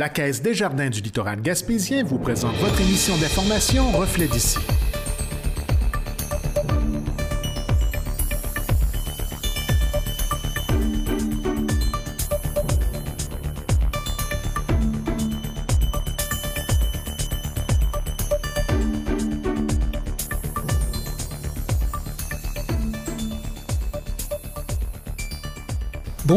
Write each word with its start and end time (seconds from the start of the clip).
La 0.00 0.08
Caisse 0.08 0.40
des 0.40 0.54
Jardins 0.54 0.88
du 0.88 1.02
littoral 1.02 1.42
gaspésien 1.42 2.04
vous 2.04 2.16
présente 2.16 2.56
votre 2.56 2.80
émission 2.80 3.14
d'information 3.18 3.90
Reflet 3.90 4.28
d'ici. 4.28 4.56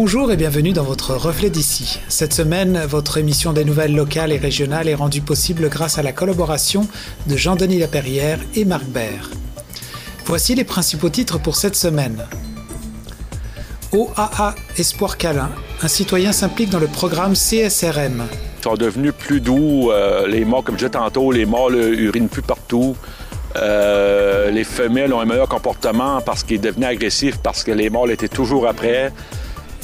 Bonjour 0.06 0.34
et 0.34 0.36
bienvenue 0.36 0.74
dans 0.74 0.84
votre 0.84 1.16
Reflet 1.16 1.50
d'ici. 1.50 2.02
Cette 2.10 2.34
semaine, 2.34 2.78
votre 2.90 3.18
émission 3.18 3.54
des 3.54 3.64
nouvelles 3.64 3.96
locales 3.96 4.34
et 4.34 4.38
régionales 4.38 4.90
est 4.90 4.96
rendue 4.96 5.22
possible 5.22 5.70
grâce 5.70 5.98
à 5.98 6.04
la 6.04 6.12
collaboration 6.12 6.90
de 7.28 7.38
Jean-Denis 7.38 7.80
Laperrière 7.80 8.40
et 8.54 8.66
Marc 8.66 8.84
Bert. 8.84 9.30
Voici 10.26 10.56
les 10.56 10.66
principaux 10.66 11.08
titres 11.08 11.40
pour 11.40 11.56
cette 11.56 11.78
semaine. 11.78 12.26
OAA 13.94 14.56
Espoir 14.78 15.18
Câlin, 15.18 15.50
un 15.82 15.88
citoyen 15.88 16.34
s'implique 16.34 16.70
dans 16.70 16.80
le 16.80 16.88
programme 16.88 17.34
CSRM. 17.34 18.24
Ils 18.60 18.64
sont 18.64 18.76
devenus 18.76 19.14
plus 19.18 19.40
doux, 19.40 19.90
euh, 19.90 20.28
les 20.28 20.44
morts, 20.44 20.66
comme 20.66 20.76
je 20.76 20.80
disais 20.80 20.90
tantôt, 20.90 21.32
les 21.32 21.46
morts 21.46 21.72
urinent 21.72 22.28
plus 22.28 22.42
partout. 22.42 22.98
Euh, 23.56 24.52
les 24.52 24.66
femelles 24.66 25.14
ont 25.14 25.22
un 25.22 25.26
meilleur 25.26 25.48
comportement 25.48 26.20
parce 26.20 26.44
qu'ils 26.44 26.60
devenaient 26.60 26.88
agressifs, 26.88 27.38
parce 27.38 27.64
que 27.64 27.72
les 27.72 27.90
morts 27.90 28.10
étaient 28.10 28.28
toujours 28.28 28.68
après. 28.68 29.14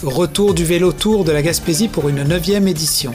Retour 0.04 0.54
du 0.54 0.64
vélo 0.64 0.94
tour 0.94 1.26
de 1.26 1.34
la 1.34 1.42
Gaspésie 1.42 1.90
pour 1.90 2.08
une 2.08 2.24
neuvième 2.24 2.70
édition. 2.70 3.12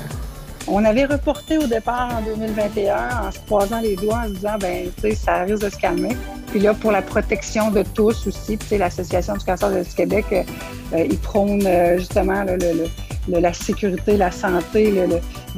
On 0.66 0.84
avait 0.84 1.06
reporté 1.06 1.56
au 1.56 1.66
départ 1.66 2.11
en 2.15 2.20
2021 2.20 3.27
en 3.27 3.33
se 3.33 3.38
croisant 3.38 3.80
les 3.80 3.97
doigts 3.97 4.19
en 4.19 4.28
se 4.28 4.34
disant, 4.34 4.58
ben, 4.61 4.91
tu 4.97 5.00
sais, 5.00 5.14
ça 5.14 5.45
risque 5.45 5.64
de 5.64 5.70
se 5.70 5.78
calmer. 5.78 6.14
Puis 6.48 6.61
là, 6.61 6.75
pour 6.75 6.92
la 6.92 7.00
protection 7.00 7.70
de 7.70 7.84
tous 7.95 8.27
aussi, 8.27 8.58
tu 8.58 8.67
sais, 8.67 8.77
l'Association 8.77 9.33
du 9.34 9.45
cancer 9.47 9.70
du 9.70 9.95
Québec, 9.95 10.27
euh, 10.33 10.42
euh, 10.92 11.06
ils 11.11 11.19
prônent 11.19 11.64
euh, 11.64 11.97
justement 11.97 12.45
la 13.28 13.53
sécurité, 13.55 14.19
la 14.19 14.30
santé. 14.30 14.92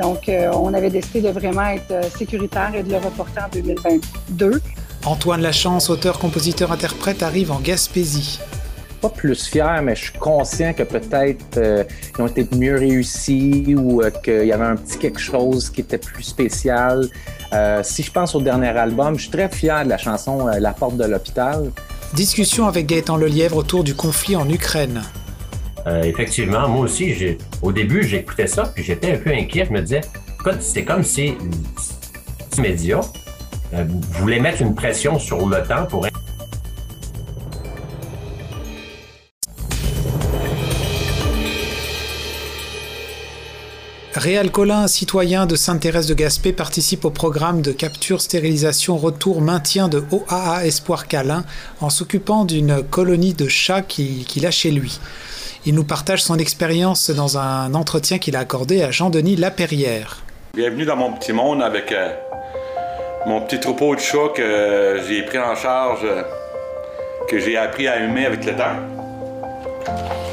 donc, 0.01 0.31
on 0.53 0.75
avait 0.75 0.91
décidé 0.91 1.23
de 1.23 1.31
vraiment 1.31 1.67
être 1.67 2.09
sécuritaire 2.17 2.71
et 2.73 2.85
de 2.85 2.91
le 2.91 2.99
reporter 2.99 3.45
en 3.45 3.49
2022. 3.53 4.61
Antoine 5.05 5.43
Lachance, 5.43 5.91
auteur, 5.91 6.21
compositeur, 6.21 6.71
interprète, 6.71 7.25
arrive 7.25 7.51
en 7.51 7.59
Gaspésie 7.59 8.39
pas 9.09 9.15
plus 9.15 9.47
fier, 9.47 9.83
mais 9.83 9.95
je 9.95 10.05
suis 10.05 10.19
conscient 10.19 10.73
que 10.73 10.83
peut-être 10.83 11.57
euh, 11.57 11.85
ils 12.17 12.23
ont 12.23 12.27
été 12.27 12.47
mieux 12.57 12.77
réussis 12.77 13.75
ou 13.77 14.03
euh, 14.03 14.11
qu'il 14.11 14.47
y 14.47 14.53
avait 14.53 14.65
un 14.65 14.77
petit 14.77 14.99
quelque 14.99 15.21
chose 15.21 15.71
qui 15.71 15.83
était 15.83 15.99
plus 15.99 16.23
spécial. 16.23 17.09
Euh, 17.53 17.83
si 17.83 18.03
je 18.03 18.11
pense 18.11 18.35
au 18.35 18.41
dernier 18.41 18.69
album, 18.69 19.17
je 19.17 19.23
suis 19.23 19.31
très 19.31 19.49
fier 19.49 19.85
de 19.85 19.91
la 19.91 19.99
chanson 19.99 20.47
La 20.47 20.73
porte 20.73 20.97
de 20.97 21.05
l'hôpital. 21.05 21.71
Discussion 22.15 22.67
avec 22.67 22.87
Gaëtan 22.87 23.17
Lelièvre 23.17 23.57
autour 23.57 23.85
du 23.85 23.95
conflit 23.95 24.37
en 24.37 24.49
Ukraine. 24.49 25.03
effectivement, 26.03 26.69
moi 26.69 26.83
aussi, 26.83 27.37
au 27.63 27.73
début, 27.73 28.03
j'écoutais 28.03 28.47
ça, 28.47 28.65
puis 28.75 28.83
j'étais 28.83 29.13
un 29.15 29.19
peu 29.19 29.31
inquiet. 29.31 29.67
Je 29.67 29.73
me 29.73 29.81
disais, 29.81 30.01
c'est 30.61 30.85
comme 30.85 31.03
si 31.03 31.35
les 32.57 32.63
médias 32.63 33.03
voulaient 34.19 34.41
mettre 34.41 34.63
une 34.63 34.75
pression 34.75 35.19
sur 35.19 35.47
le 35.47 35.63
temps 35.63 35.87
pour 35.87 36.07
Réal 44.17 44.51
Collin, 44.51 44.89
citoyen 44.89 45.45
de 45.45 45.57
Sainte-Thérèse 45.57 46.07
de 46.07 46.15
Gaspé, 46.15 46.55
participe 46.55 47.05
au 47.05 47.11
programme 47.11 47.61
de 47.61 47.71
capture, 47.71 48.23
stérilisation, 48.23 48.97
retour, 48.97 49.43
maintien 49.43 49.89
de 49.89 50.03
OAA 50.11 50.65
Espoir 50.65 51.07
Câlin 51.07 51.45
en 51.83 51.91
s'occupant 51.91 52.47
d'une 52.47 52.83
colonie 52.83 53.35
de 53.35 53.47
chats 53.47 53.83
qu'il 53.83 54.47
a 54.47 54.51
chez 54.51 54.71
lui. 54.71 54.99
Il 55.67 55.75
nous 55.75 55.85
partage 55.85 56.23
son 56.23 56.39
expérience 56.39 57.11
dans 57.11 57.37
un 57.37 57.75
entretien 57.75 58.19
qu'il 58.19 58.37
a 58.37 58.39
accordé 58.39 58.83
à 58.83 58.91
Jean-Denis 58.91 59.37
Laperrière. 59.37 60.23
Bienvenue 60.55 60.87
dans 60.87 60.97
mon 60.97 61.13
petit 61.13 61.35
monde 61.35 61.63
avec 61.63 61.93
euh, 61.93 62.09
mon 63.27 63.43
petit 63.43 63.61
troupeau 63.61 63.95
de 63.97 64.01
chats 64.01 64.33
que 64.35 65.03
j'ai 65.07 65.25
pris 65.25 65.39
en 65.39 65.55
charge, 65.55 66.01
euh, 66.05 66.23
que 67.29 67.39
j'ai 67.39 67.59
appris 67.59 67.87
à 67.87 68.03
aimer 68.03 68.25
avec 68.25 68.47
le 68.47 68.57
temps. 68.57 70.26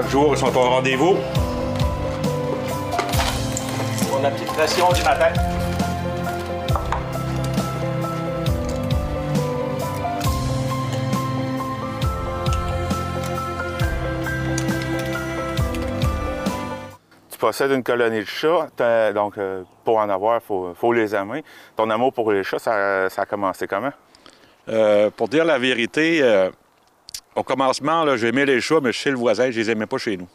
Chaque 0.00 0.10
jour, 0.10 0.32
ils 0.32 0.38
sont 0.38 0.56
au 0.56 0.60
rendez-vous. 0.60 1.16
Pour 4.08 4.20
la 4.22 4.30
petite 4.30 4.46
pression 4.46 4.92
du 4.92 5.02
matin. 5.02 5.32
Tu 17.28 17.38
possèdes 17.38 17.72
une 17.72 17.82
colonie 17.82 18.20
de 18.20 18.24
chats, 18.24 18.68
donc 19.12 19.36
euh, 19.36 19.64
pour 19.84 19.98
en 19.98 20.08
avoir, 20.08 20.40
il 20.40 20.76
faut, 20.76 20.92
les 20.92 21.16
aimer. 21.16 21.42
Ton 21.74 21.90
amour 21.90 22.12
pour 22.12 22.30
les 22.30 22.44
chats, 22.44 22.60
ça, 22.60 23.06
a 23.06 23.26
commencé 23.26 23.66
comment? 23.66 23.92
Euh, 24.68 25.10
pour 25.10 25.26
dire 25.26 25.44
la 25.44 25.58
vérité, 25.58 26.20
euh, 26.22 26.50
au 27.38 27.44
commencement, 27.44 28.16
j'aimais 28.16 28.44
les 28.44 28.60
chats, 28.60 28.80
mais 28.82 28.92
chez 28.92 29.10
le 29.10 29.16
voisin, 29.16 29.50
je 29.50 29.60
les 29.60 29.70
aimais 29.70 29.86
pas 29.86 29.98
chez 29.98 30.16
nous. 30.16 30.28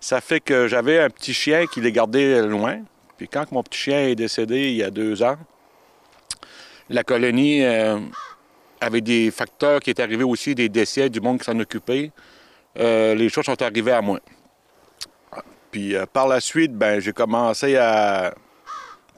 Ça 0.00 0.20
fait 0.20 0.40
que 0.40 0.68
j'avais 0.68 1.00
un 1.00 1.08
petit 1.08 1.32
chien 1.32 1.66
qui 1.66 1.80
les 1.80 1.92
gardait 1.92 2.42
loin. 2.42 2.80
Puis 3.16 3.26
quand 3.26 3.50
mon 3.52 3.62
petit 3.62 3.78
chien 3.78 4.00
est 4.00 4.14
décédé 4.14 4.70
il 4.70 4.76
y 4.76 4.82
a 4.82 4.90
deux 4.90 5.22
ans, 5.22 5.36
la 6.90 7.04
colonie 7.04 7.64
euh, 7.64 7.98
avait 8.80 9.00
des 9.00 9.30
facteurs 9.30 9.80
qui 9.80 9.90
étaient 9.90 10.02
arrivés 10.02 10.24
aussi, 10.24 10.54
des 10.54 10.68
décès, 10.68 11.08
du 11.08 11.20
monde 11.20 11.38
qui 11.38 11.44
s'en 11.44 11.58
occupait. 11.58 12.12
Euh, 12.78 13.14
les 13.14 13.30
chats 13.30 13.42
sont 13.42 13.62
arrivés 13.62 13.92
à 13.92 14.02
moi. 14.02 14.20
Puis 15.70 15.96
euh, 15.96 16.04
par 16.04 16.28
la 16.28 16.40
suite, 16.40 16.72
ben, 16.74 17.00
j'ai 17.00 17.12
commencé 17.12 17.76
à 17.76 18.34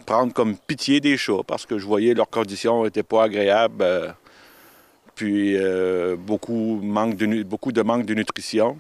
prendre 0.07 0.33
comme 0.33 0.57
pitié 0.57 1.01
des 1.01 1.17
chats 1.17 1.43
parce 1.47 1.67
que 1.67 1.79
je 1.79 1.87
voyais 1.87 2.15
leurs 2.15 2.31
conditions 2.31 2.85
n'étaient 2.85 3.03
pas 3.03 3.25
agréables 3.25 4.15
puis 5.23 5.57
euh, 5.57 6.17
beaucoup, 6.17 6.81
manque 6.83 7.15
de, 7.15 7.45
beaucoup 7.45 7.71
de 7.71 7.81
manque 7.83 8.05
de 8.05 8.13
nutrition. 8.13 8.77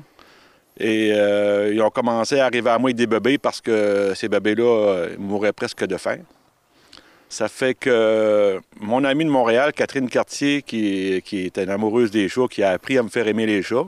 Et 0.76 1.12
euh, 1.12 1.72
ils 1.72 1.80
ont 1.80 1.90
commencé 1.90 2.40
à 2.40 2.46
arriver 2.46 2.68
à 2.68 2.80
moi 2.80 2.92
des 2.92 3.06
bébés 3.06 3.38
parce 3.38 3.60
que 3.60 4.12
ces 4.16 4.28
bébés-là 4.28 4.64
euh, 4.64 5.16
mouraient 5.18 5.52
presque 5.52 5.84
de 5.86 5.96
faim. 5.96 6.18
Ça 7.28 7.46
fait 7.46 7.74
que 7.74 8.60
mon 8.80 9.04
amie 9.04 9.24
de 9.24 9.30
Montréal, 9.30 9.72
Catherine 9.72 10.08
Cartier, 10.08 10.62
qui, 10.62 11.22
qui 11.24 11.46
est 11.46 11.58
une 11.58 11.70
amoureuse 11.70 12.10
des 12.10 12.28
chats, 12.28 12.48
qui 12.50 12.64
a 12.64 12.70
appris 12.70 12.98
à 12.98 13.04
me 13.04 13.08
faire 13.08 13.28
aimer 13.28 13.46
les 13.46 13.62
chats, 13.62 13.86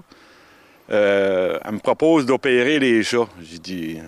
elle 0.88 1.72
me 1.72 1.80
propose 1.80 2.24
d'opérer 2.24 2.78
les 2.78 3.02
chats. 3.02 3.28
J'ai 3.42 3.58
dit, 3.58 3.98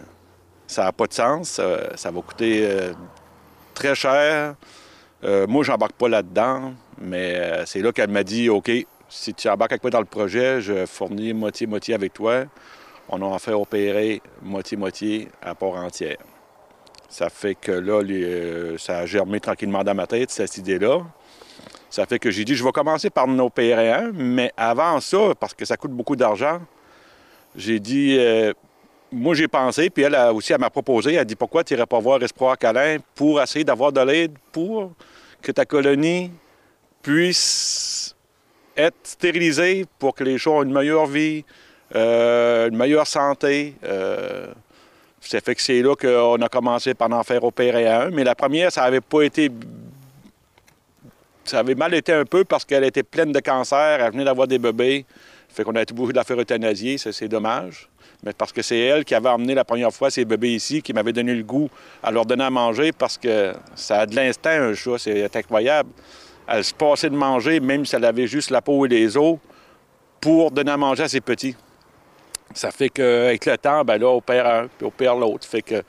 ça 0.68 0.84
n'a 0.84 0.92
pas 0.92 1.08
de 1.08 1.12
sens, 1.14 1.60
ça 1.96 2.10
va 2.12 2.20
coûter 2.22 2.66
très 3.74 3.94
cher. 3.96 4.54
moi, 5.22 5.64
j'embarque 5.64 5.96
pas 5.96 6.08
là-dedans. 6.08 6.72
Mais 6.98 7.34
euh, 7.36 7.66
c'est 7.66 7.80
là 7.80 7.92
qu'elle 7.92 8.10
m'a 8.10 8.24
dit 8.24 8.48
OK, 8.48 8.70
si 9.08 9.34
tu 9.34 9.48
embarques 9.48 9.72
avec 9.72 9.82
moi 9.82 9.90
dans 9.90 10.00
le 10.00 10.06
projet, 10.06 10.60
je 10.60 10.86
fournis 10.86 11.32
moitié-moitié 11.32 11.94
avec 11.94 12.12
toi. 12.12 12.44
On 13.08 13.22
a 13.22 13.24
en 13.24 13.38
fait 13.38 13.52
opérer 13.52 14.20
moitié-moitié 14.42 15.28
à 15.42 15.54
part 15.54 15.76
entière. 15.76 16.16
Ça 17.08 17.31
fait 17.31 17.54
que 17.54 17.72
là, 17.72 18.02
euh, 18.02 18.76
ça 18.78 18.98
a 18.98 19.06
germé 19.06 19.38
tranquillement 19.38 19.84
dans 19.84 19.94
ma 19.94 20.06
tête, 20.06 20.31
cette 20.31 20.56
idée-là. 20.58 21.02
Ça 21.88 22.04
fait 22.04 22.19
que 22.19 22.31
j'ai 22.31 22.44
dit, 22.44 22.56
je 22.56 22.64
vais 22.64 22.72
commencer 22.72 23.10
par 23.10 23.28
en 23.28 23.38
opérer 23.38 23.92
un, 23.92 24.10
mais 24.12 24.52
avant 24.56 25.00
ça, 25.00 25.34
parce 25.38 25.54
que 25.54 25.64
ça 25.64 25.76
coûte 25.76 25.92
beaucoup 25.92 26.16
d'argent, 26.16 26.60
j'ai 27.54 27.78
dit, 27.78 28.16
euh, 28.19 28.52
moi 29.12 29.34
j'ai 29.34 29.46
pensé, 29.46 29.88
puis 29.88 30.02
elle 30.02 30.16
aussi, 30.34 30.52
elle 30.52 30.58
m'a 30.60 30.69
proposé, 30.69 31.14
elle 31.14 31.25
dit, 31.25 31.37
pourquoi 31.37 31.62
tu 31.62 31.75
n'irais 31.75 31.87
pas 31.87 32.00
voir 32.00 32.20
Espoir 32.22 32.58
Calin 32.58 32.99
pour 33.14 33.40
essayer 33.40 33.64
d'avoir 33.64 33.92
de 33.92 34.00
l'aide 34.00 34.32
pour 34.50 34.92
que 35.40 35.52
ta 35.52 35.64
colonie 35.64 36.32
puissent 37.06 38.17
être 38.76 38.97
stérilisés 39.05 39.87
pour 39.97 40.12
que 40.12 40.25
les 40.25 40.38
chats 40.38 40.50
aient 40.50 40.64
une 40.64 40.73
meilleure 40.73 41.06
vie, 41.06 41.44
euh, 41.94 42.69
une 42.69 42.76
meilleure 42.76 43.06
santé. 43.06 43.76
Euh, 43.85 44.49
fait 45.20 45.55
que 45.55 45.62
c'est 45.62 45.82
là 45.82 45.94
qu'on 45.94 46.43
a 46.43 46.49
commencé 46.49 46.94
par 46.94 47.12
en 47.12 47.23
faire 47.23 47.44
opérer 47.44 47.87
un. 47.87 48.11
Mais 48.11 48.25
la 48.25 48.35
première, 48.35 48.73
ça 48.73 48.82
avait 48.82 49.00
pas 49.00 49.23
été. 49.23 49.50
Ça 51.44 51.61
avait 51.61 51.76
mal 51.76 51.94
été 51.94 52.12
un 52.12 52.25
peu 52.25 52.44
parce 52.44 52.64
qu'elle 52.64 52.82
était 52.82 53.05
pleine 53.05 53.31
de 53.31 53.38
cancer, 53.38 54.00
elle 54.00 54.11
venait 54.11 54.25
d'avoir 54.25 54.49
des 54.49 54.59
bébés. 54.59 55.06
Fait 55.49 55.62
qu'on 55.62 55.76
a 55.76 55.82
été 55.82 55.93
obligé 55.93 56.12
de 56.12 56.17
la 56.17 56.25
faire 56.25 56.41
euthanasier, 56.41 56.99
c'est 56.99 57.29
dommage. 57.29 57.88
Mais 58.25 58.32
parce 58.32 58.52
que 58.52 58.62
c'est 58.62 58.79
elle 58.79 59.05
qui 59.05 59.14
avait 59.14 59.29
emmené 59.29 59.55
la 59.55 59.64
première 59.64 59.93
fois 59.93 60.11
ses 60.11 60.25
bébés 60.25 60.55
ici, 60.55 60.82
qui 60.82 60.93
m'avait 60.93 61.12
donné 61.12 61.35
le 61.35 61.44
goût 61.44 61.70
à 62.02 62.11
leur 62.11 62.26
donner 62.26 62.44
à 62.44 62.50
manger 62.50 62.91
parce 62.91 63.17
que 63.17 63.52
ça 63.76 64.00
a 64.00 64.06
de 64.06 64.17
l'instinct, 64.17 64.70
un 64.70 64.75
chat, 64.75 64.99
c'est 64.99 65.37
incroyable. 65.37 65.91
Elle 66.48 66.64
se 66.64 66.75
passait 66.75 67.10
de 67.10 67.16
manger, 67.16 67.60
même 67.60 67.84
si 67.84 67.96
elle 67.96 68.04
avait 68.04 68.26
juste 68.26 68.50
la 68.50 68.62
peau 68.62 68.87
et 68.87 68.88
les 68.88 69.16
os, 69.16 69.38
pour 70.20 70.50
donner 70.50 70.72
à 70.72 70.76
manger 70.76 71.04
à 71.04 71.08
ses 71.08 71.20
petits. 71.20 71.56
Ça 72.54 72.70
fait 72.70 72.88
qu'avec 72.88 73.44
le 73.46 73.58
temps, 73.58 73.84
ben 73.84 73.98
là, 73.98 74.08
on 74.08 74.20
perd 74.20 74.46
un, 74.46 74.69
puis 74.69 74.87
on 74.87 74.90
perd 74.90 75.20
l'autre. 75.20 75.46
Fait 75.46 75.62
que 75.62 75.82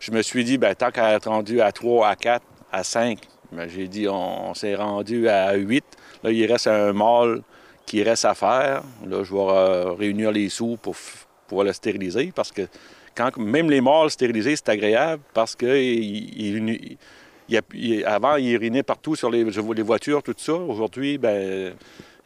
je 0.00 0.10
me 0.12 0.22
suis 0.22 0.44
dit, 0.44 0.58
ben 0.58 0.74
tant 0.74 0.90
qu'elle 0.90 1.14
est 1.14 1.24
rendue 1.24 1.60
à 1.60 1.72
3, 1.72 2.08
à 2.08 2.16
4, 2.16 2.44
à 2.70 2.84
5, 2.84 3.18
ben, 3.52 3.68
j'ai 3.68 3.88
dit, 3.88 4.08
on, 4.08 4.54
s'est 4.54 4.74
rendu 4.74 5.28
à 5.28 5.54
8. 5.54 5.84
Là, 6.22 6.30
il 6.30 6.50
reste 6.50 6.66
un 6.66 6.92
mâle 6.92 7.42
qui 7.86 8.02
reste 8.02 8.24
à 8.24 8.34
faire. 8.34 8.82
Là, 9.06 9.24
je 9.24 9.34
vais 9.34 9.96
réunir 9.98 10.30
les 10.30 10.48
sous 10.48 10.76
pour, 10.76 10.94
pour 11.46 11.64
le 11.64 11.72
stériliser 11.72 12.32
parce 12.34 12.52
que 12.52 12.62
quand 13.14 13.36
même 13.36 13.70
les 13.70 13.80
mâles 13.80 14.10
stérilisés, 14.10 14.56
c'est 14.56 14.70
agréable 14.70 15.22
parce 15.34 15.54
que 15.54 15.66
avant, 18.06 18.36
il 18.36 18.52
urinait 18.52 18.82
partout 18.82 19.16
sur 19.16 19.30
les, 19.30 19.44
voitures, 19.44 20.22
tout 20.22 20.34
ça. 20.36 20.54
Aujourd'hui, 20.54 21.18
ben 21.18 21.74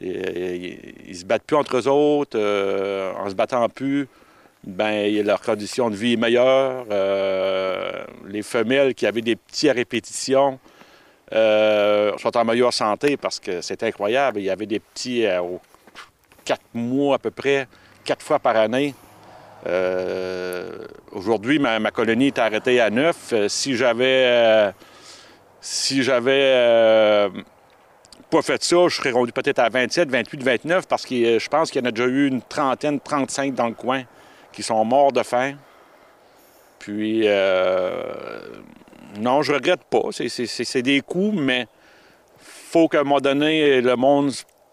ils, 0.01 1.17
se 1.17 1.25
battent 1.25 1.45
plus 1.45 1.57
entre 1.57 1.77
eux 1.77 1.89
autres. 1.89 2.39
Euh, 2.39 3.13
en 3.15 3.29
se 3.29 3.35
battant 3.35 3.69
plus, 3.69 4.09
ben 4.65 5.25
leur 5.25 5.41
condition 5.41 5.91
de 5.91 5.97
vie 5.97 6.15
est 6.15 6.19
meilleure. 6.19 6.87
Euh, 6.91 8.05
les 8.27 8.43
femelles 8.43 8.95
qui 8.95 9.07
avaient 9.07 9.23
des 9.23 9.37
petits 9.37 9.69
à 9.69 9.73
répétition 9.73 10.59
euh, 11.33 12.17
sont 12.19 12.37
en 12.37 12.45
meilleure 12.45 12.73
santé 12.73 13.17
parce 13.17 13.41
que 13.41 13.61
c'est 13.61 13.83
incroyable. 13.83 14.41
Il 14.41 14.45
y 14.45 14.51
avait 14.51 14.67
des 14.67 14.81
petits 14.81 15.27
aux 15.41 15.61
quatre 16.45 16.63
mois 16.75 17.17
à 17.17 17.19
peu 17.19 17.31
près, 17.31 17.67
quatre 18.05 18.23
fois 18.23 18.39
par 18.39 18.57
année. 18.57 18.95
Aujourd'hui, 21.11 21.59
ma, 21.59 21.91
colonie 21.91 22.29
est 22.29 22.39
arrêtée 22.39 22.81
à 22.81 22.91
neuf. 22.91 23.35
si 23.49 23.75
j'avais 23.75 24.73
si 25.61 26.03
j'avais 26.03 27.31
pas 28.31 28.43
fait 28.43 28.63
ça, 28.63 28.89
je 28.89 28.97
serais 28.97 29.11
rendu 29.11 29.33
peut-être 29.33 29.59
à 29.59 29.69
27, 29.69 30.11
28, 30.11 30.43
29, 30.43 30.89
parce 30.89 31.07
que 31.07 31.15
euh, 31.15 31.39
je 31.39 31.49
pense 31.49 31.71
qu'il 31.71 31.81
y 31.81 31.85
en 31.85 31.89
a 31.89 31.93
déjà 31.93 32.09
eu 32.09 32.27
une 32.27 32.43
trentaine, 32.43 33.01
35 33.01 33.55
dans 33.55 33.69
le 33.69 33.75
coin 33.75 34.03
qui 34.53 34.63
sont 34.63 34.85
morts 34.85 35.13
de 35.13 35.23
faim. 35.23 35.55
Puis, 36.79 37.23
euh, 37.25 38.39
non, 39.19 39.43
je 39.43 39.53
regrette 39.53 39.85
pas. 39.85 40.03
C'est 40.11 40.83
des 40.83 41.01
coups, 41.01 41.37
mais 41.39 41.67
faut 42.39 42.89
qu'à 42.89 43.01
un 43.01 43.05
moment 43.05 43.21
donné, 43.21 43.81
le 43.81 43.97
monde 43.97 44.33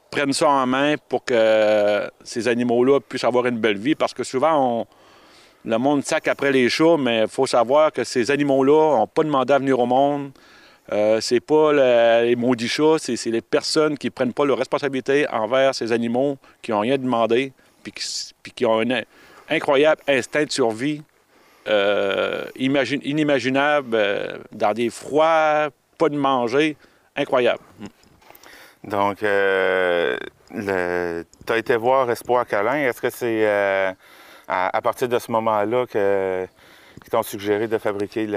prenne 0.09 0.33
ça 0.33 0.47
en 0.47 0.65
main 0.65 0.95
pour 1.09 1.23
que 1.23 2.09
ces 2.23 2.47
animaux-là 2.47 2.99
puissent 2.99 3.23
avoir 3.23 3.45
une 3.47 3.57
belle 3.57 3.77
vie. 3.77 3.95
Parce 3.95 4.13
que 4.13 4.23
souvent, 4.23 4.85
le 5.65 5.77
monde 5.77 6.03
sac 6.03 6.27
après 6.27 6.51
les 6.51 6.69
chats, 6.69 6.97
mais 6.99 7.21
il 7.21 7.27
faut 7.27 7.47
savoir 7.47 7.91
que 7.91 8.03
ces 8.03 8.29
animaux-là 8.29 8.97
n'ont 8.97 9.07
pas 9.07 9.23
demandé 9.23 9.53
à 9.53 9.59
venir 9.59 9.79
au 9.79 9.85
monde. 9.85 10.31
Euh, 10.91 11.21
c'est 11.21 11.39
pas 11.39 11.71
les 12.23 12.35
maudits 12.35 12.67
chats, 12.67 12.97
c'est 12.99 13.25
les 13.27 13.41
personnes 13.41 13.97
qui 13.97 14.09
prennent 14.09 14.33
pas 14.33 14.45
leur 14.45 14.57
responsabilité 14.57 15.27
envers 15.29 15.73
ces 15.73 15.91
animaux, 15.91 16.37
qui 16.61 16.71
n'ont 16.71 16.81
rien 16.81 16.97
demandé, 16.97 17.53
puis 17.83 17.93
qui, 18.55 18.65
ont 18.65 18.81
un 18.81 19.01
incroyable 19.49 20.01
instinct 20.07 20.43
de 20.43 20.51
survie 20.51 21.01
euh, 21.67 22.43
inimaginable 22.55 23.91
euh, 23.93 24.37
dans 24.51 24.73
des 24.73 24.89
froids, 24.89 25.69
pas 25.97 26.09
de 26.09 26.17
manger, 26.17 26.75
incroyable. 27.15 27.63
Donc, 28.83 29.19
tu 29.19 29.25
as 29.25 30.13
été 31.55 31.77
voir 31.77 32.11
Espoir 32.11 32.45
Câlin. 32.45 32.89
Est-ce 32.89 32.99
que 32.99 33.09
c'est 33.09 33.47
à, 34.47 34.81
partir 34.81 35.07
de 35.07 35.17
ce 35.19 35.31
moment-là 35.31 35.85
que 35.85 36.45
qui 37.03 37.09
t'ont 37.09 37.23
suggéré 37.23 37.67
de 37.67 37.77
fabriquer 37.77 38.27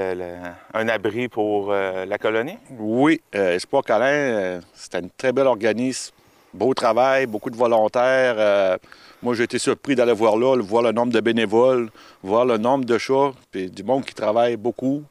un 0.75 0.89
abri 0.89 1.29
pour 1.29 1.71
euh, 1.71 2.05
la 2.05 2.19
colonie? 2.19 2.59
Oui. 2.79 3.21
Euh, 3.35 3.55
Espoir 3.55 3.83
Câlin, 3.83 4.07
euh, 4.07 4.61
c'était 4.75 4.99
un 4.99 5.09
très 5.17 5.33
bel 5.33 5.47
organisme. 5.47 6.15
Beau 6.53 6.75
travail, 6.75 7.27
beaucoup 7.27 7.51
de 7.51 7.57
volontaires. 7.57 8.79
moi, 9.23 9.35
j'ai 9.35 9.45
été 9.45 9.59
surpris 9.59 9.95
d'aller 9.95 10.15
voir 10.15 10.39
là, 10.39 10.57
voir 10.63 10.83
le 10.83 10.91
nombre 10.91 11.13
de 11.13 11.21
bénévoles, 11.21 11.91
voir 12.23 12.47
le 12.47 12.57
nombre 12.57 12.87
de 12.87 12.97
chats, 12.97 13.33
puis 13.51 13.71
du 13.71 13.83
monde 13.83 14.07
qui 14.07 14.15
travaille 14.15 14.57
beaucoup. 14.57 15.03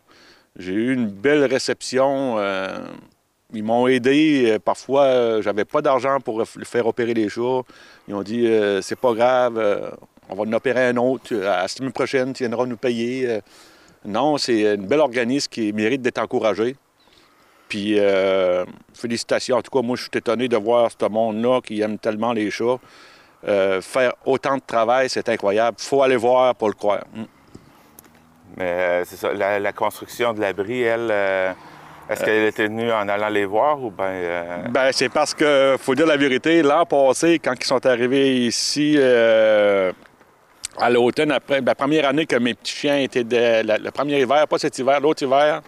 J'ai 0.57 0.73
eu 0.73 0.93
une 0.93 1.07
belle 1.07 1.45
réception. 1.45 2.39
ils 3.53 3.63
m'ont 3.63 3.85
aidé. 3.85 4.57
Parfois, 4.65 5.39
j'avais 5.41 5.65
pas 5.65 5.83
d'argent 5.83 6.19
pour 6.19 6.43
faire 6.47 6.87
opérer 6.87 7.13
les 7.13 7.29
chats. 7.29 7.61
Ils 8.07 8.15
ont 8.15 8.23
dit 8.23 8.49
c'est 8.81 8.99
pas 8.99 9.13
grave, 9.13 9.95
on 10.29 10.35
va 10.35 10.43
en 10.43 10.53
opérer 10.53 10.87
un 10.87 10.97
autre. 10.97 11.33
Euh, 11.33 11.51
à 11.51 11.63
la 11.63 11.67
semaine 11.67 11.91
prochaine, 11.91 12.33
tu 12.33 12.43
viendras 12.43 12.65
nous 12.65 12.77
payer. 12.77 13.29
Euh. 13.29 13.39
Non, 14.05 14.37
c'est 14.37 14.75
une 14.75 14.85
belle 14.85 14.99
organisme 14.99 15.49
qui 15.49 15.73
mérite 15.73 16.01
d'être 16.01 16.19
encouragé. 16.19 16.75
Puis, 17.67 17.99
euh, 17.99 18.63
félicitations. 18.93 19.57
En 19.57 19.61
tout 19.61 19.71
cas, 19.71 19.83
moi, 19.83 19.95
je 19.95 20.03
suis 20.03 20.11
étonné 20.13 20.47
de 20.47 20.57
voir 20.57 20.91
ce 20.91 21.07
monde-là 21.07 21.61
qui 21.61 21.81
aime 21.81 21.97
tellement 21.97 22.33
les 22.33 22.51
chats. 22.51 22.77
faire 23.81 24.13
autant 24.25 24.57
de 24.57 24.63
travail, 24.65 25.09
c'est 25.09 25.27
incroyable. 25.29 25.77
Il 25.79 25.85
faut 25.85 26.03
aller 26.03 26.15
voir 26.15 26.53
pour 26.55 26.67
le 26.67 26.75
croire. 26.75 27.03
Mm. 27.13 27.23
Mais 28.57 29.03
c'est 29.05 29.17
ça, 29.17 29.33
la, 29.33 29.73
construction 29.73 30.33
de 30.33 30.39
l'abri, 30.39 30.81
elle, 30.81 31.11
est-ce 32.09 32.23
qu'elle 32.23 32.45
était 32.45 32.67
venue 32.67 32.91
en 32.91 33.09
allant 33.09 33.27
les 33.29 33.45
voir 33.45 33.83
ou 33.83 33.91
bien. 33.91 34.69
Ben, 34.69 34.91
c'est 34.91 35.09
parce 35.09 35.33
que, 35.33 35.75
faut 35.79 35.95
dire 35.95 36.05
la 36.05 36.15
vérité, 36.15 36.61
l'an 36.61 36.85
passé, 36.85 37.39
quand 37.39 37.55
ils 37.59 37.65
sont 37.65 37.85
arrivés 37.85 38.45
ici, 38.45 38.97
à 40.77 40.89
l'automne, 40.89 41.31
après 41.31 41.61
la 41.61 41.75
première 41.75 42.07
année 42.07 42.25
que 42.25 42.35
mes 42.35 42.53
petits 42.53 42.73
chiens 42.73 42.97
étaient 42.97 43.23
le 43.23 43.89
premier 43.91 44.21
hiver, 44.21 44.47
pas 44.47 44.57
cet 44.57 44.77
hiver, 44.77 44.99
l'autre 44.99 45.23
hiver, 45.23 45.61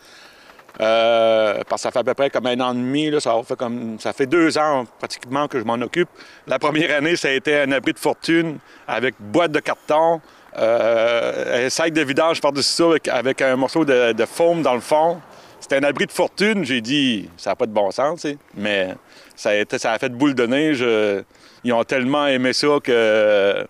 euh, 0.80 1.64
parce 1.68 1.82
que 1.82 1.84
ça 1.84 1.92
fait 1.92 2.00
à 2.00 2.04
peu 2.04 2.14
près 2.14 2.30
comme 2.30 2.46
un 2.46 2.60
an 2.60 2.74
et 2.74 2.76
demi, 2.76 3.10
là, 3.10 3.20
ça, 3.20 3.34
fait 3.44 3.56
comme, 3.56 4.00
ça 4.00 4.14
fait 4.14 4.28
deux 4.28 4.58
ans 4.58 4.86
pratiquement 5.00 5.48
que 5.48 5.60
je 5.60 5.64
m'en 5.64 5.74
occupe. 5.76 6.10
La 6.46 6.60
première 6.60 6.96
année, 6.96 7.16
ça 7.16 7.30
a 7.30 7.32
été 7.32 7.62
un 7.62 7.72
abri 7.72 7.94
de 7.94 8.00
fortune 8.00 8.60
avec 8.88 9.16
boîte 9.20 9.52
de 9.52 9.60
carton, 9.60 10.22
euh, 10.58 11.66
un 11.66 11.70
sac 11.70 11.94
de 11.94 12.02
vidange 12.02 12.42
par-dessus 12.42 12.84
ça 12.84 13.14
avec, 13.14 13.42
un 13.42 13.56
morceau 13.56 13.86
de, 13.86 14.12
de, 14.14 14.26
foam 14.26 14.62
dans 14.62 14.76
le 14.76 14.82
fond. 14.82 15.20
C'était 15.60 15.78
un 15.78 15.84
abri 15.84 16.06
de 16.06 16.12
fortune. 16.12 16.64
J'ai 16.64 16.82
dit, 16.82 17.28
ça 17.38 17.52
n'a 17.52 17.56
pas 17.56 17.66
de 17.66 17.72
bon 17.72 17.90
sens, 17.90 18.28
mais 18.56 18.94
ça 19.36 19.50
a, 19.50 19.56
été, 19.56 19.80
ça 19.80 19.94
a 19.94 20.00
fait 20.00 20.10
boule 20.10 20.36
de 20.36 20.46
neige. 20.46 20.86
Ils 21.64 21.74
ont 21.74 21.84
tellement 21.84 22.28
aimé 22.28 22.54
ça 22.54 22.68
que 22.84 23.66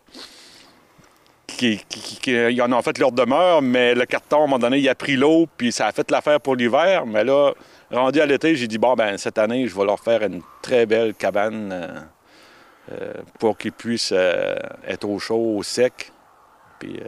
qui, 1.47 1.81
qui, 2.21 2.61
en 2.61 2.71
ont 2.71 2.81
fait 2.81 2.97
leur 2.99 3.11
demeure, 3.11 3.61
mais 3.61 3.95
le 3.95 4.05
carton, 4.05 4.35
à 4.35 4.39
un 4.39 4.41
moment 4.41 4.59
donné, 4.59 4.79
il 4.79 4.89
a 4.89 4.95
pris 4.95 5.15
l'eau, 5.15 5.47
puis 5.57 5.71
ça 5.71 5.87
a 5.87 5.91
fait 5.91 6.09
l'affaire 6.11 6.39
pour 6.41 6.55
l'hiver. 6.55 7.05
Mais 7.05 7.23
là, 7.23 7.53
rendu 7.91 8.19
à 8.19 8.25
l'été, 8.25 8.55
j'ai 8.55 8.67
dit, 8.67 8.77
bon, 8.77 8.93
ben 8.95 9.17
cette 9.17 9.37
année, 9.37 9.67
je 9.67 9.75
vais 9.75 9.85
leur 9.85 9.99
faire 9.99 10.21
une 10.23 10.41
très 10.61 10.85
belle 10.85 11.15
cabane 11.15 11.71
euh, 11.71 11.87
euh, 12.91 13.13
pour 13.39 13.57
qu'ils 13.57 13.71
puissent 13.71 14.13
euh, 14.13 14.55
être 14.87 15.07
au 15.07 15.17
chaud, 15.19 15.55
au 15.57 15.63
sec. 15.63 16.11
Puis 16.79 16.99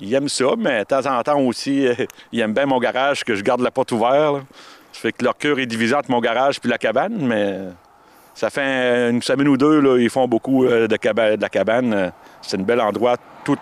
ils 0.00 0.12
aiment 0.12 0.28
ça, 0.28 0.50
mais 0.58 0.80
de 0.80 0.84
temps 0.84 1.06
en 1.06 1.22
temps 1.22 1.40
aussi, 1.40 1.88
ils 2.32 2.40
aiment 2.40 2.52
bien 2.52 2.66
mon 2.66 2.78
garage, 2.78 3.24
que 3.24 3.34
je 3.34 3.42
garde 3.42 3.62
la 3.62 3.70
porte 3.70 3.92
ouverte. 3.92 4.42
Ça 4.92 5.00
fait 5.00 5.12
que 5.12 5.24
leur 5.24 5.36
cœur 5.36 5.58
est 5.58 5.66
divisé 5.66 5.94
entre 5.94 6.10
mon 6.10 6.20
garage 6.20 6.60
puis 6.60 6.68
la 6.68 6.78
cabane, 6.78 7.16
mais 7.26 7.58
ça 8.34 8.50
fait 8.50 9.10
une 9.10 9.22
semaine 9.22 9.48
ou 9.48 9.56
deux, 9.56 9.80
là, 9.80 9.96
ils 9.98 10.10
font 10.10 10.26
beaucoup 10.26 10.66
de, 10.66 10.86
de 10.86 11.40
la 11.40 11.48
cabane. 11.48 12.12
C'est 12.42 12.58
un 12.58 12.62
bel 12.62 12.80
endroit, 12.80 13.16
tout 13.44 13.58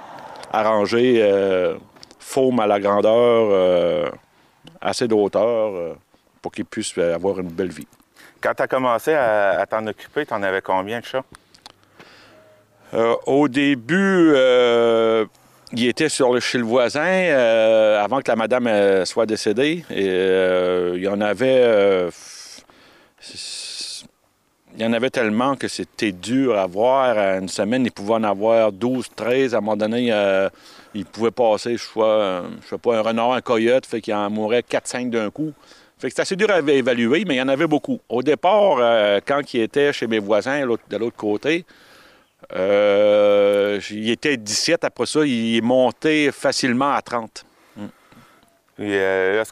arrangé, 0.52 1.20
euh, 1.22 1.74
faume 2.18 2.60
à 2.60 2.66
la 2.66 2.78
grandeur, 2.80 3.48
euh, 3.50 4.08
assez 4.80 5.08
de 5.08 5.14
hauteur 5.14 5.74
euh, 5.74 5.94
pour 6.40 6.52
qu'ils 6.52 6.64
puissent 6.64 6.96
avoir 6.98 7.40
une 7.40 7.48
belle 7.48 7.70
vie. 7.70 7.86
Quand 8.40 8.54
tu 8.54 8.62
as 8.62 8.68
commencé 8.68 9.14
à, 9.14 9.64
t'en 9.68 9.86
occuper, 9.86 10.26
tu 10.26 10.34
en 10.34 10.42
avais 10.42 10.62
combien 10.62 11.00
de 11.00 11.04
chats? 11.04 11.24
au 13.24 13.48
début, 13.48 14.34
il 15.72 15.86
était 15.86 16.10
sur 16.10 16.34
le, 16.34 16.40
chez 16.40 16.58
le 16.58 16.64
voisin 16.64 17.32
avant 17.98 18.20
que 18.20 18.30
la 18.30 18.36
madame 18.36 19.06
soit 19.06 19.24
décédée. 19.24 19.82
Et 19.88 20.96
il 20.96 21.02
y 21.02 21.08
en 21.08 21.22
avait 21.22 22.10
il 24.74 24.82
y 24.82 24.86
en 24.86 24.92
avait 24.92 25.10
tellement 25.10 25.54
que 25.56 25.68
c'était 25.68 26.12
dur 26.12 26.58
à 26.58 26.66
voir. 26.66 27.16
Une 27.38 27.48
semaine, 27.48 27.84
il 27.84 27.92
pouvait 27.92 28.14
en 28.14 28.24
avoir 28.24 28.72
12, 28.72 29.06
13. 29.14 29.54
À 29.54 29.58
un 29.58 29.60
moment 29.60 29.76
donné, 29.76 30.12
euh, 30.12 30.48
il 30.94 31.04
pouvait 31.04 31.30
passer, 31.30 31.76
je 31.76 31.82
sais, 31.82 31.90
je 31.94 32.68
sais 32.68 32.78
pas, 32.78 32.96
un 32.96 33.02
renard, 33.02 33.32
un 33.32 33.40
coyote, 33.40 33.84
fait 33.84 34.00
qu'il 34.00 34.14
en 34.14 34.30
mourait 34.30 34.62
4-5 34.62 35.10
d'un 35.10 35.30
coup. 35.30 35.52
Fait 35.98 36.08
que 36.08 36.14
c'est 36.14 36.22
assez 36.22 36.36
dur 36.36 36.50
à 36.50 36.58
évaluer, 36.60 37.24
mais 37.26 37.34
il 37.34 37.38
y 37.38 37.42
en 37.42 37.48
avait 37.48 37.66
beaucoup. 37.66 38.00
Au 38.08 38.22
départ, 38.22 38.78
euh, 38.78 39.20
quand 39.24 39.54
il 39.54 39.60
était 39.60 39.92
chez 39.92 40.06
mes 40.06 40.18
voisins 40.18 40.66
de 40.88 40.96
l'autre 40.96 41.16
côté, 41.16 41.64
euh, 42.54 43.78
il 43.90 44.10
était 44.10 44.36
17. 44.36 44.84
Après 44.84 45.06
ça, 45.06 45.24
il 45.24 45.58
est 45.58 45.60
monté 45.60 46.32
facilement 46.32 46.92
à 46.92 47.02
30. 47.02 47.44
Mm. 47.76 47.82
de 48.78 49.42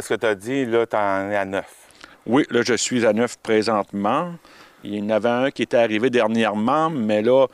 ce 0.00 0.08
que 0.08 0.14
tu 0.14 0.26
as 0.26 0.34
dit, 0.34 0.66
là, 0.66 0.86
tu 0.86 0.96
en 0.96 1.30
es 1.30 1.36
à 1.36 1.44
9. 1.44 1.81
Oui, 2.26 2.44
là, 2.50 2.62
je 2.62 2.74
suis 2.74 3.04
à 3.06 3.12
neuf 3.12 3.36
présentement. 3.42 4.34
Il 4.84 4.94
y 4.94 5.02
en 5.02 5.10
avait 5.10 5.28
un 5.28 5.50
qui 5.50 5.62
était 5.62 5.76
arrivé 5.76 6.10
dernièrement, 6.10 6.90
mais 6.90 7.22
là, 7.22 7.46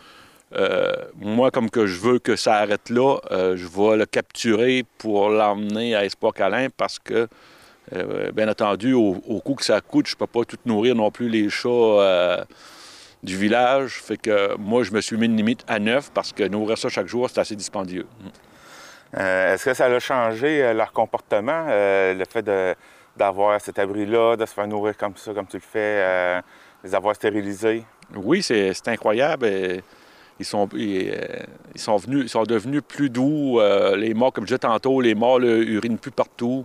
moi, 1.17 1.51
comme 1.51 1.71
que 1.71 1.87
je 1.87 2.01
veux 2.01 2.19
que 2.19 2.37
ça 2.37 2.57
arrête 2.57 2.91
là, 2.91 3.19
je 3.31 3.67
vais 3.67 3.97
le 3.97 4.07
capturer 4.07 4.85
pour 4.99 5.29
l'emmener 5.29 5.95
à 5.95 6.05
Espoir 6.05 6.33
Câlin 6.33 6.69
parce 6.75 6.99
que, 6.99 7.29
bien 8.33 8.49
entendu, 8.49 8.95
au, 8.95 9.17
au, 9.27 9.41
coût 9.41 9.55
que 9.55 9.65
ça 9.65 9.81
coûte, 9.81 10.07
je 10.07 10.15
ne 10.15 10.19
peux 10.19 10.27
pas 10.27 10.45
tout 10.45 10.59
nourrir 10.65 10.95
non 10.95 11.11
plus 11.11 11.29
les 11.29 11.51
chats 11.51 12.47
du 13.23 13.37
village. 13.37 14.01
Fait 14.03 14.17
que 14.17 14.57
moi, 14.57 14.83
je 14.83 14.93
me 14.93 15.01
suis 15.01 15.17
mis 15.17 15.27
une 15.27 15.37
limite 15.37 15.65
à 15.67 15.79
neuf 15.79 16.11
parce 16.13 16.33
que 16.33 16.45
nourrir 16.45 16.79
ça 16.79 16.89
chaque 16.89 17.07
jour, 17.07 17.29
c'est 17.29 17.41
assez 17.41 17.57
dispendieux. 17.57 18.07
Euh, 19.17 19.55
est-ce 19.55 19.65
que 19.65 19.75
ça 19.75 19.87
a 19.87 19.99
changé 19.99 20.63
euh, 20.63 20.75
leur 20.75 20.93
comportement, 20.93 21.67
euh, 21.69 22.13
le 22.15 22.25
fait 22.31 22.45
d'avoir 23.19 23.61
cet 23.61 23.79
abri-là, 23.79 24.37
de 24.37 24.47
se 24.47 24.55
faire 24.55 24.67
nourrir 24.67 24.97
comme 24.97 25.17
ça, 25.17 25.33
comme 25.35 25.47
tu 25.47 25.57
le 25.57 25.63
fais, 25.63 26.43
les 26.85 26.95
avoir 26.95 27.15
stérilisés? 27.15 27.85
Oui, 28.15 28.43
c'est 28.43 28.89
incroyable. 28.89 29.47
ils 30.39 30.47
sont, 30.47 30.69
ils, 30.75 31.13
sont, 31.77 31.97
venus, 31.97 32.31
sont 32.31 32.45
devenus 32.45 32.83
plus 32.87 33.11
doux. 33.11 33.61
les 33.97 34.15
morts, 34.15 34.33
comme 34.33 34.45
je 34.45 34.55
disais 34.55 34.59
tantôt, 34.59 35.01
les 35.01 35.15
morts 35.15 35.41
urinent 35.41 35.99
plus 35.99 36.13
partout. 36.13 36.65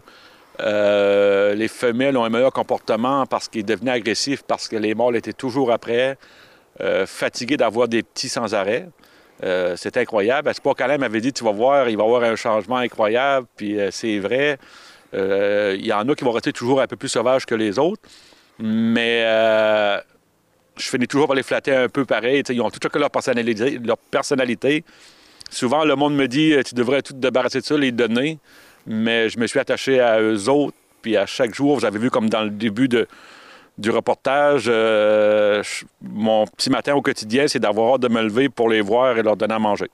les 0.59 1.67
femelles 1.67 2.15
ont 2.17 2.23
un 2.23 2.29
meilleur 2.29 2.53
comportement 2.53 3.25
parce 3.25 3.49
qu'ils 3.49 3.65
devenaient 3.65 3.91
agressifs, 3.91 4.43
parce 4.43 4.67
que 4.67 4.77
les 4.77 4.95
mâles 4.95 5.15
étaient 5.15 5.33
toujours 5.33 5.71
après, 5.71 6.17
fatigués 7.05 7.57
d'avoir 7.57 7.87
des 7.87 8.03
petits 8.03 8.29
sans 8.29 8.53
arrêt. 8.53 8.87
Euh, 9.43 9.75
c'est 9.75 9.97
incroyable. 9.97 10.49
Espoir 10.49 10.75
Calais 10.75 10.97
m'avait 10.97 11.21
dit, 11.21 11.33
tu 11.33 11.43
vas 11.43 11.51
voir, 11.51 11.89
il 11.89 11.97
va 11.97 12.03
y 12.03 12.05
avoir 12.05 12.23
un 12.23 12.35
changement 12.35 12.77
incroyable. 12.77 13.47
Puis 13.55 13.79
euh, 13.79 13.89
c'est 13.91 14.19
vrai. 14.19 14.57
Euh, 15.13 15.75
il 15.77 15.85
y 15.85 15.93
en 15.93 16.07
a 16.07 16.15
qui 16.15 16.23
vont 16.23 16.31
rester 16.31 16.53
toujours 16.53 16.81
un 16.81 16.87
peu 16.87 16.95
plus 16.95 17.09
sauvages 17.09 17.45
que 17.45 17.55
les 17.55 17.79
autres. 17.79 18.01
Mais 18.59 19.21
je 20.77 20.89
finis 20.89 21.07
toujours 21.07 21.27
par 21.27 21.35
les 21.35 21.43
flatter 21.43 21.75
un 21.75 21.89
peu 21.89 22.05
pareil. 22.05 22.43
ils 22.49 22.61
ont 22.61 22.69
tout 22.69 22.87
leur 22.97 23.11
personnalité, 23.11 23.79
leur 23.83 23.97
personnalité. 23.97 24.83
Souvent, 25.49 25.83
le 25.83 25.95
monde 25.95 26.15
me 26.15 26.27
dit, 26.27 26.55
tu 26.65 26.73
devrais 26.75 27.01
tout 27.01 27.13
débarrasser 27.13 27.59
de 27.59 27.65
ça, 27.65 27.77
les 27.77 27.91
donner. 27.91 28.39
Mais 28.85 29.29
je 29.29 29.39
me 29.39 29.47
suis 29.47 29.59
attaché 29.59 29.99
à 29.99 30.19
eux 30.19 30.49
autres. 30.49 30.75
Puis 31.01 31.17
à 31.17 31.25
chaque 31.25 31.53
jour, 31.53 31.77
vous 31.77 31.85
avez 31.85 31.99
vu 31.99 32.09
comme 32.09 32.29
dans 32.29 32.43
le 32.43 32.49
début 32.49 32.87
de, 32.87 33.07
du 33.77 33.89
reportage, 33.89 34.65
euh, 34.67 35.63
mon 36.01 36.45
petit 36.45 36.69
matin 36.69 36.95
au 36.95 37.01
quotidien, 37.01 37.47
c'est 37.47 37.59
d'avoir 37.59 37.95
hâte 37.95 38.01
de 38.01 38.07
me 38.07 38.21
lever 38.21 38.49
pour 38.49 38.69
les 38.69 38.81
voir 38.81 39.17
et 39.17 39.23
leur 39.23 39.35
donner 39.35 39.55
à 39.55 39.59
manger. 39.59 39.89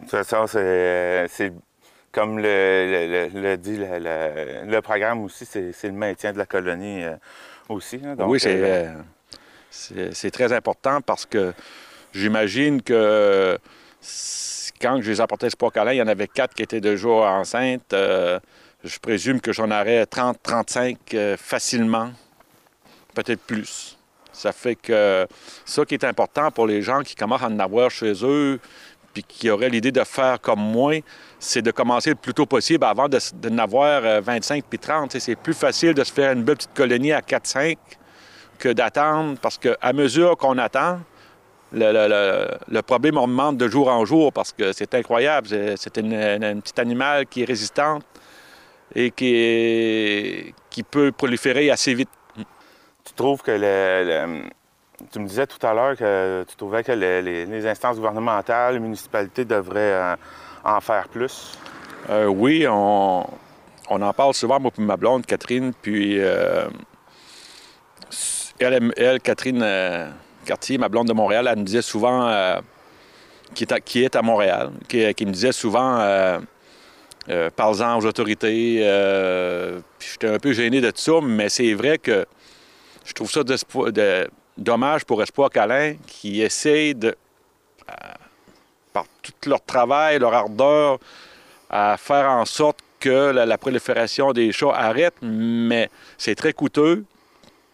De 0.00 0.04
toute 0.04 0.10
façon, 0.10 0.46
c'est 0.46 1.52
comme 2.16 2.38
le, 2.38 3.56
dit 3.56 3.76
le, 3.76 4.80
programme 4.80 5.22
aussi, 5.22 5.44
c'est 5.44 5.74
le 5.84 5.92
maintien 5.92 6.32
de 6.32 6.38
la 6.38 6.46
colonie 6.46 7.04
euh, 7.04 7.14
aussi. 7.68 8.00
oui, 8.20 8.38
euh, 8.46 8.94
c'est 9.70 10.30
très 10.30 10.50
important 10.54 11.02
parce 11.02 11.26
que 11.26 11.52
j'imagine 12.14 12.80
que 12.80 13.58
quand 14.80 15.02
je 15.02 15.10
les 15.10 15.20
apportais 15.20 15.48
Espoir 15.48 15.70
Câlin, 15.72 15.92
il 15.92 15.98
y 15.98 16.02
en 16.02 16.08
avait 16.08 16.26
quatre 16.26 16.54
qui 16.54 16.62
étaient 16.62 16.80
déjà 16.80 17.08
enceintes. 17.08 17.92
je 17.92 18.98
présume 19.02 19.42
que 19.42 19.52
j'en 19.52 19.70
aurais 19.70 20.04
30-35 20.04 21.36
facilement 21.36 22.12
peut-être 23.14 23.42
plus. 23.42 23.98
Ça 24.32 24.52
fait 24.52 24.74
que 24.74 25.26
ça 25.66 25.84
qui 25.84 25.94
est 25.94 26.04
important 26.04 26.50
pour 26.50 26.66
les 26.66 26.80
gens 26.80 27.02
qui 27.02 27.14
commencent 27.14 27.42
à 27.42 27.48
en 27.48 27.58
avoir 27.58 27.90
chez 27.90 28.12
eux, 28.22 28.58
puis 29.16 29.24
qui 29.24 29.48
auraient 29.48 29.70
l'idée 29.70 29.92
de 29.92 30.04
faire 30.04 30.38
comme 30.42 30.60
moi, 30.60 31.00
c'est 31.38 31.62
de 31.62 31.70
commencer 31.70 32.10
le 32.10 32.16
plus 32.16 32.34
tôt 32.34 32.44
possible 32.44 32.84
avant 32.84 33.08
de, 33.08 33.18
de 33.34 33.58
avoir 33.58 34.20
25 34.20 34.62
puis 34.68 34.78
30. 34.78 35.18
C'est 35.18 35.36
plus 35.36 35.54
facile 35.54 35.94
de 35.94 36.04
se 36.04 36.12
faire 36.12 36.32
une 36.32 36.42
belle 36.42 36.56
petite 36.56 36.74
colonie 36.74 37.12
à 37.12 37.20
4-5 37.20 37.76
que 38.58 38.68
d'attendre, 38.68 39.38
parce 39.40 39.56
qu'à 39.56 39.92
mesure 39.94 40.36
qu'on 40.36 40.58
attend, 40.58 41.00
le, 41.72 42.80
problème 42.82 43.16
augmente 43.16 43.56
de 43.56 43.68
jour 43.68 43.88
en 43.88 44.04
jour 44.04 44.32
parce 44.34 44.52
que 44.52 44.72
c'est 44.72 44.94
incroyable. 44.94 45.48
C'est 45.76 45.96
une, 45.96 46.60
petite 46.60 46.78
animal 46.78 47.26
qui 47.26 47.42
est 47.42 47.46
résistante 47.46 48.04
et 48.94 49.10
qui, 49.10 50.54
qui 50.68 50.82
peut 50.82 51.10
proliférer 51.10 51.70
assez 51.70 51.94
vite. 51.94 52.10
Tu 52.36 53.14
trouves 53.14 53.40
que 53.40 53.52
le, 53.52 54.42
tu 55.12 55.18
me 55.18 55.26
disais 55.26 55.46
tout 55.46 55.64
à 55.66 55.74
l'heure 55.74 55.96
que 55.96 56.44
tu 56.48 56.56
trouvais 56.56 56.82
que 56.82 56.92
les, 56.92 57.66
instances 57.66 57.96
gouvernementales, 57.96 58.74
les 58.74 58.80
municipalités 58.80 59.44
devraient 59.44 59.92
euh, 59.92 60.16
en 60.64 60.80
faire 60.80 61.08
plus? 61.08 61.58
Euh, 62.10 62.26
oui, 62.26 62.66
on, 62.68 63.26
en 63.88 64.12
parle 64.12 64.34
souvent, 64.34 64.60
moi 64.60 64.70
et 64.76 64.82
ma 64.82 64.96
blonde, 64.96 65.26
Catherine, 65.26 65.72
puis 65.80 66.18
euh, 66.18 66.66
elle, 68.58 69.20
Catherine 69.20 69.64
Cartier, 70.44 70.78
ma 70.78 70.88
blonde 70.88 71.08
de 71.08 71.12
Montréal, 71.12 71.48
elle 71.50 71.58
me 71.58 71.64
disait 71.64 71.82
souvent, 71.82 72.60
qui, 73.54 73.64
est 74.02 74.16
à, 74.16 74.22
Montréal, 74.22 74.70
qui, 74.88 75.26
me 75.26 75.32
disait 75.32 75.52
souvent, 75.52 76.40
parle-en 77.56 77.98
aux 77.98 78.06
autorités, 78.06 78.78
j'étais 79.98 80.28
un 80.28 80.38
peu 80.38 80.52
gêné 80.52 80.80
de 80.80 80.90
tout 80.90 81.00
ça, 81.00 81.20
mais 81.22 81.48
c'est 81.48 81.74
vrai 81.74 81.98
que 81.98 82.24
je 83.04 83.12
trouve 83.12 83.30
ça 83.30 83.44
de, 83.44 83.56
dommage 84.56 85.04
pour 85.04 85.22
Espoir 85.22 85.50
Calin 85.50 85.94
qui 86.06 86.42
essaie 86.42 86.94
de, 86.94 87.08
euh, 87.88 87.94
par 88.92 89.04
tout 89.22 89.32
leur 89.48 89.62
travail, 89.64 90.18
leur 90.18 90.34
ardeur, 90.34 90.98
à 91.68 91.96
faire 91.98 92.30
en 92.30 92.44
sorte 92.44 92.78
que 93.00 93.30
la, 93.30 93.58
prolifération 93.58 94.32
des 94.32 94.52
chats 94.52 94.74
arrête, 94.74 95.14
mais 95.22 95.90
c'est 96.16 96.34
très 96.34 96.52
coûteux. 96.52 97.04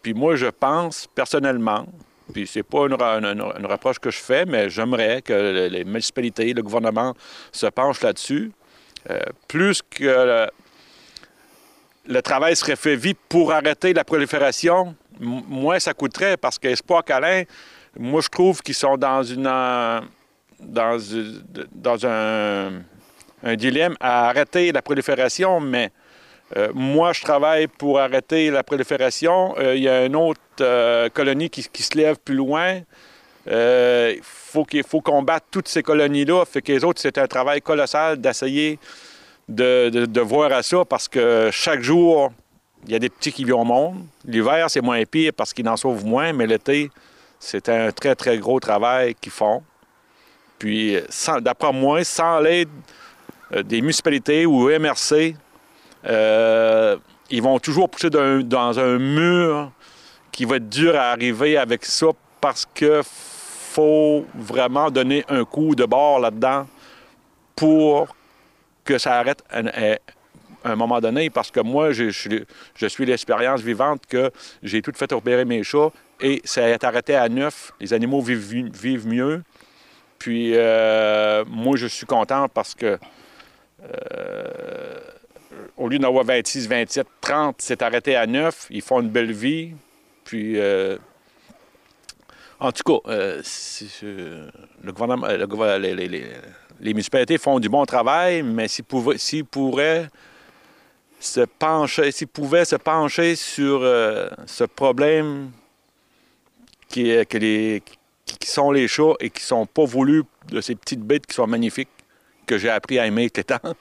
Puis 0.03 0.15
moi, 0.15 0.35
je 0.35 0.47
pense 0.47 1.07
personnellement, 1.15 1.87
puis 2.33 2.47
c'est 2.47 2.63
pas 2.63 2.87
une, 2.87 3.67
reproche 3.67 3.99
que 3.99 4.11
je 4.11 4.19
fais, 4.19 4.45
mais 4.45 4.69
j'aimerais 4.69 5.23
que 5.23 5.69
les 5.71 5.85
municipalités, 5.85 6.53
le 6.53 6.63
gouvernement 6.63 7.15
se 7.53 7.67
penchent 7.67 8.03
là-dessus. 8.03 8.53
Euh, 9.11 9.21
plus 9.49 9.83
que 9.83 10.49
le, 12.07 12.23
travail 12.23 12.57
serait 12.57 12.77
fait 12.77 12.97
vite 12.97 13.19
pour 13.29 13.53
arrêter 13.53 13.93
la 13.93 14.05
prolifération, 14.05 14.95
moins 15.23 15.79
ça 15.79 15.95
coûterait 15.95 16.37
parce 16.37 16.59
qu'Espoir 16.59 17.05
Calin, 17.05 17.45
moi, 17.99 18.21
je 18.23 18.29
trouve 18.29 18.63
qu'ils 18.63 18.75
sont 18.75 18.97
dans 18.97 19.23
une. 19.23 19.47
Euh, 19.47 20.01
dans, 20.61 20.97
dans 21.73 22.07
un, 22.07 22.83
dilemme 23.57 23.97
à 23.99 24.29
arrêter 24.29 24.71
la 24.71 24.83
prolifération, 24.83 25.59
mais 25.59 25.91
euh, 26.57 26.69
moi, 26.75 27.13
je 27.13 27.23
travaille 27.23 27.67
pour 27.67 27.99
arrêter 27.99 28.53
la 28.53 28.63
prolifération. 28.63 29.57
Euh, 29.59 29.75
il 29.75 29.83
y 29.83 29.89
a 29.89 30.07
une 30.07 30.15
autre 30.15 30.39
colonie 31.09 31.51
qui, 31.51 31.83
se 31.83 31.99
lève 31.99 32.19
plus 32.25 32.37
loin. 32.37 32.81
Il 33.49 34.21
faut 34.23 34.65
qu'il 34.65 34.85
faut 34.85 35.01
combattre 35.01 35.47
toutes 35.51 35.67
ces 35.67 35.83
colonies-là. 35.83 36.45
Fait 36.45 36.63
que 36.63 36.71
les 36.71 36.85
autres, 36.85 37.01
c'est 37.01 37.19
un 37.19 37.27
travail 37.27 37.61
colossal 37.61 38.21
d'essayer 38.21 38.79
de, 39.49 39.89
de, 39.89 40.21
voir 40.21 40.53
à 40.53 40.63
ça 40.63 40.85
parce 40.85 41.09
que 41.09 41.49
chaque 41.51 41.83
jour, 41.83 42.31
il 42.85 42.93
y 42.93 42.95
a 42.95 42.99
des 42.99 43.09
petits 43.09 43.33
qui 43.33 43.45
vivent 43.45 43.57
au 43.57 43.65
monde. 43.65 44.05
L'hiver, 44.25 44.69
c'est 44.69 44.81
moins 44.81 45.05
pire 45.05 45.33
parce 45.37 45.53
qu'ils 45.53 45.69
en 45.69 45.77
sauvent 45.77 46.05
moins, 46.05 46.33
mais 46.33 46.47
l'été, 46.47 46.91
c'est 47.39 47.69
un 47.69 47.91
très, 47.93 48.15
très 48.15 48.39
gros 48.39 48.61
travail 48.61 49.15
qu'ils 49.15 49.33
font. 49.33 49.63
Puis, 50.59 50.97
d'après 51.41 51.73
moi, 51.73 52.05
sans 52.05 52.39
l'aide 52.41 52.69
euh, 53.53 53.63
des 53.63 53.81
municipalités 53.81 54.47
ou 54.47 54.69
MRC, 54.69 55.35
euh, 56.07 56.97
ils 57.31 57.43
vont 57.43 57.59
toujours 57.59 57.89
pousser 57.89 58.11
dans 58.11 58.79
un 58.79 58.99
mur 58.99 59.71
qui 60.31 60.45
va 60.45 60.57
être 60.57 60.69
dur 60.69 60.95
à 60.97 61.11
arriver 61.11 61.57
avec 61.57 61.85
ça 61.85 62.07
parce 62.41 62.67
qu'il 62.67 63.03
faut 63.05 64.25
vraiment 64.35 64.91
donner 64.91 65.25
un 65.29 65.45
coup 65.45 65.75
de 65.75 65.85
bord 65.85 66.21
là-dedans 66.21 66.67
pour 67.57 68.15
que 68.85 68.99
ça 68.99 69.19
arrête 69.19 69.43
à 70.65 70.71
un 70.71 70.77
moment 70.77 71.01
donné, 71.01 71.31
parce 71.31 71.51
que 71.51 71.61
moi, 71.61 71.93
je, 71.93 72.11
suis 72.11 73.07
l'expérience 73.07 73.61
vivante 73.61 74.03
que 74.09 74.31
j'ai 74.63 74.83
tout 74.83 74.93
fait 74.95 75.13
opérer 75.13 75.45
mes 75.45 75.63
chats 75.63 75.91
et 76.21 76.41
ça 76.45 76.69
est 76.69 76.85
arrêté 76.85 77.15
à 77.15 77.29
neuf. 77.29 77.73
Les 77.81 77.93
animaux 77.93 78.21
vivent, 78.21 79.07
mieux. 79.07 79.43
Puis 80.19 80.53
euh, 80.55 81.45
moi, 81.49 81.77
je 81.77 81.87
suis 81.87 82.07
content 82.07 82.49
parce 82.49 82.75
que 82.75 82.99
euh, 83.83 84.99
au 85.77 85.89
lieu 85.89 85.99
d'en 85.99 86.09
avoir 86.09 86.25
26, 86.25 86.69
27, 86.69 87.07
30, 87.21 87.57
c'est 87.59 87.83
arrêté 87.83 88.15
à 88.15 88.27
neuf. 88.27 88.67
Ils 88.71 88.83
font 88.83 89.01
une 89.01 89.11
belle 89.11 89.33
vie. 89.33 89.73
Puis 90.25 90.59
euh, 90.59 90.97
en 92.61 92.71
tout 92.71 92.85
cas, 92.85 93.11
le 93.11 94.93
gouvernement, 94.93 95.27
les, 95.27 96.95
municipalités 96.95 97.39
font 97.39 97.59
du 97.59 97.69
bon 97.69 97.85
travail, 97.85 98.45
mais 98.45 98.69
s'ils 98.69 99.45
pourraient 99.45 100.09
se 101.23 101.41
pencher, 101.41 102.11
s'il 102.11 102.29
pouvait 102.29 102.65
se 102.65 102.77
pencher 102.77 103.37
sur 103.37 103.81
euh, 103.83 104.29
ce 104.47 104.65
problème 104.65 105.51
qui, 106.89 107.15
que 107.27 107.39
les, 107.39 107.83
qui 108.25 108.49
sont 108.49 108.73
les 108.73 108.89
chats 108.89 109.15
et 109.21 109.31
qui 109.31 109.43
sont 109.43 109.67
pas 109.67 109.85
voulus 109.85 110.25
de 110.49 110.61
ces 110.61 110.75
petites 110.75 111.01
bêtes 111.01 111.27
qui 111.27 111.35
sont 111.35 111.47
magnifiques, 111.47 111.89
que 112.47 112.59
j'ai 112.59 112.71
appris 112.71 112.99
à 112.99 113.07
aimer 113.07 113.23
avec 113.23 113.37
le 113.37 113.45
temps, 113.45 113.75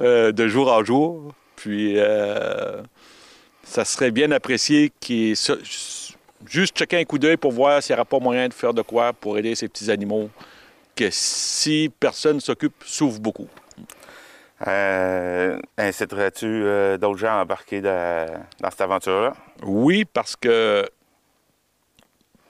euh, 0.00 0.32
de 0.32 0.48
jour 0.48 0.70
en 0.72 0.84
jour. 0.84 1.32
Puis, 1.54 1.94
euh, 1.96 2.82
ça 3.62 3.84
serait 3.84 4.10
bien 4.10 4.30
apprécié 4.32 4.92
juste 6.46 6.76
checker 6.76 6.98
un 6.98 7.04
coup 7.04 7.18
d'œil 7.18 7.36
pour 7.36 7.52
voir 7.52 7.82
s'il 7.82 7.94
n'y 7.94 7.98
aura 7.98 8.04
pas 8.04 8.18
moyen 8.18 8.48
de 8.48 8.54
faire 8.54 8.74
de 8.74 8.82
quoi 8.82 9.12
pour 9.12 9.38
aider 9.38 9.54
ces 9.54 9.68
petits 9.68 9.90
animaux 9.90 10.30
que 10.96 11.08
si 11.10 11.90
personne 12.00 12.40
s'occupe, 12.40 12.74
souffrent 12.84 13.20
beaucoup. 13.20 13.48
Euh, 14.66 15.58
inciterais-tu 15.76 16.46
euh, 16.46 16.96
d'autres 16.96 17.18
gens 17.18 17.38
à 17.38 17.42
embarquer 17.42 17.82
dans 17.82 18.70
cette 18.70 18.80
aventure-là? 18.80 19.34
Oui, 19.62 20.04
parce 20.04 20.34
que 20.36 20.88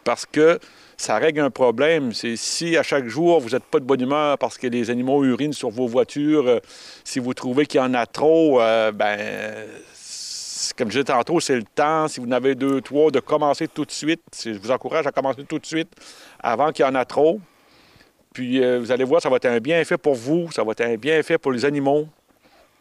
parce 0.05 0.25
que 0.25 0.61
ça 0.97 1.19
règle 1.19 1.41
un 1.41 1.51
problème. 1.51 2.13
C'est 2.13 2.37
si 2.37 2.77
à 2.77 2.85
chaque 2.85 3.09
jour 3.09 3.41
vous 3.41 3.51
n'êtes 3.51 3.65
pas 3.65 3.81
de 3.81 3.85
bonne 3.85 4.01
humeur 4.01 4.39
parce 4.39 4.57
que 4.57 4.69
les 4.69 4.89
animaux 4.89 5.25
urinent 5.25 5.53
sur 5.53 5.71
vos 5.71 5.89
voitures, 5.89 6.47
euh, 6.47 6.61
si 7.03 7.19
vous 7.19 7.35
trouvez 7.35 7.67
qu'il 7.67 7.81
y 7.81 7.83
en 7.85 7.93
a 7.93 8.07
trop, 8.07 8.61
euh, 8.61 8.93
ben 8.93 9.19
comme 10.77 10.89
je 10.89 11.01
disais 11.01 11.05
tantôt, 11.05 11.41
c'est 11.41 11.57
le 11.57 11.63
temps, 11.63 12.09
si 12.09 12.21
vous 12.21 12.27
en 12.27 12.33
avez 12.33 12.55
deux, 12.55 12.81
trois, 12.81 13.11
de 13.11 13.21
commencer 13.21 13.69
tout 13.69 13.85
de 13.85 13.91
suite. 13.91 14.23
Je 14.45 14.59
vous 14.59 14.71
encourage 14.71 15.07
à 15.07 15.13
commencer 15.13 15.45
tout 15.45 15.59
de 15.59 15.67
suite 15.67 15.93
avant 16.41 16.71
qu'il 16.73 16.85
y 16.85 16.89
en 16.89 16.95
a 16.95 17.05
trop. 17.05 17.41
Puis 18.37 18.63
euh, 18.63 18.79
vous 18.79 18.93
allez 18.93 19.05
voir, 19.05 19.23
ça 19.23 19.31
va 19.31 19.37
être 19.37 19.47
un 19.47 19.61
bienfait 19.61 19.97
pour 19.97 20.15
vous, 20.15 20.53
ça 20.53 20.63
va 20.63 20.73
être 20.73 20.83
un 20.83 20.97
bienfait 20.97 21.39
pour 21.39 21.53
les 21.53 21.65
animaux. 21.65 22.07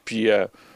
Puis 0.03 0.27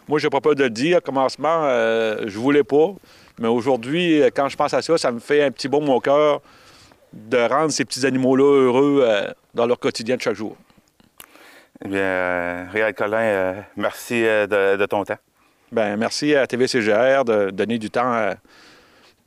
moi, 0.08 0.20
je 0.20 0.26
n'ai 0.26 0.30
pas 0.30 0.40
peur 0.40 0.56
de 0.56 0.64
le 0.64 0.70
dire, 0.70 1.00
au 1.00 1.02
commencement, 1.02 1.68
je 1.70 2.24
ne 2.24 2.42
voulais 2.42 2.64
pas. 2.64 2.94
Mais 3.38 3.50
aujourd'hui, 3.50 4.24
quand 4.34 4.48
je 4.48 4.56
pense 4.56 4.74
à 4.74 4.82
ça, 4.82 4.98
ça 4.98 5.12
me 5.12 5.20
fait 5.20 5.44
un 5.44 5.52
petit 5.52 5.68
baume 5.68 5.90
au 5.90 6.00
cœur 6.00 6.42
de 7.12 7.38
rendre 7.38 7.72
ces 7.72 7.84
petits 7.84 8.06
animaux-là 8.06 8.44
heureux 8.44 9.02
euh, 9.04 9.30
dans 9.54 9.66
leur 9.66 9.80
quotidien 9.80 10.16
de 10.16 10.22
chaque 10.22 10.36
jour. 10.36 10.56
Eh 11.84 11.90
bien, 11.90 12.00
euh, 12.00 12.66
Réal 12.72 12.94
Collin, 12.94 13.18
euh, 13.18 13.62
merci 13.76 14.22
de, 14.22 14.86
ton 14.86 15.04
temps. 15.04 15.18
Bien, 15.74 15.98
merci 15.98 16.36
à 16.36 16.48
TVCGR 16.48 17.26
de 17.26 17.50
donner 17.52 17.78
du 17.78 17.90
temps 17.90 18.34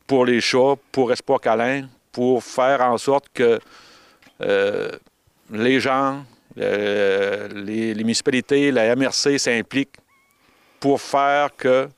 pour 0.07 0.25
les 0.25 0.41
chats, 0.41 0.77
pour 0.91 1.13
Espoir 1.13 1.43
Câlin, 1.43 1.89
pour 2.11 2.43
faire 2.43 2.81
en 2.81 2.97
sorte 2.97 3.27
que 3.33 3.61
les 5.53 5.81
gens, 5.81 6.25
les, 6.57 7.95
municipalités, 7.97 8.71
la 8.71 8.95
MRC 8.97 9.39
s'impliquent 9.39 9.97
pour 10.81 11.01
faire 11.01 11.55
que 11.57 11.89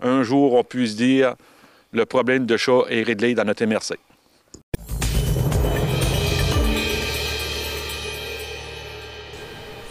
un 0.00 0.22
jour 0.22 0.54
on 0.54 0.64
puisse 0.64 0.94
dire 0.94 1.34
le 1.92 2.04
problème 2.04 2.44
de 2.44 2.56
chat 2.56 2.82
est 2.90 3.02
réglé 3.02 3.34
dans 3.34 3.44
notre 3.44 3.64
MRC. 3.64 3.94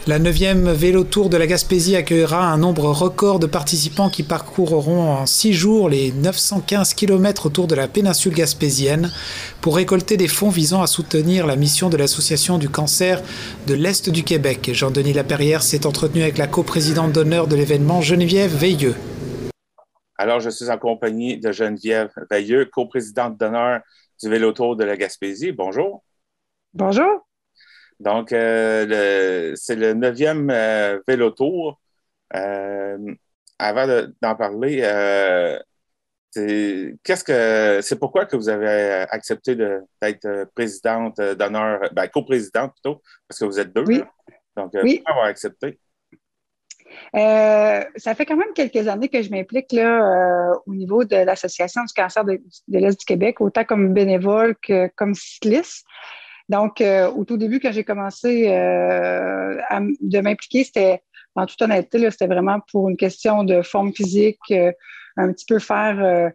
La 0.08 0.20
9e 0.20 0.72
Vélo 0.72 1.04
Tour 1.04 1.32
de 1.32 1.38
la 1.38 1.48
Gaspésie 1.48 1.96
accueillera 1.96 2.52
un 2.52 2.60
nombre 2.60 2.92
record 2.92 3.40
de 3.40 3.48
participants 3.48 4.12
qui 4.12 4.22
parcourront 4.22 5.02
en 5.02 5.26
6 5.26 5.52
jours 5.52 5.90
les 5.90 6.12
915 6.12 6.94
km 6.94 7.48
autour 7.48 7.66
de 7.66 7.74
la 7.74 7.88
péninsule 7.88 8.36
gaspésienne 8.36 9.10
pour 9.62 9.78
récolter 9.78 10.16
des 10.16 10.28
fonds 10.28 10.50
visant 10.50 10.84
à 10.84 10.86
soutenir 10.86 11.48
la 11.48 11.56
mission 11.56 11.90
de 11.90 11.98
l'Association 11.98 12.60
du 12.60 12.70
cancer 12.70 13.24
de 13.66 13.74
l'Est 13.74 14.12
du 14.12 14.24
Québec. 14.24 14.70
Jean-Denis 14.74 15.14
Laperrière 15.14 15.64
s'est 15.64 15.88
entretenu 15.88 16.22
avec 16.22 16.38
la 16.38 16.46
coprésidente 16.46 17.12
d'honneur 17.12 17.48
de 17.48 17.56
l'événement, 17.56 18.02
Geneviève 18.02 18.56
Veilleux. 18.56 18.94
Alors, 20.20 20.40
je 20.40 20.52
suis 20.52 20.70
en 20.70 20.78
compagnie 20.78 21.40
de 21.40 21.52
Geneviève 21.52 22.12
Veilleux, 22.30 22.66
coprésidente 22.66 23.40
d'honneur 23.40 23.82
du 24.22 24.30
Vélo 24.30 24.52
Tour 24.52 24.76
de 24.76 24.84
la 24.84 24.98
Gaspésie. 24.98 25.52
Bonjour. 25.52 26.04
Bonjour. 26.76 27.26
Donc, 28.00 28.32
euh, 28.34 29.54
c'est 29.56 29.76
le 29.76 29.94
neuvième 29.94 30.50
euh, 30.50 31.00
vélo 31.08 31.32
tour. 31.32 31.80
Euh, 32.36 32.98
avant 33.58 33.88
d'en 34.22 34.36
parler, 34.36 34.82
qu'est-ce 36.34 37.24
que 37.24 37.80
c'est 37.82 37.98
pourquoi 37.98 38.26
que 38.26 38.36
vous 38.36 38.50
avez 38.50 39.06
accepté 39.10 39.56
d'être 39.56 40.50
présidente 40.54 41.22
d'honneur, 41.22 41.80
ben, 41.94 42.08
coprésidente 42.08 42.74
plutôt, 42.74 43.02
parce 43.28 43.40
que 43.40 43.46
vous 43.46 43.60
êtes 43.60 43.74
deux. 43.74 43.86
Oui. 43.86 44.04
Donc, 44.58 44.72
oui. 44.84 44.96
pourquoi 44.96 45.14
avoir 45.14 45.26
accepté? 45.28 45.80
ça 47.14 48.16
fait 48.16 48.26
quand 48.26 48.38
même 48.38 48.54
quelques 48.54 48.88
années 48.88 49.10
que 49.10 49.22
je 49.22 49.30
m'implique 49.30 49.72
là 49.72 50.54
au 50.66 50.76
niveau 50.76 51.06
de 51.06 51.16
l'Association 51.16 51.84
du 51.84 51.94
cancer 51.94 52.26
de, 52.26 52.42
de 52.68 52.80
l'Est 52.80 53.00
du 53.00 53.06
Québec, 53.06 53.40
autant 53.40 53.64
comme 53.64 53.94
bénévole 53.94 54.56
que 54.62 54.90
comme 54.96 55.14
cycliste. 55.14 55.86
Donc, 56.50 56.82
euh, 56.82 57.10
au 57.10 57.26
tout 57.26 57.38
début, 57.38 57.60
quand 57.60 57.72
j'ai 57.72 57.84
commencé 57.84 58.50
euh, 58.50 59.58
à, 59.70 59.80
de 59.82 60.20
m'impliquer, 60.20 60.64
c'était, 60.64 61.02
en 61.36 61.46
toute 61.46 61.62
honnêteté, 61.62 62.10
c'était 62.12 62.28
vraiment 62.28 62.60
pour 62.72 62.90
une 62.90 62.98
question 62.98 63.44
de 63.44 63.62
forme 63.62 63.94
physique, 63.94 64.40
euh, 64.52 64.72
un 65.18 65.32
petit 65.32 65.46
peu 65.46 65.60
faire 65.60 66.30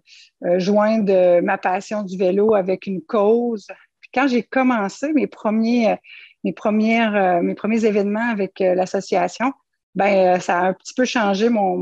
joindre 0.56 1.42
ma 1.42 1.58
passion 1.58 2.02
du 2.02 2.16
vélo 2.16 2.54
avec 2.54 2.86
une 2.86 3.02
cause. 3.02 3.66
Puis 4.00 4.10
quand 4.14 4.26
j'ai 4.26 4.42
commencé 4.42 5.12
mes 5.12 5.26
premiers, 5.26 5.96
mes 6.44 6.54
premières, 6.54 7.42
mes 7.42 7.54
premiers 7.54 7.84
événements 7.84 8.30
avec 8.30 8.58
l'association, 8.60 9.52
ben 9.94 10.40
ça 10.40 10.60
a 10.60 10.68
un 10.68 10.72
petit 10.72 10.94
peu 10.94 11.04
changé 11.04 11.50
mon, 11.50 11.76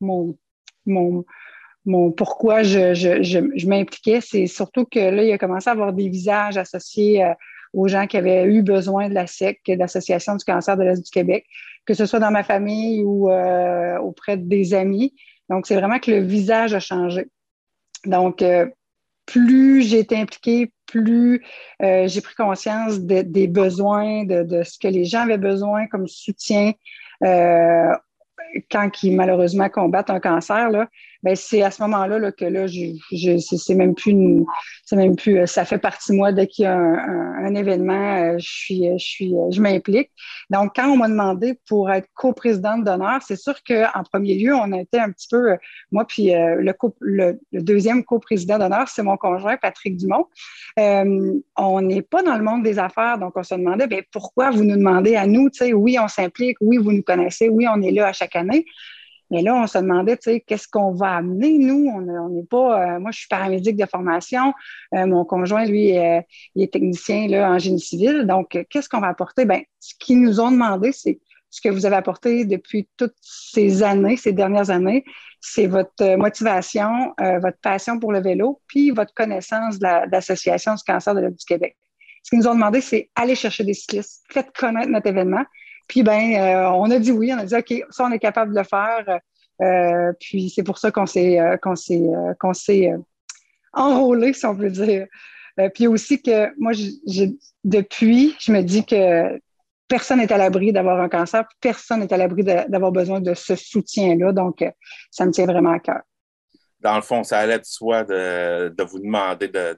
mon, 0.00 0.34
mon, 0.86 1.24
mon 1.84 2.10
pourquoi 2.10 2.62
je, 2.62 2.94
je 2.94 3.68
m'impliquais, 3.68 4.22
c'est 4.22 4.46
surtout 4.46 4.86
que 4.86 4.98
là, 4.98 5.22
il 5.22 5.30
a 5.30 5.36
commencé 5.36 5.68
à 5.68 5.74
avoir 5.74 5.92
des 5.92 6.08
visages 6.08 6.56
associés 6.56 7.22
aux 7.72 7.88
gens 7.88 8.06
qui 8.06 8.16
avaient 8.16 8.44
eu 8.44 8.62
besoin 8.62 9.08
de 9.08 9.14
la 9.14 9.26
SEC, 9.26 9.60
de 9.66 9.74
l'Association 9.74 10.36
du 10.36 10.44
cancer 10.44 10.76
de 10.76 10.82
l'Est 10.82 11.04
du 11.04 11.10
Québec, 11.10 11.46
que 11.86 11.94
ce 11.94 12.06
soit 12.06 12.18
dans 12.18 12.30
ma 12.30 12.42
famille 12.42 13.02
ou 13.04 13.30
euh, 13.30 13.98
auprès 13.98 14.36
des 14.36 14.74
amis. 14.74 15.14
Donc, 15.48 15.66
c'est 15.66 15.76
vraiment 15.76 15.98
que 15.98 16.10
le 16.10 16.20
visage 16.20 16.74
a 16.74 16.80
changé. 16.80 17.28
Donc, 18.04 18.42
euh, 18.42 18.66
plus 19.26 19.82
j'ai 19.82 20.00
été 20.00 20.16
impliquée, 20.16 20.72
plus 20.86 21.44
euh, 21.82 22.08
j'ai 22.08 22.20
pris 22.20 22.34
conscience 22.34 23.00
des 23.00 23.46
besoins, 23.46 24.24
de, 24.24 24.42
de, 24.42 24.62
ce 24.62 24.78
que 24.78 24.88
les 24.88 25.04
gens 25.04 25.20
avaient 25.20 25.38
besoin 25.38 25.86
comme 25.86 26.08
soutien 26.08 26.72
quand 28.70 29.02
ils 29.02 29.14
malheureusement 29.14 29.68
combattent 29.68 30.10
un 30.10 30.20
cancer, 30.20 30.70
là, 30.70 30.88
c'est 31.34 31.62
à 31.62 31.70
ce 31.70 31.82
moment-là 31.82 32.18
là, 32.18 32.32
que 32.32 32.44
là, 32.44 32.66
je, 32.66 33.38
c'est 33.38 33.74
même 33.74 33.94
plus 33.94 34.14
même 34.92 35.16
plus 35.16 35.38
euh, 35.38 35.46
ça 35.46 35.64
fait 35.64 35.78
partie 35.78 36.12
de 36.12 36.16
moi 36.16 36.32
dès 36.32 36.46
qu'il 36.46 36.64
y 36.64 36.66
a 36.66 36.76
un, 36.76 37.54
événement, 37.54 38.16
euh, 38.16 38.38
je 38.38 38.48
suis 38.48 38.84
je 38.98 39.04
suis 39.04 39.34
je 39.50 39.60
m'implique. 39.60 40.10
Donc 40.50 40.72
quand 40.76 40.88
on 40.88 40.96
m'a 40.96 41.08
demandé 41.08 41.58
pour 41.68 41.90
être 41.90 42.08
coprésidente 42.14 42.84
d'honneur, 42.84 43.20
c'est 43.26 43.36
sûr 43.36 43.54
qu'en 43.62 44.02
premier 44.10 44.34
lieu, 44.34 44.54
on 44.54 44.72
a 44.72 44.80
été 44.80 44.98
un 44.98 45.10
petit 45.10 45.28
peu 45.30 45.56
moi 45.90 46.04
puis 46.06 46.34
euh, 46.34 46.56
le, 46.56 46.74
le, 47.00 47.40
le, 47.52 47.62
deuxième 47.62 48.04
coprésident 48.04 48.58
d'honneur, 48.58 48.88
c'est 48.88 49.02
mon 49.02 49.16
conjoint 49.16 49.56
Patrick 49.56 49.96
Dumont. 49.96 50.26
Euh, 50.78 51.34
on 51.56 51.80
n'est 51.82 52.02
pas 52.02 52.22
dans 52.22 52.36
le 52.36 52.44
monde 52.44 52.62
des 52.62 52.78
affaires, 52.78 53.18
donc 53.18 53.32
on 53.36 53.42
se 53.42 53.54
demandait 53.54 53.86
ben 53.86 54.02
pourquoi 54.12 54.50
vous 54.50 54.64
nous 54.64 54.76
demandez 54.76 55.16
à 55.16 55.26
nous, 55.26 55.50
tu 55.50 55.58
sais, 55.58 55.72
oui, 55.72 55.98
on 56.00 56.08
s'implique, 56.08 56.56
oui, 56.60 56.78
vous 56.78 56.92
nous 56.92 57.02
connaissez, 57.02 57.48
oui, 57.48 57.66
on 57.72 57.80
est 57.82 57.90
là 57.90 58.08
à 58.08 58.12
chaque 58.12 58.36
année. 58.36 58.64
Mais 59.30 59.42
là, 59.42 59.54
on 59.54 59.66
se 59.66 59.78
demandait, 59.78 60.16
tu 60.16 60.24
sais, 60.24 60.40
qu'est-ce 60.40 60.66
qu'on 60.66 60.92
va 60.92 61.16
amener, 61.16 61.58
nous? 61.58 61.88
On 61.94 62.28
n'est 62.30 62.44
pas... 62.44 62.96
Euh, 62.96 63.00
moi, 63.00 63.10
je 63.12 63.20
suis 63.20 63.28
paramédic 63.28 63.76
de 63.76 63.86
formation. 63.86 64.52
Euh, 64.94 65.06
mon 65.06 65.24
conjoint, 65.24 65.64
lui, 65.64 65.96
euh, 65.96 66.20
il 66.54 66.62
est 66.62 66.72
technicien 66.72 67.28
là, 67.28 67.50
en 67.50 67.58
génie 67.58 67.80
civil. 67.80 68.26
Donc, 68.26 68.58
qu'est-ce 68.68 68.88
qu'on 68.88 69.00
va 69.00 69.08
apporter? 69.08 69.44
Bien, 69.44 69.62
ce 69.78 69.94
qu'ils 70.00 70.20
nous 70.20 70.40
ont 70.40 70.50
demandé, 70.50 70.90
c'est 70.92 71.20
ce 71.48 71.60
que 71.60 71.68
vous 71.68 71.86
avez 71.86 71.96
apporté 71.96 72.44
depuis 72.44 72.88
toutes 72.96 73.14
ces 73.20 73.82
années, 73.82 74.16
ces 74.16 74.32
dernières 74.32 74.70
années, 74.70 75.04
c'est 75.40 75.66
votre 75.66 76.16
motivation, 76.16 77.12
votre 77.18 77.58
passion 77.60 77.98
pour 77.98 78.12
le 78.12 78.20
vélo, 78.20 78.60
puis 78.68 78.92
votre 78.92 79.12
connaissance 79.14 79.80
de 79.80 80.10
l'Association 80.12 80.74
du 80.74 80.82
cancer 80.84 81.12
de 81.12 81.20
l'Est 81.20 81.30
du 81.30 81.44
Québec. 81.44 81.76
Ce 82.22 82.30
qu'ils 82.30 82.38
nous 82.38 82.46
ont 82.46 82.54
demandé, 82.54 82.80
c'est 82.80 83.10
aller 83.16 83.34
chercher 83.34 83.64
des 83.64 83.74
cyclistes, 83.74 84.22
faites 84.30 84.52
connaître 84.52 84.90
notre 84.90 85.08
événement, 85.08 85.44
puis, 85.90 86.04
ben, 86.04 86.34
euh, 86.36 86.70
on 86.70 86.88
a 86.92 87.00
dit 87.00 87.10
oui, 87.10 87.32
on 87.34 87.38
a 87.38 87.44
dit 87.44 87.56
OK, 87.56 87.84
ça, 87.90 88.04
on 88.04 88.12
est 88.12 88.20
capable 88.20 88.52
de 88.54 88.58
le 88.58 88.64
faire. 88.64 89.18
Euh, 89.60 90.12
puis, 90.20 90.48
c'est 90.48 90.62
pour 90.62 90.78
ça 90.78 90.92
qu'on 90.92 91.04
s'est, 91.04 91.40
euh, 91.40 91.56
qu'on 91.56 91.74
s'est, 91.74 92.08
qu'on 92.38 92.54
s'est 92.54 92.92
enrôlé, 93.72 94.32
si 94.32 94.46
on 94.46 94.54
peut 94.54 94.70
dire. 94.70 95.08
puis 95.74 95.88
aussi 95.88 96.22
que 96.22 96.48
moi, 96.60 96.70
depuis, 97.64 98.36
je 98.38 98.52
me 98.52 98.62
dis 98.62 98.86
que 98.86 99.40
personne 99.88 100.20
n'est 100.20 100.32
à 100.32 100.38
l'abri 100.38 100.72
d'avoir 100.72 101.00
un 101.00 101.08
cancer, 101.08 101.44
personne 101.60 101.98
n'est 101.98 102.12
à 102.12 102.16
l'abri 102.16 102.44
d'avoir 102.44 102.92
besoin 102.92 103.20
de 103.20 103.34
ce 103.34 103.56
soutien-là. 103.56 104.30
Donc, 104.30 104.64
ça 105.10 105.26
me 105.26 105.32
tient 105.32 105.46
vraiment 105.46 105.72
à 105.72 105.80
cœur. 105.80 106.02
Dans 106.78 106.94
le 106.94 107.02
fond, 107.02 107.24
ça 107.24 107.40
allait 107.40 107.58
de 107.58 107.64
soi 107.64 108.04
de, 108.04 108.82
vous 108.84 109.00
demander 109.00 109.48
de, 109.48 109.76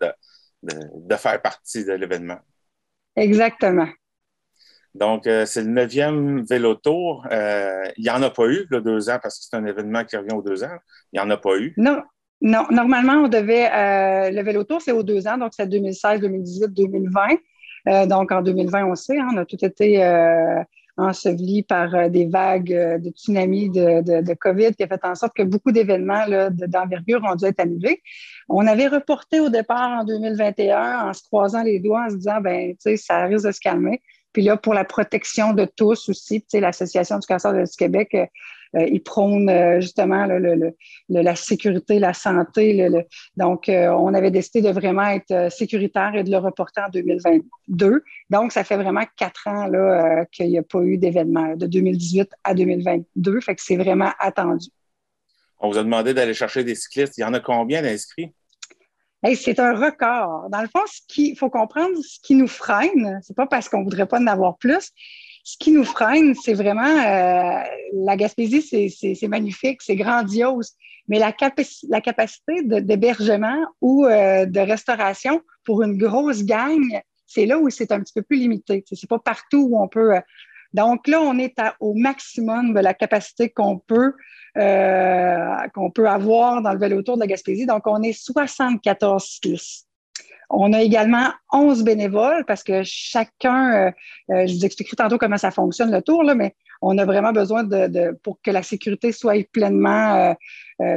de, 0.63 1.17
faire 1.17 1.41
partie 1.41 1.87
de 1.87 1.93
l'événement. 1.95 2.39
Exactement. 3.17 3.89
Donc, 4.95 5.27
euh, 5.27 5.47
c'est 5.47 5.63
le 5.63 5.71
neuvième 5.71 6.45
vélo 6.45 6.75
tour. 6.75 7.27
Euh, 7.31 7.85
il 7.97 8.05
n'y 8.05 8.11
en 8.11 8.23
a 8.23 8.31
pas 8.31 8.47
eu, 8.47 8.67
le 8.69 8.81
deux 8.81 9.09
ans, 9.09 9.19
parce 9.23 9.39
que 9.39 9.47
c'est 9.49 9.57
un 9.57 9.65
événement 9.65 10.05
qui 10.05 10.17
revient 10.17 10.35
aux 10.35 10.43
deux 10.43 10.65
ans. 10.65 10.77
Il 11.13 11.21
n'y 11.21 11.27
en 11.27 11.31
a 11.31 11.37
pas 11.37 11.57
eu. 11.57 11.75
Non. 11.77 12.03
Non, 12.45 12.65
normalement, 12.71 13.23
on 13.25 13.29
devait. 13.29 13.71
Euh, 13.73 14.31
le 14.31 14.43
vélo 14.43 14.65
tour, 14.65 14.83
c'est 14.83 14.91
aux 14.91 15.05
deux 15.05 15.29
ans, 15.29 15.39
donc 15.39 15.53
c'est 15.57 15.69
2016, 15.69 16.21
2018, 16.21 16.73
2020. 16.73 18.07
donc, 18.09 18.33
en 18.33 18.43
2020, 18.43 18.85
on 18.85 18.97
sait, 18.97 19.17
hein, 19.17 19.29
on 19.33 19.37
a 19.37 19.45
tout 19.45 19.65
été 19.65 20.05
enseveli 20.97 21.63
par 21.63 22.11
des 22.11 22.27
vagues 22.27 23.01
de 23.01 23.11
tsunamis 23.11 23.71
de, 23.71 24.23
de, 24.23 24.35
COVID 24.35 24.75
qui 24.75 24.83
a 24.83 24.89
fait 24.89 25.05
en 25.05 25.15
sorte 25.15 25.35
que 25.37 25.45
beaucoup 25.45 25.71
d'événements 25.71 26.25
d'envergure 26.51 27.23
ont 27.25 27.37
dû 27.37 27.45
être 27.45 27.61
annulés. 27.61 28.03
On 28.49 28.67
avait 28.67 28.89
reporté 28.89 29.39
au 29.39 29.49
départ 29.49 30.01
en 30.01 30.05
2021 30.05 31.11
en 31.11 31.13
se 31.13 31.23
croisant 31.23 31.63
les 31.63 31.79
doigts, 31.79 32.07
en 32.07 32.11
se 32.11 32.17
disant, 32.17 32.41
ben, 32.41 32.73
tu 32.73 32.77
sais, 32.81 32.97
ça 32.97 33.23
risque 33.27 33.47
de 33.47 33.53
se 33.53 33.61
calmer. 33.61 34.03
Puis 34.33 34.43
là, 34.43 34.57
pour 34.57 34.75
la 34.75 34.85
protection 34.85 35.53
de 35.53 35.65
tous 35.65 36.09
aussi, 36.09 36.45
l'Association 36.55 37.19
du 37.19 37.27
cancer 37.27 37.53
du 37.53 37.77
Québec, 37.77 38.15
euh, 38.15 38.27
euh, 38.75 38.87
ils 38.87 39.03
prônent 39.03 39.51
euh, 39.51 39.81
justement 39.81 40.27
la 41.09 41.37
sécurité, 41.37 41.99
la 41.99 42.15
santé. 42.15 42.89
donc, 43.37 43.65
on 43.69 44.15
avait 44.15 44.31
décidé 44.31 44.63
de 44.63 44.73
vraiment 44.73 45.07
être 45.09 45.53
sécuritaire 45.53 46.15
et 46.15 46.25
de 46.25 46.31
le 46.31 46.39
reporter 46.39 46.85
en 46.87 46.89
2022. 46.89 48.03
Donc, 48.31 48.53
ça 48.53 48.65
fait 48.65 48.77
vraiment 48.77 49.05
quatre 49.17 49.47
ans 49.47 49.71
qu'il 50.33 50.49
n'y 50.49 50.59
a 50.59 50.63
pas 50.63 50.81
eu 50.81 50.97
d'événement 50.97 51.55
de 51.55 51.67
2018 51.67 52.31
à 52.45 52.55
2022. 52.55 53.41
Fait 53.41 53.55
que 53.55 53.63
c'est 53.63 53.77
vraiment 53.77 54.13
attendu. 54.19 54.69
On 55.59 55.71
vous 55.71 55.79
a 55.79 55.85
demandé 55.85 56.15
d'aller 56.15 56.35
chercher 56.35 56.65
des 56.65 56.75
cyclistes. 56.75 57.19
Il 57.19 57.21
y 57.21 57.25
en 57.25 57.35
a 57.35 57.41
combien 57.41 57.83
d'inscrits? 57.83 58.33
C'est 59.35 59.59
un 59.61 59.75
record. 59.75 60.49
Dans 60.51 60.61
le 60.61 60.69
fond, 60.69 60.85
il 61.17 61.37
faut 61.37 61.51
comprendre 61.51 61.97
ce 62.03 62.19
qui 62.23 62.35
nous 62.35 62.49
freine. 62.49 63.21
C'est 63.23 63.37
pas 63.37 63.47
parce 63.47 63.69
qu'on 63.69 63.85
voudrait 63.85 64.07
pas 64.07 64.19
en 64.19 64.27
avoir 64.27 64.57
plus. 64.59 64.91
Ce 65.45 65.57
qui 65.57 65.73
nous 65.73 65.85
freine, 65.85 66.35
c'est 66.35 66.55
vraiment 66.55 66.83
euh, 66.83 67.63
la 67.95 68.17
Gaspésie, 68.17 68.63
c'est 68.63 69.29
magnifique, 69.29 69.83
c'est 69.83 69.97
grandiose, 69.97 70.73
mais 71.09 71.19
la, 71.19 71.35
la 71.89 72.01
capacité 72.01 72.63
d'hébergement 72.63 73.59
ou 73.81 74.05
euh, 74.05 74.47
de 74.47 74.61
restauration 74.61 75.41
pour 75.65 75.83
une 75.83 75.99
grosse 75.99 76.45
gang, 76.45 76.81
c'est 77.27 77.47
là 77.47 77.59
où 77.59 77.71
c'est 77.71 77.91
un 77.91 78.01
petit 78.01 78.13
peu 78.13 78.23
plus 78.23 78.37
limité. 78.37 78.85
C'est 78.93 79.09
pas 79.09 79.19
partout 79.19 79.69
où 79.71 79.83
on 79.83 79.89
peut. 79.89 80.15
Euh, 80.77 80.83
donc 80.83 81.07
là, 81.07 81.21
on 81.21 81.39
est 81.39 81.55
au 81.81 81.95
maximum 81.95 82.75
de 82.75 82.81
la 82.81 82.95
capacité 82.95 83.51
qu'on 83.51 83.79
peut 83.79 84.15
euh, 84.59 85.69
qu'on 85.75 85.91
peut 85.91 86.07
avoir 86.07 86.61
dans 86.61 86.75
le 86.75 86.79
vélo 86.79 87.01
tour 87.01 87.15
de 87.15 87.21
la 87.21 87.27
Gaspésie. 87.27 87.65
Donc, 87.65 87.87
on 87.87 88.03
est 88.03 88.13
74 88.13 89.25
cyclistes. 89.25 89.89
On 90.51 90.75
a 90.75 90.83
également 90.83 91.31
11 91.55 91.83
bénévoles 91.85 92.45
parce 92.45 92.63
que 92.63 92.83
chacun, 92.85 93.73
euh, 93.73 93.91
euh, 94.31 94.47
je 94.47 94.53
vous 94.53 94.67
expliquerai 94.67 94.97
tantôt 94.97 95.17
comment 95.17 95.39
ça 95.39 95.51
fonctionne 95.51 95.91
le 95.91 96.03
tour, 96.03 96.23
mais 96.37 96.55
on 96.83 96.99
a 96.99 97.07
vraiment 97.07 97.33
besoin 97.33 97.65
de, 97.65 98.15
pour 98.23 98.43
que 98.43 98.51
la 98.51 98.63
sécurité 98.63 99.13
soit 99.13 99.43
pleinement 99.51 100.37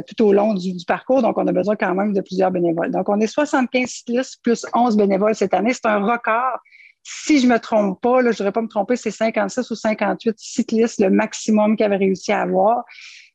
tout 0.08 0.26
au 0.26 0.34
long 0.34 0.56
du, 0.56 0.74
parcours. 0.86 1.22
Donc, 1.22 1.38
on 1.38 1.48
a 1.48 1.54
besoin 1.54 1.78
quand 1.78 1.94
même 1.94 2.12
de 2.12 2.20
plusieurs 2.20 2.52
bénévoles. 2.52 2.92
Donc, 2.92 3.08
on 3.08 3.20
est 3.22 3.28
75 3.28 3.88
cyclistes 3.88 4.40
plus 4.44 4.66
11 4.74 4.98
bénévoles 4.98 5.36
cette 5.36 5.54
année. 5.54 5.72
C'est 5.72 5.86
un 5.86 6.04
record. 6.04 6.60
Si 7.08 7.39
je 7.39 7.46
me 7.46 7.60
trompe 7.60 8.02
pas, 8.02 8.22
je 8.22 8.28
ne 8.28 8.32
devrais 8.32 8.52
pas 8.52 8.63
me 8.63 8.68
tromper, 8.68 8.96
c'est 8.96 9.12
56 9.12 9.70
ou 9.70 9.76
58 9.76 10.36
cyclistes, 10.39 11.00
le 11.00 11.12
maximum 11.12 11.78
qu'ils 11.78 11.86
avaient 11.86 11.98
réussi 11.98 12.32
à 12.32 12.41
avoir. 12.41 12.84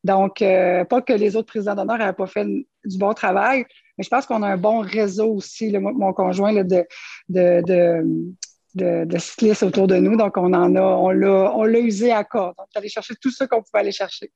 Donc, 0.02 0.42
euh, 0.42 0.84
pas 0.84 1.02
que 1.02 1.12
les 1.12 1.36
autres 1.36 1.46
présidents 1.46 1.76
d'honneur 1.76 1.98
n'avaient 1.98 2.12
pas 2.12 2.26
fait 2.26 2.44
du 2.44 2.98
bon 2.98 3.14
travail, 3.14 3.64
mais 3.96 4.02
je 4.02 4.08
pense 4.08 4.26
qu'on 4.26 4.42
a 4.42 4.48
un 4.48 4.56
bon 4.56 4.80
réseau 4.80 5.34
aussi, 5.34 5.70
mon 5.78 6.12
conjoint, 6.12 6.52
de, 6.52 6.84
de, 7.28 9.18
cyclistes 9.18 9.62
autour 9.62 9.86
de 9.86 9.96
nous. 9.96 10.16
Donc, 10.16 10.36
on 10.36 10.52
en 10.52 10.74
a, 10.74 10.80
on 10.80 11.10
l'a, 11.10 11.52
on 11.54 11.62
l'a 11.62 11.78
usé 11.78 12.10
à 12.10 12.24
corps. 12.24 12.54
Donc, 12.58 12.66
aller 12.74 12.88
chercher 12.88 13.14
tout 13.20 13.30
ce 13.30 13.44
qu'on 13.44 13.62
pouvait 13.62 13.80
aller 13.80 13.92
chercher. 13.92 14.32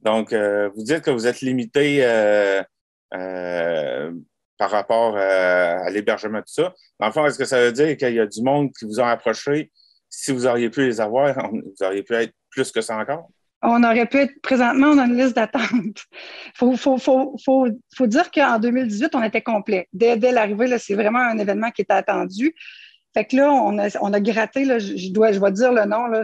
Donc, 0.00 0.32
euh, 0.32 0.68
vous 0.74 0.82
dites 0.82 1.02
que 1.02 1.12
vous 1.12 1.28
êtes 1.28 1.42
limité 1.42 2.04
euh, 3.14 4.10
par 4.62 4.70
rapport 4.70 5.16
à 5.16 5.90
l'hébergement, 5.90 6.38
tout 6.38 6.54
ça. 6.62 6.72
Dans 7.00 7.06
le 7.08 7.12
fond, 7.12 7.26
est-ce 7.26 7.36
que 7.36 7.44
ça 7.44 7.58
veut 7.58 7.72
dire 7.72 7.96
qu'il 7.96 8.14
y 8.14 8.20
a 8.20 8.26
du 8.26 8.42
monde 8.42 8.70
qui 8.78 8.84
vous 8.84 9.00
a 9.00 9.10
approché? 9.10 9.72
Si 10.08 10.30
vous 10.30 10.46
auriez 10.46 10.70
pu 10.70 10.86
les 10.86 11.00
avoir, 11.00 11.34
vous 11.52 11.84
auriez 11.84 12.04
pu 12.04 12.14
être 12.14 12.32
plus 12.48 12.70
que 12.70 12.80
ça 12.80 12.96
encore? 12.96 13.28
on 13.64 13.82
aurait 13.82 14.06
pu 14.06 14.18
être 14.18 14.40
présentement, 14.40 14.88
on 14.88 14.98
a 14.98 15.06
une 15.06 15.16
liste 15.16 15.34
d'attente. 15.34 15.64
Il 15.72 16.76
faut, 16.76 16.76
faut, 16.76 17.36
faut, 17.44 18.06
dire 18.06 18.30
qu'en 18.30 18.58
2018, 18.60 19.14
on 19.14 19.22
était 19.22 19.42
complet. 19.42 19.88
Dès, 19.92 20.16
dès 20.16 20.30
l'arrivée, 20.30 20.78
c'est 20.78 20.94
vraiment 20.94 21.20
un 21.20 21.38
événement 21.38 21.70
qui 21.70 21.82
était 21.82 21.94
attendu. 21.94 22.54
Fait 23.14 23.26
que 23.26 23.36
là, 23.36 23.52
on 23.52 23.78
a, 23.78 24.20
gratté, 24.20 24.64
là, 24.64 24.78
je, 24.78 25.10
dois, 25.10 25.32
je 25.32 25.50
dire 25.50 25.70
le 25.70 25.84
nom, 25.84 26.06
là, 26.06 26.22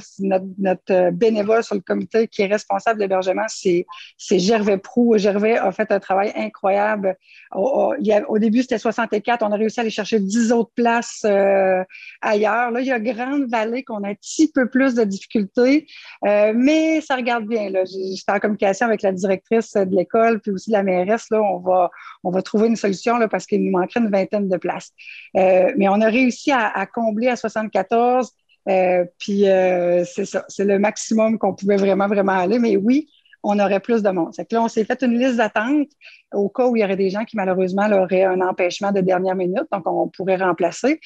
notre, 0.58 0.82
euh, 0.90 1.10
bénévole 1.10 1.62
sur 1.62 1.74
le 1.74 1.82
comité 1.82 2.28
qui 2.28 2.40
est 2.40 2.46
responsable 2.46 2.96
de 2.96 3.02
l'hébergement, 3.02 3.44
c'est, 3.46 3.84
Gervais 4.30 4.78
Prou. 4.78 5.18
Gervais 5.18 5.58
a 5.58 5.70
fait 5.70 5.92
un 5.92 6.00
travail 6.00 6.32
incroyable. 6.34 7.16
Au, 7.54 7.94
au, 8.28 8.38
début, 8.38 8.62
c'était 8.62 8.78
64. 8.78 9.42
On 9.42 9.52
a 9.52 9.56
réussi 9.56 9.80
à 9.80 9.82
aller 9.82 9.90
chercher 9.90 10.18
10 10.18 10.50
autres 10.52 10.70
places 10.74 11.22
euh, 11.26 11.84
ailleurs. 12.22 12.70
Là, 12.70 12.80
il 12.80 12.86
y 12.86 12.92
a 12.92 13.00
Grande 13.00 13.50
Vallée 13.50 13.82
qu'on 13.82 14.02
a 14.04 14.08
un 14.08 14.14
petit 14.14 14.50
peu 14.50 14.66
plus 14.68 14.94
de 14.94 15.04
difficultés, 15.04 15.86
euh, 16.24 16.54
mais 16.56 17.02
ça 17.02 17.16
regarde 17.16 17.46
bien. 17.46 17.70
J'étais 17.84 18.32
en 18.32 18.38
communication 18.38 18.86
avec 18.86 19.02
la 19.02 19.12
directrice 19.12 19.74
de 19.74 19.94
l'école, 19.94 20.40
puis 20.40 20.52
aussi 20.52 20.70
la 20.70 20.82
mairesse. 20.82 21.26
Là, 21.30 21.42
on 21.42 21.58
va, 21.58 21.90
on 22.24 22.30
va 22.30 22.40
trouver 22.40 22.68
une 22.68 22.76
solution 22.76 23.18
là, 23.18 23.28
parce 23.28 23.44
qu'il 23.44 23.62
nous 23.62 23.78
manquerait 23.78 24.00
une 24.00 24.10
vingtaine 24.10 24.48
de 24.48 24.56
places. 24.56 24.92
mais 25.34 25.88
on 25.88 26.00
a 26.00 26.08
réussi 26.08 26.50
à 26.50 26.77
à 26.78 26.86
combler 26.86 27.28
à 27.28 27.36
74. 27.36 28.32
Euh, 28.68 29.04
puis 29.18 29.48
euh, 29.48 30.04
c'est 30.04 30.26
ça, 30.26 30.44
c'est 30.48 30.64
le 30.64 30.78
maximum 30.78 31.38
qu'on 31.38 31.54
pouvait 31.54 31.76
vraiment, 31.76 32.06
vraiment 32.06 32.32
aller. 32.32 32.58
Mais 32.58 32.76
oui, 32.76 33.08
on 33.42 33.58
aurait 33.58 33.80
plus 33.80 34.02
de 34.02 34.10
monde. 34.10 34.34
C'est 34.34 34.50
là, 34.52 34.62
on 34.62 34.68
s'est 34.68 34.84
fait 34.84 35.02
une 35.02 35.18
liste 35.18 35.36
d'attente 35.36 35.88
au 36.34 36.48
cas 36.48 36.66
où 36.66 36.76
il 36.76 36.80
y 36.80 36.84
aurait 36.84 36.96
des 36.96 37.08
gens 37.08 37.24
qui, 37.24 37.36
malheureusement, 37.36 37.88
auraient 37.90 38.24
un 38.24 38.40
empêchement 38.40 38.92
de 38.92 39.00
dernière 39.00 39.36
minute, 39.36 39.64
donc 39.72 39.86
on 39.86 40.08
pourrait 40.08 40.36
remplacer. 40.36 41.00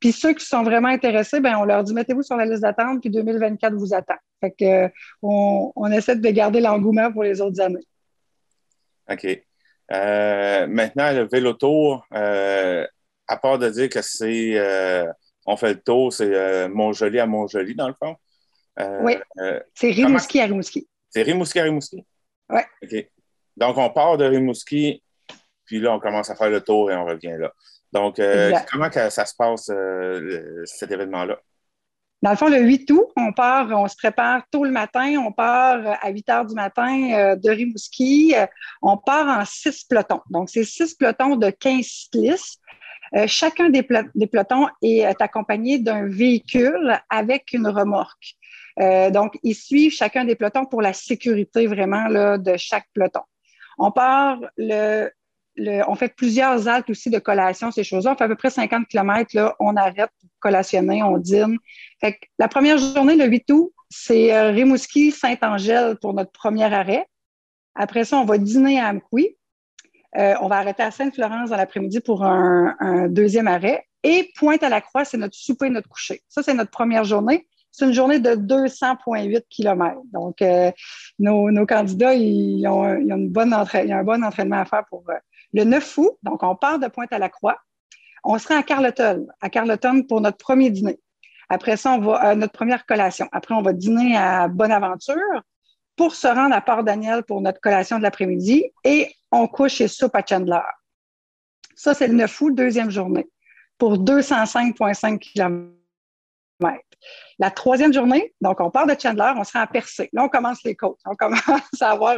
Puis 0.00 0.12
ceux 0.12 0.34
qui 0.34 0.44
sont 0.44 0.62
vraiment 0.62 0.88
intéressés, 0.88 1.40
ben 1.40 1.56
on 1.56 1.64
leur 1.64 1.84
dit 1.84 1.94
mettez-vous 1.94 2.22
sur 2.22 2.36
la 2.36 2.44
liste 2.44 2.62
d'attente, 2.62 3.00
puis 3.00 3.10
2024 3.10 3.74
vous 3.74 3.94
attend. 3.94 4.16
Fait 4.40 4.92
on, 5.22 5.90
essaie 5.90 6.16
de 6.16 6.30
garder 6.30 6.60
l'engouement 6.60 7.10
pour 7.10 7.22
les 7.22 7.40
autres 7.40 7.60
années. 7.60 7.84
OK. 9.10 9.42
Euh, 9.92 10.66
maintenant, 10.66 11.12
le 11.12 11.22
vélo 11.28 11.54
tour, 11.54 12.04
à 13.28 13.36
part 13.36 13.58
de 13.58 13.68
dire 13.70 13.88
que 13.88 14.02
c'est 14.02 14.58
euh, 14.58 15.10
on 15.46 15.56
fait 15.56 15.74
le 15.74 15.80
tour, 15.80 16.12
c'est 16.12 16.32
euh, 16.32 16.68
Montjoli 16.68 17.20
à 17.20 17.26
Montjoli, 17.26 17.74
dans 17.74 17.88
le 17.88 17.94
fond. 17.94 18.16
Euh, 18.78 19.00
oui. 19.02 19.14
c'est 19.74 19.90
Rimouski 19.90 20.40
à 20.40 20.44
Rimouski. 20.44 20.88
C'est 21.08 21.22
Rimouski 21.22 21.60
à 21.60 21.64
Rimouski? 21.64 22.04
Oui. 22.50 22.60
OK. 22.82 23.08
Donc, 23.56 23.78
on 23.78 23.88
part 23.90 24.18
de 24.18 24.26
Rimouski, 24.26 25.02
puis 25.64 25.80
là, 25.80 25.94
on 25.94 26.00
commence 26.00 26.28
à 26.28 26.36
faire 26.36 26.50
le 26.50 26.60
tour 26.60 26.90
et 26.90 26.96
on 26.96 27.06
revient 27.06 27.36
là. 27.38 27.52
Donc, 27.92 28.20
comment 28.70 28.90
que 28.90 29.08
ça 29.08 29.24
se 29.24 29.34
passe, 29.34 29.70
cet 30.64 30.90
événement-là? 30.90 31.38
Dans 32.22 32.30
le 32.30 32.36
fond, 32.36 32.48
le 32.48 32.60
8 32.60 32.90
août, 32.90 33.08
on 33.16 33.32
part, 33.32 33.68
on 33.70 33.88
se 33.88 33.96
prépare 33.96 34.42
tôt 34.50 34.64
le 34.64 34.70
matin, 34.70 35.16
on 35.24 35.32
part 35.32 35.98
à 36.02 36.10
8 36.10 36.28
heures 36.28 36.44
du 36.44 36.54
matin 36.54 37.36
de 37.36 37.50
Rimouski. 37.50 38.34
on 38.82 38.98
part 38.98 39.26
en 39.26 39.44
six 39.46 39.84
pelotons. 39.84 40.20
Donc, 40.28 40.50
c'est 40.50 40.64
six 40.64 40.94
pelotons 40.94 41.36
de 41.36 41.48
15 41.48 41.84
cyclistes. 41.84 42.60
Euh, 43.14 43.26
chacun 43.26 43.70
des, 43.70 43.82
pelotons 43.82 44.66
est 44.82 45.04
accompagné 45.20 45.78
d'un 45.78 46.06
véhicule 46.06 46.98
avec 47.08 47.52
une 47.52 47.68
remorque. 47.68 48.36
Euh, 48.80 49.10
donc, 49.10 49.38
ils 49.42 49.54
suivent 49.54 49.92
chacun 49.92 50.24
des 50.24 50.34
pelotons 50.34 50.66
pour 50.66 50.82
la 50.82 50.92
sécurité 50.92 51.66
vraiment 51.66 52.08
là, 52.08 52.36
de 52.38 52.56
chaque 52.56 52.86
peloton. 52.94 53.22
On 53.78 53.90
part 53.90 54.38
le, 54.56 55.10
on 55.58 55.94
fait 55.94 56.14
plusieurs 56.14 56.68
haltes 56.68 56.90
aussi 56.90 57.10
de 57.10 57.18
collation, 57.18 57.70
ces 57.70 57.84
choses-là. 57.84 58.12
On 58.12 58.16
fait 58.16 58.24
à 58.24 58.28
peu 58.28 58.36
près 58.36 58.50
50 58.50 58.86
km, 58.88 59.30
là, 59.34 59.56
on 59.60 59.76
arrête 59.76 60.10
pour 60.20 60.30
collationner, 60.40 61.02
on 61.02 61.18
dîne. 61.18 61.56
Fait 62.00 62.18
la 62.38 62.48
première 62.48 62.78
journée, 62.78 63.16
le 63.16 63.26
8 63.26 63.50
août, 63.52 63.72
c'est 63.88 64.34
euh, 64.34 64.50
Rimouski-Saint-Angèle 64.50 65.96
pour 66.00 66.12
notre 66.14 66.32
premier 66.32 66.64
arrêt. 66.64 67.06
Après 67.74 68.04
ça, 68.04 68.18
on 68.18 68.24
va 68.24 68.38
dîner 68.38 68.80
à 68.80 68.88
Amqui. 68.88 69.36
Euh, 70.16 70.34
on 70.40 70.48
va 70.48 70.56
arrêter 70.56 70.82
à 70.82 70.90
Sainte-Florence 70.90 71.50
dans 71.50 71.56
l'après-midi 71.56 72.00
pour 72.00 72.24
un, 72.24 73.08
deuxième 73.08 73.48
arrêt. 73.48 73.86
Et 74.02 74.30
Pointe-à-la-Croix, 74.36 75.04
c'est 75.04 75.18
notre 75.18 75.34
souper 75.34 75.68
notre 75.68 75.88
coucher. 75.88 76.22
Ça, 76.28 76.42
c'est 76.42 76.54
notre 76.54 76.70
première 76.70 77.04
journée. 77.04 77.46
C'est 77.70 77.84
une 77.84 77.92
journée 77.92 78.20
de 78.20 78.30
200,8 78.30 79.42
km. 79.50 80.00
Donc, 80.12 80.40
euh, 80.40 80.70
nos, 81.18 81.66
candidats, 81.66 82.14
ils 82.14 82.66
ont, 82.66 82.84
une 82.94 83.28
bonne 83.28 83.52
un 83.52 84.04
bon 84.04 84.24
entraînement 84.24 84.60
à 84.60 84.64
faire 84.64 84.84
pour 84.88 85.04
euh, 85.10 85.14
le 85.52 85.64
9 85.64 85.98
août. 85.98 86.12
Donc, 86.22 86.42
on 86.42 86.56
part 86.56 86.78
de 86.78 86.86
Pointe-à-la-Croix. 86.86 87.58
On 88.24 88.38
sera 88.38 88.56
à 88.56 88.62
Carleton, 88.62 89.26
à 89.40 89.50
Carleton 89.50 90.02
pour 90.02 90.20
notre 90.20 90.38
premier 90.38 90.70
dîner. 90.70 90.98
Après 91.48 91.76
ça, 91.76 91.92
on 91.92 91.98
va 91.98 92.16
à 92.16 92.34
notre 92.34 92.52
première 92.52 92.86
collation. 92.86 93.28
Après, 93.32 93.54
on 93.54 93.62
va 93.62 93.72
dîner 93.72 94.16
à 94.16 94.48
Bonaventure 94.48 95.42
pour 95.96 96.14
se 96.14 96.28
rendre 96.28 96.54
à 96.54 96.60
Port-Daniel 96.60 97.22
pour 97.24 97.40
notre 97.40 97.60
collation 97.60 97.98
de 97.98 98.02
l'après-midi 98.02 98.70
et 98.84 99.10
on 99.32 99.48
couche 99.48 99.74
chez 99.74 99.88
Soup 99.88 100.14
à 100.14 100.22
Chandler. 100.24 100.60
Ça, 101.74 101.94
c'est 101.94 102.08
le 102.08 102.14
9 102.14 102.40
août, 102.40 102.54
deuxième 102.54 102.90
journée, 102.90 103.26
pour 103.78 103.98
205,5 103.98 105.18
km. 105.18 105.72
La 107.38 107.50
troisième 107.50 107.92
journée, 107.92 108.34
donc 108.40 108.60
on 108.60 108.70
part 108.70 108.86
de 108.86 108.94
Chandler, 108.98 109.32
on 109.36 109.44
sera 109.44 109.60
à 109.60 109.66
Percé. 109.66 110.08
Là, 110.12 110.24
on 110.24 110.28
commence 110.28 110.62
les 110.64 110.74
côtes. 110.74 110.98
On 111.04 111.14
commence 111.14 111.40
à 111.80 111.90
avoir 111.90 112.16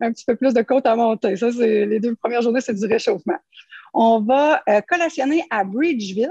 un 0.00 0.12
petit 0.12 0.24
peu 0.24 0.36
plus 0.36 0.54
de 0.54 0.62
côtes 0.62 0.86
à 0.86 0.94
monter. 0.94 1.36
Ça, 1.36 1.50
c'est 1.52 1.86
les 1.86 1.98
deux 1.98 2.14
premières 2.14 2.42
journées, 2.42 2.60
c'est 2.60 2.74
du 2.74 2.86
réchauffement. 2.86 3.38
On 3.92 4.20
va 4.20 4.62
euh, 4.68 4.80
collationner 4.82 5.44
à 5.50 5.64
Bridgeville. 5.64 6.30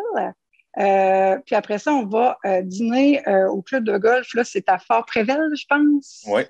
puis 0.76 1.56
après 1.56 1.80
ça, 1.80 1.94
on 1.94 2.06
va 2.06 2.38
dîner 2.64 3.22
au 3.50 3.62
club 3.62 3.84
de 3.84 3.98
golf. 3.98 4.34
Là, 4.34 4.46
c'est 4.46 4.70
à 4.70 4.80
Fort-Prével, 4.80 5.52
je 5.56 5.66
pense. 5.68 6.24
Oui. 6.28 6.44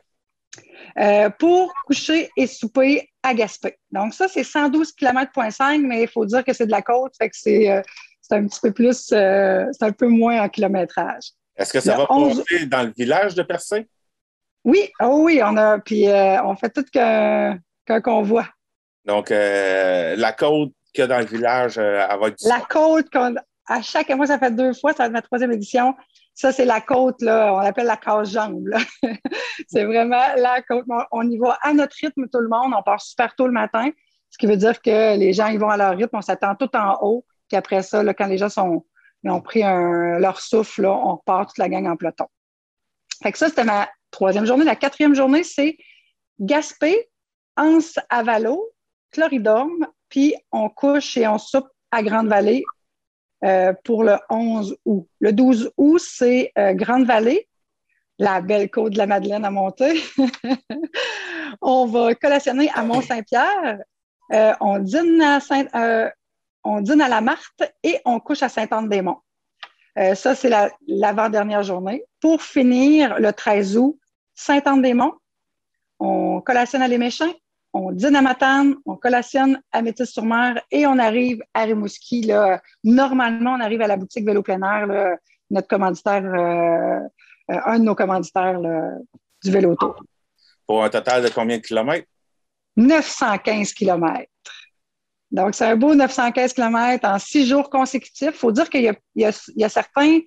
Pour 1.39 1.73
coucher 1.85 2.29
et 2.35 2.47
souper 2.47 3.09
à 3.23 3.33
Gaspé. 3.33 3.77
Donc, 3.91 4.13
ça, 4.13 4.27
c'est 4.27 4.43
112 4.43 4.93
km,5, 4.99 5.85
mais 5.85 6.03
il 6.03 6.07
faut 6.07 6.25
dire 6.25 6.43
que 6.43 6.53
c'est 6.53 6.65
de 6.65 6.71
la 6.71 6.81
côte, 6.81 7.13
fait 7.17 7.29
que 7.29 7.35
c'est 7.35 7.83
un 8.31 8.45
petit 8.47 8.59
peu 8.61 8.71
plus, 8.71 9.07
c'est 9.07 9.83
un 9.83 9.91
peu 9.91 10.07
moins 10.07 10.41
en 10.41 10.49
kilométrage. 10.49 11.31
Est-ce 11.55 11.73
que 11.73 11.79
ça 11.79 11.97
va 11.97 12.07
passer 12.07 12.65
dans 12.67 12.83
le 12.83 12.93
village 12.97 13.35
de 13.35 13.43
Percé? 13.43 13.87
Oui, 14.63 14.89
oh 15.01 15.21
oui, 15.23 15.41
on 15.43 15.57
a, 15.57 15.79
puis 15.79 16.05
on 16.07 16.55
fait 16.55 16.69
tout 16.69 16.85
qu'un 16.91 17.59
convoi. 18.01 18.45
Donc, 19.05 19.31
euh, 19.31 20.15
la 20.17 20.31
côte 20.33 20.71
qu'il 20.93 21.01
y 21.01 21.03
a 21.03 21.07
dans 21.07 21.17
le 21.17 21.25
village, 21.25 21.77
euh, 21.77 22.05
elle 22.09 22.19
va 22.19 22.27
être... 22.27 22.37
La 22.47 22.59
côte, 22.61 23.07
à 23.67 23.81
chaque 23.81 24.09
mois, 24.09 24.27
ça 24.27 24.37
fait 24.37 24.51
deux 24.51 24.73
fois, 24.73 24.93
ça 24.93 25.03
va 25.03 25.05
être 25.07 25.13
ma 25.13 25.21
troisième 25.21 25.51
édition. 25.51 25.95
Ça, 26.39 26.53
c'est 26.53 26.63
la 26.63 26.79
côte, 26.79 27.21
là, 27.21 27.53
on 27.53 27.59
l'appelle 27.59 27.85
la 27.85 27.97
case-jambe. 27.97 28.69
c'est 29.67 29.83
vraiment 29.83 30.23
la 30.37 30.61
côte. 30.61 30.85
On 31.11 31.29
y 31.29 31.37
va 31.37 31.57
à 31.61 31.73
notre 31.73 31.97
rythme, 31.99 32.29
tout 32.29 32.39
le 32.39 32.47
monde. 32.47 32.73
On 32.73 32.81
part 32.81 33.01
super 33.01 33.35
tôt 33.35 33.45
le 33.45 33.51
matin, 33.51 33.89
ce 34.29 34.37
qui 34.37 34.45
veut 34.45 34.55
dire 34.55 34.81
que 34.81 35.17
les 35.17 35.33
gens, 35.33 35.47
ils 35.47 35.59
vont 35.59 35.67
à 35.67 35.75
leur 35.75 35.97
rythme. 35.97 36.15
On 36.15 36.21
s'attend 36.21 36.55
tout 36.55 36.73
en 36.77 36.97
haut. 37.01 37.25
Puis 37.49 37.57
après 37.57 37.81
ça, 37.81 38.05
quand 38.13 38.27
les 38.27 38.37
gens 38.37 38.47
ont 38.57 39.41
pris 39.41 39.63
leur 39.63 40.39
souffle, 40.39 40.85
on 40.85 41.17
repart 41.17 41.49
toute 41.49 41.57
la 41.57 41.67
gang 41.67 41.85
en 41.87 41.97
peloton. 41.97 42.27
Fait 43.21 43.33
que 43.33 43.37
ça, 43.37 43.49
c'était 43.49 43.65
ma 43.65 43.89
troisième 44.09 44.45
journée. 44.45 44.63
La 44.63 44.77
quatrième 44.77 45.15
journée, 45.15 45.43
c'est 45.43 45.75
Gaspé, 46.39 47.09
Anse-Avalo, 47.57 48.65
Chloridorme, 49.11 49.87
puis 50.07 50.35
on 50.53 50.69
couche 50.69 51.17
et 51.17 51.27
on 51.27 51.37
soupe 51.37 51.67
à 51.91 52.01
Grande-Vallée 52.01 52.63
euh, 53.45 53.73
pour 53.85 54.03
le 54.03 54.17
11 54.29 54.77
août. 54.83 55.07
Le 55.19 55.31
12 55.31 55.71
août, 55.77 56.01
c'est 56.03 56.51
euh, 56.57 56.73
Grande-Vallée, 56.73 57.47
la 58.17 58.41
belle 58.41 58.69
côte 58.69 58.93
de 58.93 58.97
la 58.97 59.07
Madeleine 59.07 59.45
à 59.45 59.51
monter. 59.51 60.01
on 61.61 61.85
va 61.85 62.15
collationner 62.15 62.69
à 62.73 62.83
Mont-Saint-Pierre. 62.83 63.79
Euh, 64.33 64.53
on, 64.59 64.79
dîne 64.79 65.21
à 65.21 65.39
la 67.07 67.21
Marthe 67.21 67.73
et 67.81 68.01
on 68.03 68.19
couche 68.19 68.43
à 68.43 68.49
Sainte-Anne-des-Monts. 68.49 69.21
ça, 70.15 70.35
c'est 70.35 70.51
l'avant-dernière 70.87 71.63
journée. 71.63 72.03
Pour 72.19 72.41
finir, 72.41 73.19
le 73.19 73.31
13 73.31 73.77
août, 73.77 73.97
Sainte-Anne-des-Monts, 74.35 75.15
on 75.99 76.41
collationne 76.41 76.81
à 76.81 76.89
Les 76.89 76.97
Méchins, 76.97 77.31
on 77.73 77.91
dîne 77.91 78.15
à 78.15 78.21
Matane, 78.21 78.75
on 78.85 78.95
collationne 78.95 79.61
à 79.71 79.81
Métis-sur-Mer 79.81 80.61
et 80.71 80.87
on 80.87 80.97
arrive 80.97 81.41
à 81.53 81.63
Rimouski. 81.63 82.21
Là. 82.23 82.61
Normalement, 82.83 83.51
on 83.51 83.59
arrive 83.59 83.81
à 83.81 83.87
la 83.87 83.97
boutique 83.97 84.25
Vélo 84.25 84.41
plein 84.41 84.61
air, 84.61 85.17
notre 85.49 85.67
commanditaire, 85.67 86.25
euh, 86.25 86.99
euh, 87.51 87.59
un 87.65 87.79
de 87.79 87.83
nos 87.83 87.95
commanditaires 87.95 88.59
du 89.43 89.51
Vélo 89.51 89.75
Tour. 89.75 90.03
Pour 90.65 90.83
un 90.83 90.89
total 90.89 91.23
de 91.23 91.29
combien 91.29 91.57
de 91.57 91.63
kilomètres? 91.63 92.07
915 92.77 93.73
kilomètres. 93.73 94.31
Donc, 95.31 95.53
c'est 95.53 95.65
un 95.65 95.75
beau 95.75 95.93
915 95.93 96.53
kilomètres 96.53 97.07
en 97.07 97.19
six 97.19 97.45
jours 97.45 97.69
consécutifs. 97.69 98.31
Il 98.33 98.37
faut 98.37 98.51
dire 98.51 98.69
qu'il 98.69 98.91
y, 99.15 99.25
a 99.25 99.69
certains 99.69 100.19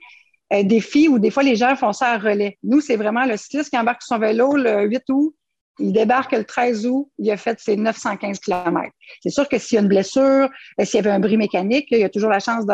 euh, 0.53 0.63
défis 0.63 1.09
où 1.09 1.19
des 1.19 1.31
fois 1.31 1.43
les 1.43 1.57
gens 1.57 1.75
font 1.75 1.93
ça 1.93 2.11
à 2.11 2.19
relais. 2.19 2.59
Nous, 2.63 2.81
c'est 2.81 2.97
vraiment 2.97 3.25
le 3.25 3.37
cycliste 3.37 3.71
qui 3.71 3.79
embarque 3.79 4.03
son 4.03 4.19
vélo 4.19 4.55
le 4.57 4.85
8 4.85 5.03
août, 5.11 5.35
il 5.79 5.93
débarque 5.93 6.33
le 6.33 6.45
13 6.45 6.87
août, 6.87 7.09
il 7.19 7.31
a 7.31 7.37
fait 7.37 7.59
ses 7.59 7.77
915 7.77 8.39
km. 8.41 8.91
C'est 9.23 9.31
sûr 9.31 9.49
que 9.49 9.59
s'il 9.59 9.77
y 9.77 9.79
a 9.79 9.83
une 9.83 9.89
blessure, 9.89 10.51
euh, 10.81 10.85
s'il 10.85 10.97
y 10.97 10.99
avait 10.99 11.11
un 11.11 11.21
bris 11.21 11.37
mécanique, 11.37 11.89
il 11.91 11.99
y 11.99 12.05
a 12.05 12.09
toujours 12.09 12.31
la 12.31 12.41
chance 12.41 12.67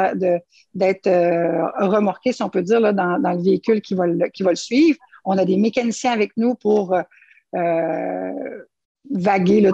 d'être 0.75 1.07
euh, 1.07 1.67
remorqué, 1.79 2.33
si 2.33 2.43
on 2.43 2.49
peut 2.49 2.63
dire, 2.63 2.81
dans, 2.93 3.17
le 3.19 3.43
véhicule 3.43 3.81
qui 3.81 3.95
va 3.95 4.07
le, 4.07 4.55
suivre. 4.55 4.99
On 5.25 5.39
a 5.39 5.45
des 5.45 5.57
mécaniciens 5.57 6.13
avec 6.13 6.33
nous 6.37 6.55
pour 6.55 6.95
euh, 6.95 8.33
vaguer, 9.11 9.71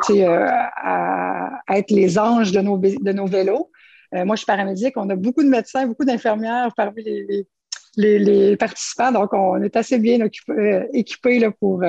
à, 0.76 1.50
être 1.70 1.90
les 1.90 2.18
anges 2.18 2.52
de 2.52 2.60
nos, 2.60 2.76
de 2.76 3.12
nos 3.12 3.26
vélos. 3.26 3.70
moi, 4.12 4.36
je 4.36 4.40
suis 4.40 4.46
paramédic. 4.46 4.96
On 4.96 5.08
a 5.08 5.16
beaucoup 5.16 5.42
de 5.42 5.48
médecins, 5.48 5.86
beaucoup 5.86 6.04
d'infirmières 6.04 6.72
parmi 6.76 7.02
les, 7.96 8.56
participants. 8.56 9.12
Donc, 9.12 9.32
on 9.32 9.62
est 9.62 9.76
assez 9.76 9.98
bien 9.98 10.18
équipés 10.92 11.48
pour 11.58 11.82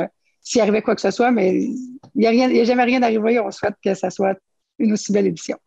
s'il 0.45 0.61
arrivait 0.61 0.83
quoi 0.83 0.95
que 0.95 1.01
ce 1.01 1.11
soit, 1.11 1.31
mais 1.31 1.55
il 1.55 1.81
n'y 2.13 2.27
a, 2.27 2.63
jamais 2.63 2.83
rien 2.83 2.99
d'arrivé. 2.99 3.39
On 3.39 3.49
souhaite 3.49 3.73
que 3.83 3.95
ça 3.95 4.11
soit 4.11 4.37
une 4.77 4.93
aussi 4.93 5.11
belle 5.11 5.25
édition. 5.27 5.57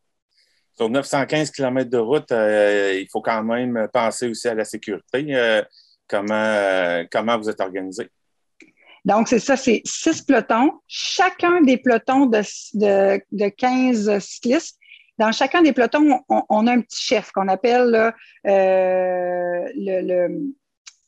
Sur 0.76 0.88
915 0.88 1.50
km 1.50 1.90
de 1.90 1.98
route, 1.98 2.30
euh, 2.30 2.96
il 3.00 3.08
faut 3.10 3.20
quand 3.20 3.42
même 3.42 3.88
penser 3.92 4.28
aussi 4.28 4.46
à 4.46 4.54
la 4.54 4.64
sécurité. 4.64 5.26
Euh, 5.34 5.62
comment, 6.06 6.32
euh, 6.32 7.04
comment 7.10 7.36
vous 7.36 7.50
êtes 7.50 7.60
organisé? 7.60 8.08
Donc, 9.04 9.26
c'est 9.26 9.40
ça, 9.40 9.56
c'est 9.56 9.82
six 9.84 10.22
pelotons. 10.22 10.74
Chacun 10.86 11.60
des 11.62 11.78
pelotons 11.78 12.26
de, 12.26 12.40
de, 13.32 13.48
15 13.48 14.20
cyclistes, 14.20 14.78
dans 15.18 15.32
chacun 15.32 15.62
des 15.62 15.72
pelotons, 15.72 16.20
on, 16.28 16.66
a 16.68 16.72
un 16.72 16.82
petit 16.82 17.02
chef 17.02 17.32
qu'on 17.32 17.48
appelle 17.48 18.12
le, 18.44 20.38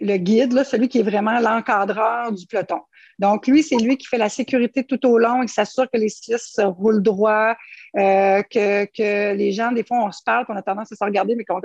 le, 0.01 0.17
guide, 0.17 0.65
celui 0.65 0.89
qui 0.89 0.99
est 0.99 1.05
vraiment 1.05 1.39
l'encadreur 1.39 2.33
du 2.33 2.45
peloton. 2.47 2.81
Donc, 3.21 3.47
lui, 3.47 3.63
c'est 3.63 3.77
lui 3.77 3.99
qui 3.99 4.07
fait 4.07 4.17
la 4.17 4.31
sécurité 4.31 4.83
tout 4.83 5.05
au 5.07 5.19
long. 5.19 5.43
Il 5.43 5.49
s'assure 5.51 5.85
que 5.91 5.99
les 5.99 6.09
cyclistes 6.09 6.61
roulent 6.65 7.03
droit, 7.03 7.55
euh, 7.99 8.43
que, 8.43 9.35
les 9.35 9.53
gens, 9.53 9.73
des 9.73 9.85
fois, 9.85 10.07
on 10.07 10.11
se 10.11 10.23
parle, 10.25 10.47
on 10.49 10.57
a 10.57 10.63
tendance 10.63 10.91
à 10.91 10.97
se 10.97 11.05
regarder, 11.05 11.37
mais 11.37 11.45
qu'on 11.45 11.61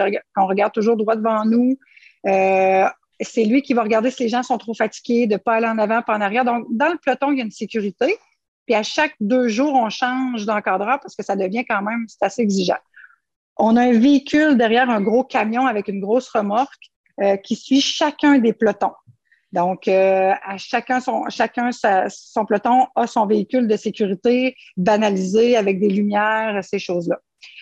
regarde 0.48 0.74
toujours 0.74 0.98
droit 0.98 1.16
devant 1.16 1.46
nous. 1.46 1.80
Euh, 2.28 2.86
c'est 3.22 3.46
lui 3.46 3.62
qui 3.62 3.74
va 3.74 3.84
regarder 3.84 4.12
si 4.12 4.24
les 4.24 4.30
gens 4.30 4.44
sont 4.44 4.58
trop 4.58 4.74
fatigués, 4.74 5.28
de 5.28 5.36
ne 5.36 5.38
pas 5.38 5.54
aller 5.54 5.68
en 5.68 5.78
avant, 5.78 6.02
pas 6.02 6.18
en 6.18 6.22
arrière. 6.22 6.44
Donc, 6.44 6.66
dans 6.72 6.90
le 6.90 6.98
peloton, 6.98 7.32
il 7.32 7.38
y 7.38 7.42
a 7.42 7.46
une 7.46 7.52
sécurité. 7.52 8.18
Puis 8.66 8.76
à 8.76 8.84
chaque 8.84 9.14
deux 9.22 9.48
jours, 9.48 9.76
on 9.76 9.90
change 9.90 10.46
d'encadreur 10.46 11.00
parce 11.00 11.16
que 11.16 11.24
ça 11.24 11.38
devient 11.38 11.64
quand 11.64 11.82
même, 11.82 12.06
c'est 12.10 12.24
assez 12.26 12.42
exigeant. 12.42 12.80
On 13.56 13.78
a 13.78 13.84
un 13.84 13.98
véhicule 13.98 14.58
derrière 14.58 14.90
un 14.90 15.00
gros 15.00 15.24
camion 15.24 15.68
avec 15.68 15.88
une 15.88 16.02
grosse 16.02 16.28
remorque 16.28 16.92
euh, 17.22 17.38
qui 17.38 17.56
suit 17.56 17.80
chacun 17.80 18.40
des 18.40 18.52
pelotons. 18.52 18.92
Donc, 19.56 19.88
euh, 19.88 20.34
à 20.44 20.58
chacun, 20.58 21.00
son, 21.00 21.30
chacun 21.30 21.70
peloton 22.46 22.88
a 22.94 23.08
son 23.08 23.26
véhicule 23.26 23.70
de 23.70 23.78
sécurité 23.78 24.54
banalisé 24.76 25.56
avec 25.56 25.80
des 25.80 25.88
lumières, 25.88 26.62
ces 26.62 26.78
choses-là. 26.78 27.22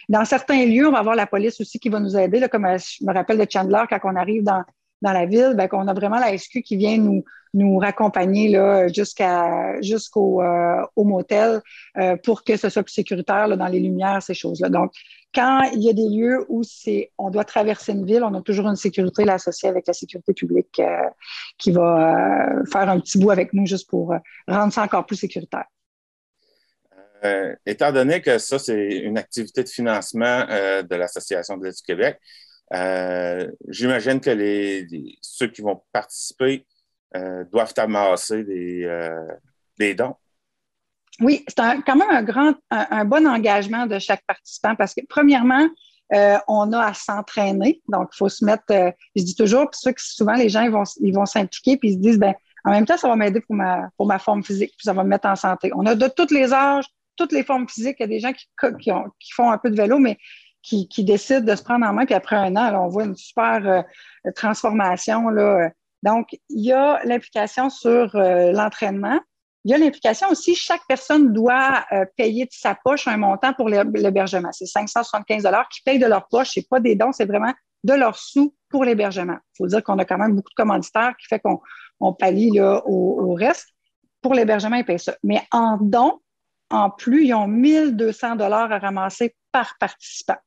Dans 0.09 0.25
certains 0.25 0.65
lieux, 0.65 0.87
on 0.87 0.91
va 0.91 0.99
avoir 0.99 1.15
la 1.15 1.27
police 1.27 1.61
aussi 1.61 1.79
qui 1.79 1.89
va 1.89 1.99
nous 1.99 2.17
aider, 2.17 2.43
comme 2.51 2.65
euh, 2.65 2.79
je 2.79 3.05
me 3.05 3.13
rappelle 3.13 3.37
de 3.37 3.45
Chandler, 3.47 3.83
quand 3.87 3.99
on 4.05 4.15
arrive 4.15 4.43
dans, 4.43 4.63
dans 5.03 5.13
la 5.13 5.27
ville, 5.27 5.53
ben, 5.55 5.67
qu'on 5.67 5.87
a 5.87 5.93
vraiment 5.93 6.17
la 6.17 6.35
SQ 6.35 6.63
qui 6.63 6.77
vient 6.77 6.97
nous, 6.97 7.23
nous 7.53 7.77
raccompagner 7.77 8.57
jusqu'au 9.81 10.41
euh, 10.41 10.83
au 10.95 11.03
motel 11.03 11.61
pour 12.23 12.43
que 12.43 12.57
ce 12.57 12.69
soit 12.69 12.81
plus 12.81 12.93
sécuritaire 12.93 13.55
dans 13.55 13.67
les 13.67 13.79
lumières, 13.79 14.23
ces 14.23 14.33
choses-là. 14.33 14.69
Donc, 14.69 14.93
quand 15.33 15.63
il 15.73 15.81
y 15.81 15.89
a 15.89 15.93
des 15.93 16.07
lieux 16.07 16.45
où 16.47 16.63
c'est, 16.63 17.11
on 17.17 17.29
doit 17.29 17.43
traverser 17.43 17.91
une 17.91 18.05
ville, 18.05 18.23
on 18.23 18.33
a 18.33 18.41
toujours 18.41 18.67
une 18.67 18.75
sécurité 18.75 19.27
associée 19.27 19.67
avec 19.67 19.87
la 19.87 19.93
sécurité 19.93 20.33
publique 20.33 20.79
euh, 20.79 21.09
qui 21.57 21.71
va 21.71 22.59
euh, 22.59 22.65
faire 22.71 22.89
un 22.89 22.99
petit 22.99 23.17
bout 23.17 23.31
avec 23.31 23.53
nous 23.53 23.65
juste 23.65 23.89
pour 23.89 24.13
euh, 24.13 24.17
rendre 24.47 24.71
ça 24.71 24.83
encore 24.83 25.05
plus 25.05 25.15
sécuritaire. 25.15 25.65
étant 27.65 27.91
donné 27.91 28.21
que 28.21 28.37
ça, 28.37 28.59
c'est 28.59 28.97
une 28.97 29.17
activité 29.17 29.63
de 29.63 29.69
financement 29.69 30.45
de 30.45 30.95
l'Association 30.95 31.57
de 31.57 31.65
l'Est 31.65 31.77
du 31.77 31.83
Québec, 31.83 32.19
j'imagine 33.69 34.19
que 34.19 34.31
ceux 35.21 35.47
qui 35.47 35.61
vont 35.61 35.81
participer 35.91 36.65
doivent 37.51 37.73
amasser 37.77 38.43
des 38.43 39.95
dons. 39.95 40.15
Oui, 41.19 41.43
c'est 41.47 41.55
quand 41.85 41.95
même 41.95 42.09
un 42.09 42.23
grand, 42.23 42.53
un, 42.71 43.05
bon 43.05 43.27
engagement 43.27 43.85
de 43.85 43.99
chaque 43.99 44.23
participant 44.25 44.75
parce 44.75 44.93
que, 44.93 45.01
premièrement, 45.07 45.67
euh, 46.13 46.37
on 46.47 46.73
a 46.73 46.85
à 46.85 46.93
s'entraîner. 46.93 47.81
Donc, 47.87 48.09
il 48.13 48.17
faut 48.17 48.29
se 48.29 48.43
mettre, 48.43 48.63
euh, 48.71 48.91
je 49.15 49.23
dis 49.23 49.35
toujours, 49.35 49.69
puis 49.69 49.93
que 49.93 50.01
souvent 50.01 50.33
les 50.33 50.49
gens 50.49 50.61
ils 50.61 50.71
vont 50.71 50.83
ils 50.99 51.13
vont 51.13 51.25
s'impliquer 51.25 51.77
puis 51.77 51.89
ils 51.89 51.93
se 51.93 51.99
disent, 51.99 52.19
ben 52.19 52.33
en 52.65 52.71
même 52.71 52.85
temps, 52.85 52.97
ça 52.97 53.07
va 53.07 53.15
m'aider 53.15 53.41
pour 53.41 53.55
ma, 53.55 53.89
pour 53.97 54.07
ma 54.07 54.19
forme 54.19 54.43
physique, 54.43 54.71
puis 54.77 54.85
ça 54.85 54.93
va 54.93 55.03
me 55.03 55.09
mettre 55.09 55.27
en 55.27 55.35
santé. 55.35 55.71
On 55.75 55.85
a 55.85 55.95
de 55.95 56.07
tous 56.07 56.33
les 56.33 56.53
âges, 56.53 56.85
toutes 57.17 57.33
les 57.33 57.43
formes 57.43 57.67
physiques. 57.67 57.97
Il 57.99 58.03
y 58.03 58.05
a 58.05 58.07
des 58.07 58.19
gens 58.19 58.31
qui, 58.31 58.47
qui, 58.79 58.91
ont, 58.91 59.05
qui 59.19 59.33
font 59.33 59.51
un 59.51 59.57
peu 59.57 59.69
de 59.69 59.75
vélo, 59.75 59.99
mais 59.99 60.17
qui, 60.61 60.87
qui, 60.87 61.03
décident 61.03 61.41
de 61.41 61.55
se 61.55 61.63
prendre 61.63 61.85
en 61.85 61.91
main, 61.91 62.05
puis 62.05 62.15
après 62.15 62.37
un 62.37 62.55
an, 62.55 62.85
on 62.85 62.87
voit 62.87 63.03
une 63.03 63.17
super 63.17 63.67
euh, 63.67 64.31
transformation. 64.33 65.27
Là. 65.27 65.71
Donc, 66.03 66.37
il 66.49 66.65
y 66.65 66.71
a 66.71 67.03
l'implication 67.03 67.69
sur 67.69 68.11
l'entraînement. 68.15 69.19
Il 69.65 69.71
y 69.71 69.73
a 69.73 69.77
l'implication 69.77 70.27
aussi, 70.29 70.55
chaque 70.55 70.81
personne 70.87 71.31
doit 71.31 71.85
euh, 71.93 72.05
payer 72.17 72.45
de 72.45 72.51
sa 72.51 72.75
poche 72.75 73.07
un 73.07 73.15
montant 73.15 73.53
pour 73.53 73.69
l'hébergement. 73.69 74.51
C'est 74.51 74.65
575 74.65 75.47
qui 75.71 75.81
payent 75.83 75.99
de 75.99 76.05
leur 76.05 76.27
poche. 76.27 76.51
C'est 76.53 76.67
pas 76.67 76.81
des 76.81 76.95
dons, 76.95 77.13
c'est 77.13 77.25
vraiment 77.25 77.53
de 77.83 77.93
leurs 77.93 78.17
sous 78.17 78.53
pour 78.69 78.83
l'hébergement. 78.83 79.37
Il 79.53 79.57
faut 79.57 79.67
dire 79.67 79.83
qu'on 79.83 79.97
a 79.99 80.05
quand 80.05 80.17
même 80.17 80.35
beaucoup 80.35 80.49
de 80.49 80.55
commanditaires 80.55 81.13
qui 81.17 81.27
fait 81.27 81.39
qu'on 81.39 81.61
on 81.99 82.13
pallie 82.13 82.51
là, 82.51 82.81
au, 82.85 83.33
reste. 83.33 83.69
Pour 84.21 84.33
l'hébergement, 84.33 84.75
ils 84.75 84.85
payent 84.85 84.99
ça. 84.99 85.15
Mais 85.23 85.41
en 85.51 85.77
dons, 85.77 86.19
en 86.69 86.89
plus, 86.89 87.25
ils 87.25 87.33
ont 87.33 87.47
1200 87.47 88.35
dollars 88.35 88.71
à 88.71 88.79
ramasser 88.79 89.35
par 89.51 89.77
participant. 89.79 90.37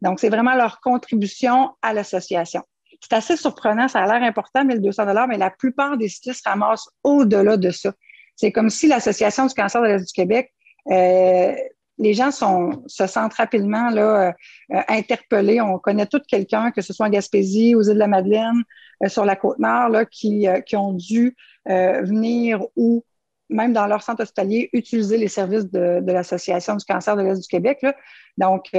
Donc, 0.00 0.20
c'est 0.20 0.28
vraiment 0.28 0.54
leur 0.54 0.80
contribution 0.80 1.74
à 1.82 1.92
l'association. 1.92 2.62
C'est 3.00 3.14
assez 3.14 3.36
surprenant, 3.36 3.88
ça 3.88 4.02
a 4.02 4.06
l'air 4.06 4.22
important, 4.26 4.64
1200 4.64 5.06
dollars, 5.06 5.26
mais 5.26 5.36
la 5.36 5.50
plupart 5.50 5.96
des 5.96 6.08
cyclistes 6.08 6.46
ramassent 6.46 6.88
au-delà 7.02 7.56
de 7.56 7.70
ça. 7.70 7.92
C'est 8.36 8.52
comme 8.52 8.70
si 8.70 8.86
l'Association 8.86 9.46
du 9.46 9.54
cancer 9.54 9.80
de 9.82 9.86
l'Est 9.86 10.06
du 10.06 10.12
Québec, 10.12 10.52
euh, 10.90 11.54
les 11.98 12.14
gens 12.14 12.30
sont, 12.32 12.82
se 12.86 13.06
sentent 13.06 13.34
rapidement 13.34 13.90
là, 13.90 14.28
euh, 14.72 14.80
interpellés. 14.88 15.60
On 15.60 15.78
connaît 15.78 16.06
tout 16.06 16.20
quelqu'un, 16.26 16.72
que 16.72 16.82
ce 16.82 16.92
soit 16.92 17.06
en 17.06 17.10
Gaspésie, 17.10 17.74
aux 17.74 17.82
îles 17.82 17.94
de 17.94 17.98
la 17.98 18.08
Madeleine, 18.08 18.62
euh, 19.02 19.08
sur 19.08 19.24
la 19.24 19.36
Côte-Nord, 19.36 19.92
qui, 20.10 20.46
qui 20.66 20.76
ont 20.76 20.92
dû 20.92 21.36
venir 21.66 22.62
ou 22.76 23.04
même 23.48 23.72
dans 23.72 23.86
leur 23.86 24.02
centre 24.02 24.22
hospitalier, 24.22 24.68
utiliser 24.72 25.16
les 25.16 25.28
services 25.28 25.70
de, 25.70 26.00
de 26.00 26.12
l'Association 26.12 26.76
du 26.76 26.84
cancer 26.84 27.16
de 27.16 27.22
l'Est 27.22 27.40
du 27.40 27.48
Québec. 27.48 27.78
Là. 27.82 27.94
Donc, 28.36 28.70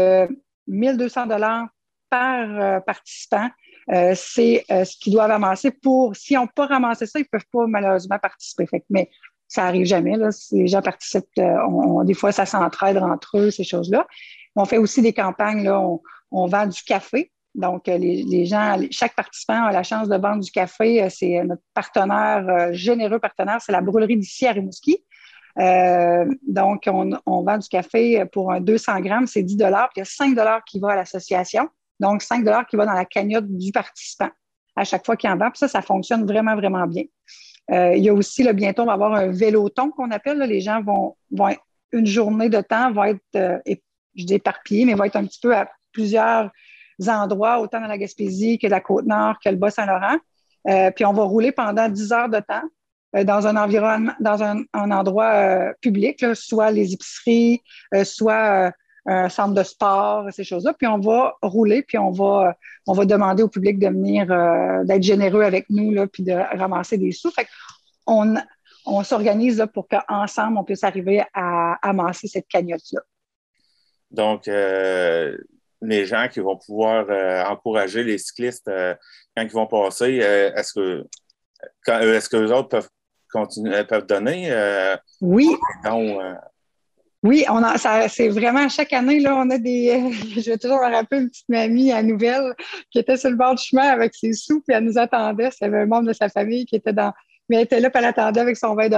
1200 0.67 1.27
dollars 1.27 1.67
par 2.09 2.83
participant. 2.83 3.49
c'est 3.87 4.65
ce 4.69 4.97
qu'ils 4.99 5.13
doivent 5.13 5.31
amasser 5.31 5.71
pour, 5.71 6.15
si 6.15 6.37
on 6.37 6.45
pas 6.45 6.67
ramassé 6.67 7.05
ça, 7.07 7.17
ils 7.17 7.23
ne 7.23 7.27
peuvent 7.27 7.49
pas 7.51 7.65
malheureusement 7.65 8.19
participer. 8.19 8.67
mais 8.89 9.09
ça 9.47 9.65
arrive 9.65 9.85
jamais. 9.85 10.17
Là. 10.17 10.29
Les 10.51 10.67
gens 10.67 10.81
participent, 10.81 11.25
euh, 11.39 12.03
des 12.03 12.13
fois, 12.13 12.31
ça 12.31 12.45
s'entraide 12.45 12.97
entre 12.97 13.37
eux, 13.37 13.51
ces 13.51 13.63
choses-là. 13.63 14.07
On 14.55 14.65
fait 14.65 14.77
aussi 14.77 15.01
des 15.01 15.13
campagnes, 15.13 15.63
là, 15.63 15.81
on, 16.31 16.47
vend 16.47 16.67
du 16.67 16.81
café. 16.83 17.31
Donc, 17.53 17.87
euh, 17.87 17.97
les, 17.97 18.45
gens, 18.45 18.77
chaque 18.91 19.15
participant 19.15 19.63
a 19.63 19.71
la 19.71 19.83
chance 19.83 20.09
de 20.09 20.17
vendre 20.17 20.43
du 20.43 20.51
café. 20.51 21.03
Euh, 21.03 21.09
c'est 21.09 21.43
notre 21.43 21.61
partenaire, 21.73 22.73
généreux 22.73 23.19
partenaire, 23.19 23.61
c'est 23.61 23.71
la 23.71 23.81
brûlerie 23.81 24.17
d'ici 24.17 24.47
à 24.47 24.51
Rimouski. 24.51 24.97
donc, 26.47 26.83
on, 26.87 27.43
vend 27.43 27.57
du 27.57 27.67
café 27.69 28.25
pour 28.31 28.51
un 28.51 28.59
200 28.59 28.99
grammes, 29.01 29.27
c'est 29.27 29.43
10 29.43 29.57
Puis 29.57 29.65
il 29.95 29.99
y 29.99 30.01
a 30.01 30.05
5 30.05 30.35
qui 30.65 30.79
va 30.79 30.91
à 30.91 30.95
l'association. 30.95 31.69
Donc, 31.99 32.23
5 32.23 32.43
qui 32.67 32.75
va 32.75 32.85
dans 32.85 32.93
la 32.93 33.05
cagnotte 33.05 33.47
du 33.47 33.71
participant 33.71 34.29
à 34.75 34.83
chaque 34.83 35.05
fois 35.05 35.15
qu'il 35.15 35.29
en 35.29 35.37
vend. 35.37 35.49
Puis 35.49 35.59
ça, 35.59 35.67
ça 35.67 35.81
fonctionne 35.81 36.25
vraiment, 36.25 36.55
vraiment 36.55 36.85
bien. 36.87 37.03
Euh, 37.71 37.95
il 37.95 38.03
y 38.03 38.09
a 38.09 38.13
aussi, 38.13 38.43
le 38.43 38.53
bientôt, 38.53 38.83
on 38.83 38.85
va 38.85 38.93
avoir 38.93 39.13
un 39.13 39.31
véloton 39.31 39.89
qu'on 39.91 40.11
appelle. 40.11 40.39
les 40.39 40.61
gens 40.61 40.81
vont, 40.81 41.15
vont 41.31 41.55
une 41.91 42.05
journée 42.05 42.49
de 42.49 42.61
temps, 42.61 42.91
vont 42.91 43.05
être, 43.05 43.19
euh, 43.35 43.57
je 44.15 44.25
dis 44.25 44.33
éparpillés, 44.35 44.85
mais 44.85 44.93
vont 44.93 45.05
être 45.05 45.15
un 45.15 45.25
petit 45.25 45.39
peu 45.41 45.55
à 45.55 45.69
plusieurs 45.91 46.51
endroits, 47.07 47.59
autant 47.59 47.81
dans 47.81 47.87
la 47.87 47.97
Gaspésie 47.97 48.57
que 48.57 48.67
la 48.67 48.81
Côte-Nord, 48.81 49.37
que 49.43 49.49
le 49.49 49.55
Bas-Saint-Laurent. 49.55 50.17
Euh, 50.67 50.91
puis 50.91 51.05
on 51.05 51.13
va 51.13 51.23
rouler 51.23 51.51
pendant 51.51 51.89
10 51.89 52.11
heures 52.11 52.29
de 52.29 52.39
temps 52.39 52.63
dans 53.23 53.47
un 53.47 53.55
environnement, 53.55 54.13
dans 54.19 54.43
un, 54.43 54.65
endroit 54.73 55.73
public, 55.79 56.25
soit 56.35 56.69
les 56.71 56.93
épiceries, 56.93 57.61
soit 58.03 58.73
un 59.05 59.29
centre 59.29 59.53
de 59.53 59.63
sport, 59.63 60.27
ces 60.31 60.43
choses-là. 60.43 60.73
Puis 60.73 60.87
on 60.87 60.99
va 60.99 61.35
rouler, 61.41 61.83
puis 61.83 61.97
on 61.97 62.11
va, 62.11 62.55
on 62.87 62.93
va 62.93 63.05
demander 63.05 63.43
au 63.43 63.47
public 63.47 63.77
de 63.79 63.87
venir, 63.87 64.31
euh, 64.31 64.83
d'être 64.83 65.03
généreux 65.03 65.43
avec 65.43 65.69
nous, 65.69 65.91
là, 65.91 66.07
puis 66.07 66.23
de 66.23 66.33
ramasser 66.33 66.97
des 66.97 67.11
sous. 67.11 67.31
Fait 67.31 67.47
on, 68.07 68.35
on 68.85 69.03
s'organise 69.03 69.63
pour 69.73 69.87
qu'ensemble, 69.87 70.57
on 70.57 70.63
puisse 70.63 70.83
arriver 70.83 71.23
à 71.33 71.77
amasser 71.87 72.27
cette 72.27 72.47
cagnotte-là. 72.47 73.01
Donc, 74.11 74.47
euh, 74.47 75.37
les 75.81 76.05
gens 76.05 76.27
qui 76.31 76.39
vont 76.39 76.57
pouvoir 76.57 77.05
euh, 77.09 77.43
encourager 77.43 78.03
les 78.03 78.17
cyclistes 78.17 78.71
quand 79.35 79.43
ils 79.43 79.51
vont 79.51 79.67
passer, 79.67 80.15
est-ce 80.15 80.73
que 80.73 81.05
est-ce 81.87 82.29
que 82.29 82.37
les 82.37 82.51
autres 82.51 82.69
peuvent 82.69 82.89
continuer, 83.31 83.83
peuvent 83.83 84.05
donner? 84.05 84.49
oui. 85.21 85.55
Oui, 87.25 87.43
on 87.49 87.63
a, 87.63 87.79
ça, 87.79 88.07
c'est 88.07 88.29
vraiment 88.29 88.69
chaque 88.69 88.93
année, 88.93 89.19
là, 89.19 89.35
on 89.35 89.49
a 89.49 89.57
des. 89.57 90.11
je 90.39 90.47
vais 90.47 90.59
toujours 90.59 90.77
me 90.77 90.93
rappeler 90.93 91.21
une 91.21 91.29
petite 91.29 91.49
mamie 91.49 91.91
à 91.91 92.03
Nouvelle 92.03 92.53
qui 92.91 92.99
était 92.99 93.17
sur 93.17 93.31
le 93.31 93.35
bord 93.35 93.55
du 93.55 93.63
chemin 93.63 93.87
avec 93.87 94.13
ses 94.13 94.33
sous, 94.33 94.61
puis 94.61 94.77
elle 94.77 94.83
nous 94.83 94.99
attendait. 94.99 95.49
C'était 95.49 95.75
un 95.75 95.87
membre 95.87 96.09
de 96.09 96.13
sa 96.13 96.29
famille 96.29 96.67
qui 96.67 96.75
était 96.75 96.93
dans, 96.93 97.11
mais 97.49 97.57
elle 97.57 97.63
était 97.63 97.79
là, 97.79 97.89
puis 97.89 97.99
elle 97.99 98.09
attendait 98.09 98.39
avec 98.39 98.57
son 98.57 98.75
20 98.75 98.89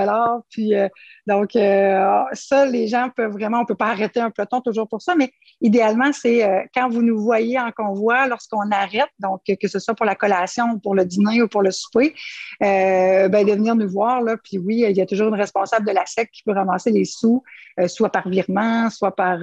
Puis 0.49 0.73
euh, 0.73 0.87
donc, 1.25 1.55
euh, 1.55 2.23
ça, 2.33 2.65
les 2.65 2.87
gens 2.87 3.09
peuvent 3.15 3.31
vraiment, 3.31 3.59
on 3.59 3.65
peut 3.65 3.75
pas 3.75 3.87
arrêter 3.87 4.19
un 4.19 4.31
peloton 4.31 4.61
toujours 4.61 4.87
pour 4.87 5.01
ça, 5.01 5.15
mais 5.15 5.31
idéalement, 5.61 6.11
c'est 6.13 6.43
euh, 6.43 6.61
quand 6.73 6.89
vous 6.89 7.01
nous 7.01 7.19
voyez 7.19 7.59
en 7.59 7.71
convoi, 7.71 8.27
lorsqu'on 8.27 8.71
arrête, 8.71 9.09
donc 9.19 9.41
que 9.45 9.67
ce 9.67 9.79
soit 9.79 9.93
pour 9.95 10.05
la 10.05 10.15
collation, 10.15 10.79
pour 10.79 10.95
le 10.95 11.05
dîner 11.05 11.41
ou 11.41 11.47
pour 11.47 11.61
le 11.61 11.71
souper, 11.71 12.13
ben, 12.59 13.29
de 13.29 13.51
venir 13.51 13.75
nous 13.75 13.89
voir. 13.89 14.21
Là, 14.21 14.37
puis 14.37 14.57
oui, 14.57 14.85
il 14.87 14.95
y 14.95 15.01
a 15.01 15.05
toujours 15.05 15.27
une 15.27 15.35
responsable 15.35 15.85
de 15.85 15.91
la 15.91 16.05
SEC 16.05 16.29
qui 16.31 16.43
peut 16.43 16.51
ramasser 16.51 16.91
les 16.91 17.05
sous, 17.05 17.43
soit 17.87 18.09
par 18.09 18.29
virement, 18.29 18.89
soit 18.89 19.15
par, 19.15 19.39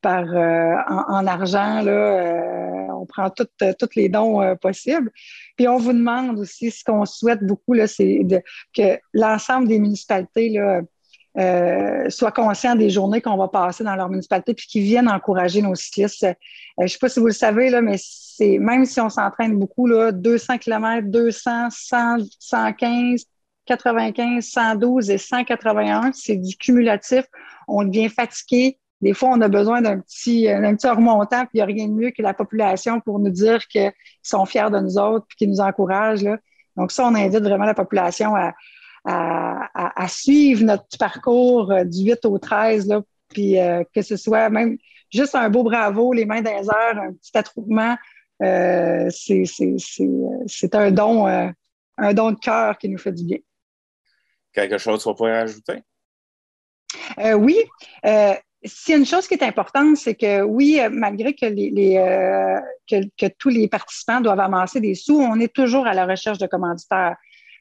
par 0.00 0.24
en, 0.24 1.26
argent. 1.26 1.80
Là, 1.82 2.88
on 3.02 3.06
prend 3.06 3.30
tous 3.30 3.96
les 3.96 4.08
dons 4.08 4.56
possibles. 4.60 5.10
Puis 5.56 5.66
on 5.66 5.76
vous 5.76 5.92
demande 5.92 6.38
aussi, 6.38 6.70
ce 6.70 6.84
qu'on 6.84 7.04
souhaite 7.04 7.42
beaucoup, 7.44 7.74
c'est 7.86 8.20
que 8.76 8.98
l'ensemble 9.12 9.68
des 9.68 9.78
municipalités 9.78 10.50
là, 10.50 10.82
euh, 11.38 12.10
soient 12.10 12.30
conscients 12.30 12.74
des 12.74 12.90
journées 12.90 13.22
qu'on 13.22 13.38
va 13.38 13.48
passer 13.48 13.82
dans 13.82 13.96
leur 13.96 14.10
municipalité 14.10 14.52
puis 14.52 14.66
qu'ils 14.66 14.82
viennent 14.82 15.08
encourager 15.08 15.62
nos 15.62 15.74
cyclistes. 15.74 16.24
Euh, 16.24 16.34
je 16.76 16.82
ne 16.82 16.88
sais 16.88 16.98
pas 16.98 17.08
si 17.08 17.20
vous 17.20 17.26
le 17.26 17.32
savez, 17.32 17.70
là, 17.70 17.80
mais 17.80 17.96
c'est 17.98 18.58
même 18.58 18.84
si 18.84 19.00
on 19.00 19.08
s'entraîne 19.08 19.58
beaucoup, 19.58 19.86
là, 19.86 20.12
200 20.12 20.58
km, 20.58 21.08
200, 21.08 21.70
100, 21.70 22.16
115, 22.38 23.24
95, 23.64 24.44
112 24.44 25.10
et 25.10 25.16
181, 25.16 26.12
c'est 26.12 26.36
du 26.36 26.54
cumulatif. 26.54 27.24
On 27.66 27.84
devient 27.84 28.10
fatigué. 28.10 28.78
Des 29.02 29.14
fois, 29.14 29.30
on 29.30 29.40
a 29.40 29.48
besoin 29.48 29.82
d'un 29.82 29.98
petit, 29.98 30.44
d'un 30.44 30.74
petit 30.74 30.88
remontant, 30.88 31.40
puis 31.40 31.50
il 31.54 31.56
n'y 31.58 31.62
a 31.62 31.66
rien 31.66 31.88
de 31.88 31.92
mieux 31.92 32.10
que 32.12 32.22
la 32.22 32.34
population 32.34 33.00
pour 33.00 33.18
nous 33.18 33.30
dire 33.30 33.66
qu'ils 33.66 33.92
sont 34.22 34.46
fiers 34.46 34.70
de 34.70 34.78
nous 34.78 34.96
autres, 34.96 35.26
puis 35.28 35.36
qu'ils 35.36 35.50
nous 35.50 35.60
encouragent. 35.60 36.22
Là. 36.22 36.38
Donc, 36.76 36.92
ça, 36.92 37.04
on 37.04 37.14
invite 37.14 37.42
vraiment 37.42 37.64
la 37.64 37.74
population 37.74 38.34
à, 38.36 38.52
à, 39.04 40.08
suivre 40.08 40.64
notre 40.64 40.98
parcours 40.98 41.72
euh, 41.72 41.84
du 41.84 42.04
8 42.04 42.24
au 42.24 42.38
13, 42.38 42.86
là, 42.88 43.02
puis 43.28 43.58
euh, 43.58 43.82
que 43.94 44.02
ce 44.02 44.16
soit 44.16 44.48
même 44.50 44.78
juste 45.10 45.34
un 45.34 45.50
beau 45.50 45.64
bravo, 45.64 46.12
les 46.12 46.24
mains 46.24 46.42
dans 46.42 46.56
les 46.56 46.68
airs, 46.68 46.98
un 46.98 47.12
petit 47.12 47.36
attroupement, 47.36 47.96
euh, 48.42 49.10
c'est 49.10 50.74
un 50.74 50.90
don, 50.90 51.26
un 51.26 52.14
don 52.14 52.32
de 52.32 52.38
cœur 52.38 52.78
qui 52.78 52.88
nous 52.88 52.98
fait 52.98 53.12
du 53.12 53.24
bien. 53.24 53.38
Quelque 54.52 54.78
chose 54.78 55.04
qu'on 55.04 55.14
pourrait 55.14 55.38
ajouter? 55.38 55.82
oui. 57.36 57.56
S'il 58.64 58.92
y 58.92 58.94
a 58.94 58.98
une 58.98 59.06
chose 59.06 59.26
qui 59.26 59.34
est 59.34 59.42
importante, 59.42 59.96
c'est 59.96 60.14
que 60.14 60.42
oui, 60.42 60.80
malgré 60.90 61.34
que, 61.34 61.46
les, 61.46 61.94
que, 62.88 63.26
tous 63.38 63.48
les 63.48 63.68
participants 63.68 64.20
doivent 64.20 64.40
amasser 64.40 64.80
des 64.80 64.94
sous, 64.94 65.18
on 65.18 65.40
est 65.40 65.52
toujours 65.52 65.86
à 65.86 65.94
la 65.94 66.06
recherche 66.06 66.38
de 66.38 66.46
commanditaires. 66.46 67.16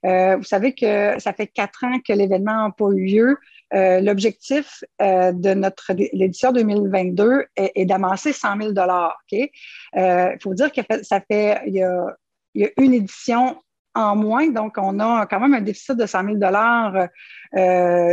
Euh, 0.06 0.38
vous 0.38 0.44
savez 0.44 0.74
que 0.74 1.20
ça 1.20 1.34
fait 1.34 1.48
quatre 1.48 1.84
ans 1.84 2.00
que 2.00 2.14
l'événement 2.14 2.68
n'a 2.68 2.74
pas 2.76 2.90
eu 2.90 3.06
lieu. 3.06 3.38
Euh, 3.74 4.02
l'objectif 4.02 4.84
euh, 5.02 5.32
de 5.32 5.54
notre 5.54 5.94
l'édition 5.94 6.52
2022 6.52 7.46
est, 7.56 7.72
est 7.76 7.86
d'amasser 7.86 8.34
100 8.34 8.58
000 8.58 8.72
dollars. 8.72 9.18
Il 9.32 10.38
faut 10.42 10.54
dire 10.54 10.72
que 10.72 10.82
ça 11.04 11.22
fait 11.22 11.62
y 11.68 11.84
a 11.84 12.70
une 12.78 12.94
édition 12.94 13.58
en 13.94 14.16
moins, 14.16 14.48
donc 14.48 14.76
on 14.78 15.00
a 15.00 15.26
quand 15.26 15.40
même 15.40 15.54
un 15.54 15.62
déficit 15.62 15.98
de 15.98 16.06
100 16.06 16.24
000 16.24 16.36
dollars 16.36 17.08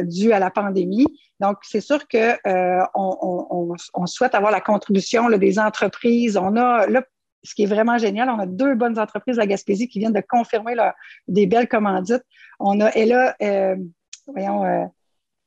dû 0.04 0.32
à 0.32 0.38
la 0.38 0.50
pandémie. 0.50 1.06
Donc, 1.40 1.58
c'est 1.62 1.80
sûr 1.80 2.08
que 2.08 2.34
on, 2.94 3.76
on, 3.94 4.06
souhaite 4.06 4.34
avoir 4.34 4.50
la 4.50 4.60
contribution 4.60 5.30
des 5.30 5.58
entreprises. 5.60 6.36
On 6.36 6.56
a 6.56 6.88
là, 6.88 7.02
ce 7.42 7.54
qui 7.54 7.62
est 7.62 7.66
vraiment 7.66 7.98
génial, 7.98 8.28
on 8.30 8.38
a 8.38 8.46
deux 8.46 8.74
bonnes 8.74 8.98
entreprises 8.98 9.38
à 9.38 9.46
Gaspésie 9.46 9.88
qui 9.88 9.98
viennent 9.98 10.12
de 10.12 10.22
confirmer 10.26 10.74
des 11.28 11.46
belles 11.46 11.68
commandites. 11.68 12.24
On 12.58 12.80
a 12.80 12.88
Ella, 12.90 13.36
euh, 13.42 13.76
voyons, 14.26 14.64
euh, 14.64 14.84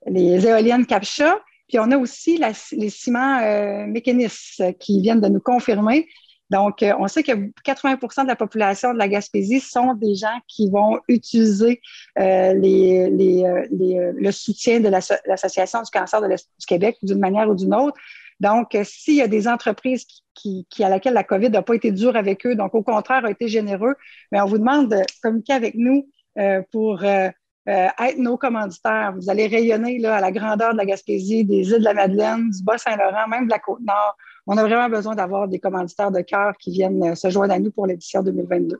les 0.07 0.47
éoliennes 0.47 0.85
Capcha, 0.85 1.39
puis 1.67 1.79
on 1.79 1.91
a 1.91 1.97
aussi 1.97 2.41
les 2.71 2.89
ciments 2.89 3.39
euh, 3.39 3.85
mécanistes 3.85 4.63
qui 4.79 5.01
viennent 5.01 5.21
de 5.21 5.27
nous 5.27 5.39
confirmer. 5.39 6.07
Donc, 6.51 6.85
on 6.99 7.07
sait 7.07 7.23
que 7.23 7.31
80% 7.65 8.23
de 8.23 8.27
la 8.27 8.35
population 8.35 8.93
de 8.93 8.99
la 8.99 9.07
Gaspésie 9.07 9.59
sont 9.59 9.95
des 9.95 10.13
gens 10.13 10.37
qui 10.47 10.69
vont 10.69 10.99
utiliser 11.07 11.81
les, 12.17 13.09
le 13.09 14.31
soutien 14.31 14.79
de 14.79 14.89
l'Association 14.89 15.81
du 15.81 15.89
cancer 15.89 16.21
du 16.21 16.65
Québec 16.67 16.97
d'une 17.01 17.19
manière 17.19 17.49
ou 17.49 17.55
d'une 17.55 17.73
autre. 17.73 17.97
Donc, 18.41 18.75
s'il 18.83 19.15
y 19.15 19.21
a 19.21 19.27
des 19.27 19.47
entreprises 19.47 20.05
qui, 20.33 20.65
à 20.83 20.89
laquelle 20.89 21.13
la 21.13 21.23
COVID 21.23 21.49
n'a 21.49 21.61
pas 21.61 21.75
été 21.75 21.91
dure 21.91 22.15
avec 22.15 22.45
eux, 22.45 22.55
donc 22.55 22.73
au 22.73 22.81
contraire, 22.81 23.23
a 23.25 23.31
été 23.31 23.47
généreux, 23.47 23.95
mais 24.31 24.41
on 24.41 24.45
vous 24.45 24.57
demande 24.57 24.89
de 24.89 25.01
communiquer 25.21 25.53
avec 25.53 25.75
nous 25.75 26.07
euh, 26.37 26.61
pour 26.71 27.03
euh, 27.03 27.29
euh, 27.69 27.87
être 27.99 28.17
nos 28.17 28.37
commanditaires. 28.37 29.13
Vous 29.15 29.29
allez 29.29 29.47
rayonner 29.47 30.03
à 30.05 30.21
la 30.21 30.31
grandeur 30.31 30.73
de 30.73 30.77
la 30.77 30.85
Gaspésie, 30.85 31.45
des 31.45 31.69
îles 31.69 31.79
de 31.79 31.83
la 31.83 31.93
Madeleine, 31.93 32.49
du 32.49 32.63
Bas-Saint-Laurent, 32.63 33.27
même 33.27 33.45
de 33.45 33.51
la 33.51 33.59
Côte-Nord. 33.59 34.17
On 34.47 34.57
a 34.57 34.63
vraiment 34.63 34.89
besoin 34.89 35.15
d'avoir 35.15 35.47
des 35.47 35.59
commanditaires 35.59 36.11
de 36.11 36.21
cœur 36.21 36.53
qui 36.57 36.71
viennent 36.71 37.15
se 37.15 37.29
joindre 37.29 37.53
à 37.53 37.59
nous 37.59 37.71
pour 37.71 37.87
l'édition 37.87 38.23
2022. 38.23 38.79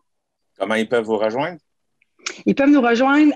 Comment 0.57 0.75
ils 0.75 0.87
peuvent 0.87 1.05
vous 1.05 1.17
rejoindre? 1.17 1.57
Ils 2.45 2.55
peuvent 2.55 2.69
nous 2.69 2.81
rejoindre 2.81 3.33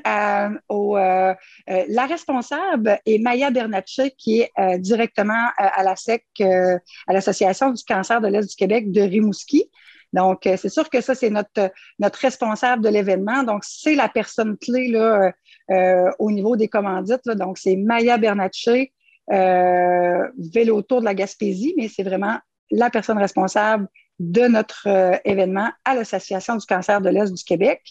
au, 0.70 0.96
la 0.96 2.06
responsable 2.06 3.00
est 3.06 3.18
Maya 3.20 3.50
Bernatchez, 3.50 4.12
qui 4.18 4.42
est 4.42 4.80
directement 4.80 5.50
à 5.58 5.84
la 5.84 5.96
SEC, 5.96 6.24
à 6.42 7.14
l'Association 7.14 7.72
du 7.72 7.84
cancer 7.84 8.22
de 8.22 8.28
l'Est 8.28 8.48
du 8.48 8.56
Québec 8.56 8.92
de 8.92 9.02
Rimouski. 9.02 9.70
Donc, 10.14 10.42
c'est 10.44 10.70
sûr 10.70 10.90
que 10.90 11.02
ça, 11.02 11.14
c'est 11.16 11.30
notre, 11.30 11.72
notre 12.00 12.20
responsable 12.20 12.84
de 12.84 12.90
l'événement. 12.90 13.44
Donc, 13.44 13.64
c'est 13.66 13.96
la 13.96 14.08
personne 14.08 14.56
clé 14.58 14.88
là, 14.88 15.34
au 16.20 16.32
niveau 16.32 16.56
des 16.56 16.68
commandites. 16.68 17.28
Donc, 17.28 17.58
c'est 17.58 17.76
Maya 17.76 18.18
Bernatchez, 18.18 18.94
Vélo 19.28 20.82
Tour 20.82 21.00
de 21.00 21.06
la 21.06 21.16
Gaspésie, 21.16 21.74
mais 21.78 21.88
c'est 21.88 22.04
vraiment 22.04 22.38
la 22.72 22.90
personne 22.90 23.18
responsable 23.18 23.88
de 24.20 24.48
notre 24.48 24.88
euh, 24.88 25.18
événement 25.26 25.70
à 25.84 25.96
l'Association 25.96 26.56
du 26.56 26.66
cancer 26.66 27.02
de 27.02 27.10
l'Est 27.10 27.34
du 27.34 27.44
Québec. 27.44 27.82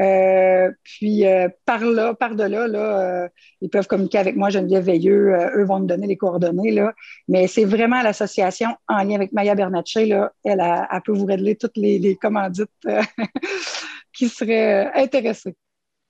Euh, 0.00 0.70
puis 0.84 1.26
euh, 1.26 1.48
par 1.66 1.84
là, 1.84 2.14
par 2.14 2.36
de 2.36 2.44
là, 2.44 3.28
ils 3.60 3.68
peuvent 3.68 3.88
communiquer 3.88 4.18
avec 4.18 4.36
moi, 4.36 4.48
Geneviève 4.48 4.84
Veilleux, 4.84 5.32
eux 5.56 5.64
vont 5.64 5.80
nous 5.80 5.86
donner 5.86 6.06
les 6.06 6.16
coordonnées. 6.16 6.80
Mais 7.26 7.48
c'est 7.48 7.64
vraiment 7.64 8.00
l'association 8.00 8.68
en 8.86 9.02
lien 9.02 9.16
avec 9.16 9.32
Maya 9.32 9.56
Bernatchez, 9.56 10.06
là, 10.06 10.32
elle, 10.44 10.60
a, 10.60 11.00
peut 11.04 11.12
vous 11.12 11.26
régler 11.26 11.56
toutes 11.56 11.76
les, 11.76 12.16
commandites 12.16 12.70
qui 14.12 14.28
seraient 14.28 14.92
intéressées. 14.94 15.56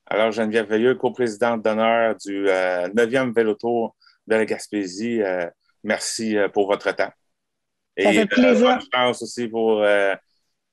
Alors, 0.07 0.33
Geneviève 0.33 0.69
Veilleux, 0.69 0.95
coprésidente 0.95 1.63
d'honneur 1.63 2.15
du 2.17 2.45
9e 2.45 3.35
Vélotour 3.35 3.97
de 4.29 4.35
la 4.35 4.45
Gaspésie, 4.45 5.21
merci 5.83 6.37
pour 6.53 6.69
votre 6.69 6.93
temps. 6.95 7.11
Et 7.99 8.05
ça 8.05 8.13
fait 8.13 8.27
plaisir. 8.27 8.69
bonne 8.69 8.87
chance 8.95 9.23
aussi 9.23 9.49
pour 9.49 9.83
euh, 9.83 10.15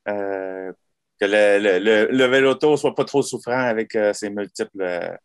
euh, 0.08 0.72
que 1.20 1.26
le, 1.26 1.80
le, 1.80 2.08
le, 2.12 2.26
véloto 2.26 2.78
soit 2.78 2.94
pas 2.94 3.04
trop 3.04 3.24
souffrant 3.24 3.60
avec 3.60 3.96
euh, 3.96 4.14
ses 4.14 4.30
multiples 4.30 5.18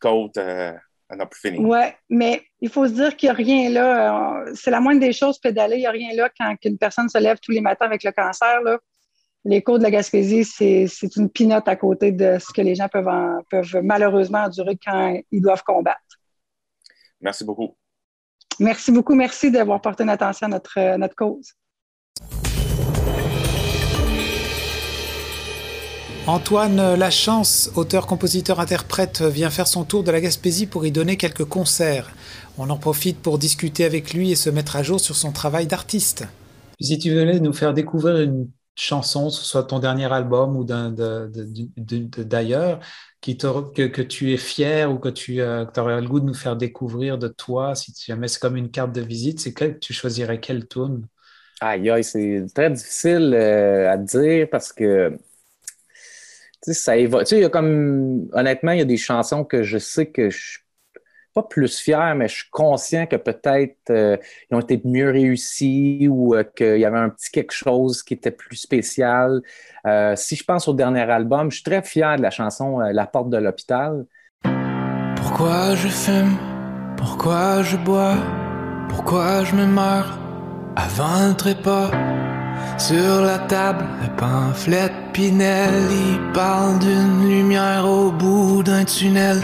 côtes 0.00 0.38
à 0.38 1.16
n'en 1.16 1.26
plus 1.26 1.40
finir. 1.40 1.60
Oui, 1.60 1.80
mais 2.08 2.42
il 2.60 2.68
faut 2.68 2.86
se 2.86 2.92
dire 2.92 3.16
qu'il 3.16 3.26
n'y 3.28 3.30
a 3.32 3.34
rien 3.34 3.70
là. 3.70 4.44
C'est 4.54 4.70
la 4.70 4.80
moindre 4.80 5.00
des 5.00 5.12
choses, 5.12 5.38
pédaler. 5.38 5.76
Il 5.76 5.80
n'y 5.80 5.86
a 5.86 5.90
rien 5.90 6.14
là 6.14 6.30
quand 6.38 6.54
une 6.64 6.78
personne 6.78 7.08
se 7.08 7.18
lève 7.18 7.38
tous 7.42 7.50
les 7.50 7.60
matins 7.60 7.86
avec 7.86 8.04
le 8.04 8.12
cancer. 8.12 8.60
Là. 8.62 8.78
Les 9.44 9.62
côtes 9.62 9.78
de 9.78 9.84
la 9.84 9.90
Gaspésie, 9.90 10.44
c'est 10.44 11.16
une 11.16 11.28
pinote 11.28 11.66
à 11.66 11.74
côté 11.74 12.12
de 12.12 12.38
ce 12.38 12.52
que 12.52 12.60
les 12.60 12.76
gens 12.76 12.88
peuvent, 12.88 13.10
peuvent 13.50 13.80
malheureusement 13.82 14.44
endurer 14.44 14.78
quand 14.84 15.18
ils 15.32 15.42
doivent 15.42 15.64
combattre. 15.64 16.17
Merci 17.20 17.44
beaucoup. 17.44 17.76
Merci 18.58 18.92
beaucoup. 18.92 19.14
Merci 19.14 19.50
d'avoir 19.50 19.80
porté 19.80 20.02
une 20.02 20.10
attention 20.10 20.46
à 20.46 20.50
notre, 20.50 20.96
notre 20.96 21.14
cause. 21.14 21.54
Antoine 26.26 26.94
Lachance, 26.96 27.72
auteur, 27.74 28.06
compositeur, 28.06 28.60
interprète, 28.60 29.22
vient 29.22 29.48
faire 29.48 29.66
son 29.66 29.84
tour 29.84 30.04
de 30.04 30.10
la 30.10 30.20
Gaspésie 30.20 30.66
pour 30.66 30.84
y 30.84 30.92
donner 30.92 31.16
quelques 31.16 31.46
concerts. 31.46 32.10
On 32.58 32.68
en 32.68 32.76
profite 32.76 33.18
pour 33.18 33.38
discuter 33.38 33.86
avec 33.86 34.12
lui 34.12 34.30
et 34.30 34.36
se 34.36 34.50
mettre 34.50 34.76
à 34.76 34.82
jour 34.82 35.00
sur 35.00 35.16
son 35.16 35.32
travail 35.32 35.66
d'artiste. 35.66 36.26
Si 36.78 36.98
tu 36.98 37.14
venais 37.14 37.40
nous 37.40 37.54
faire 37.54 37.72
découvrir 37.72 38.18
une 38.20 38.50
chanson, 38.74 39.30
ce 39.30 39.42
soit 39.42 39.64
ton 39.64 39.78
dernier 39.78 40.12
album 40.12 40.54
ou 40.56 40.64
d'ailleurs, 42.24 42.80
que, 43.20 43.86
que, 43.86 44.02
tu 44.02 44.32
es 44.32 44.36
fier 44.36 44.90
ou 44.90 44.98
que 44.98 45.08
tu 45.08 45.40
euh, 45.40 45.64
aurais 45.76 46.00
le 46.00 46.08
goût 46.08 46.20
de 46.20 46.26
nous 46.26 46.34
faire 46.34 46.56
découvrir 46.56 47.18
de 47.18 47.28
toi, 47.28 47.74
si 47.74 47.92
jamais 48.06 48.28
c'est 48.28 48.40
comme 48.40 48.56
une 48.56 48.70
carte 48.70 48.92
de 48.92 49.00
visite, 49.00 49.40
c'est 49.40 49.52
que 49.52 49.64
tu 49.66 49.92
choisirais 49.92 50.40
quelle 50.40 50.68
tune 50.68 51.06
Aïe, 51.60 51.90
aïe, 51.90 52.04
c'est 52.04 52.46
très 52.54 52.70
difficile 52.70 53.34
euh, 53.34 53.90
à 53.90 53.96
dire 53.96 54.48
parce 54.50 54.72
que 54.72 55.16
ça 56.62 56.96
évoque. 56.96 57.22
Tu 57.22 57.30
sais, 57.30 57.38
il 57.38 57.42
y 57.42 57.44
a 57.44 57.48
comme 57.48 58.28
honnêtement, 58.32 58.72
il 58.72 58.78
y 58.78 58.82
a 58.82 58.84
des 58.84 58.96
chansons 58.96 59.44
que 59.44 59.62
je 59.64 59.78
sais 59.78 60.06
que 60.10 60.30
je 60.30 60.58
pas 61.34 61.42
plus 61.42 61.78
fier, 61.78 62.14
mais 62.14 62.28
je 62.28 62.36
suis 62.36 62.50
conscient 62.50 63.06
que 63.06 63.16
peut-être 63.16 63.90
euh, 63.90 64.16
ils 64.50 64.54
ont 64.54 64.60
été 64.60 64.80
mieux 64.84 65.10
réussis 65.10 66.08
ou 66.08 66.34
euh, 66.34 66.42
qu'il 66.42 66.78
y 66.78 66.84
avait 66.84 66.98
un 66.98 67.10
petit 67.10 67.30
quelque 67.30 67.52
chose 67.52 68.02
qui 68.02 68.14
était 68.14 68.30
plus 68.30 68.56
spécial. 68.56 69.42
Euh, 69.88 70.14
si 70.16 70.36
je 70.36 70.44
pense 70.44 70.68
au 70.68 70.74
dernier 70.74 71.10
album, 71.10 71.50
je 71.50 71.56
suis 71.56 71.64
très 71.64 71.82
fier 71.82 72.16
de 72.16 72.22
la 72.22 72.30
chanson 72.30 72.78
La 72.78 73.06
porte 73.06 73.30
de 73.30 73.38
l'hôpital. 73.38 74.04
Pourquoi 75.16 75.74
je 75.74 75.88
fume? 75.88 76.36
Pourquoi 76.96 77.62
je 77.62 77.76
bois? 77.76 78.16
Pourquoi 78.88 79.44
je 79.44 79.54
me 79.54 79.66
meurs? 79.66 80.18
Avant 80.76 81.14
un 81.28 81.32
trépas 81.32 81.90
Sur 82.76 83.22
la 83.22 83.38
table, 83.38 83.84
le 84.02 84.16
pamphlet 84.16 84.90
Pinelli 85.12 86.18
parle 86.34 86.78
d'une 86.78 87.28
lumière 87.28 87.84
au 87.86 88.10
bout 88.12 88.62
d'un 88.62 88.84
tunnel 88.84 89.40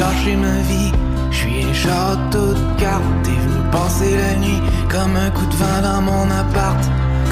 caché 0.00 0.36
ma 0.36 0.58
vie. 0.68 0.92
Je 1.30 1.36
suis 1.36 1.64
un 1.64 1.72
château 1.72 2.54
de 2.54 2.80
cartes, 2.80 3.02
t'es 3.22 3.38
venu 3.44 3.60
passer 3.70 4.16
la 4.16 4.34
nuit 4.36 4.62
comme 4.88 5.14
un 5.16 5.30
coup 5.30 5.46
de 5.46 5.56
vin 5.56 5.80
dans 5.82 6.02
mon 6.02 6.26
appart. 6.30 6.82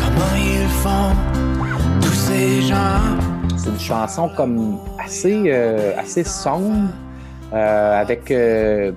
Comment 0.00 0.34
ils 0.36 0.68
font? 0.82 1.47
C'est 2.28 3.70
une 3.70 3.80
chanson 3.80 4.28
comme 4.36 4.78
assez, 5.02 5.44
euh, 5.46 5.98
assez 5.98 6.24
sombre, 6.24 6.90
euh, 7.54 8.00
avec 8.00 8.30
euh, 8.30 8.92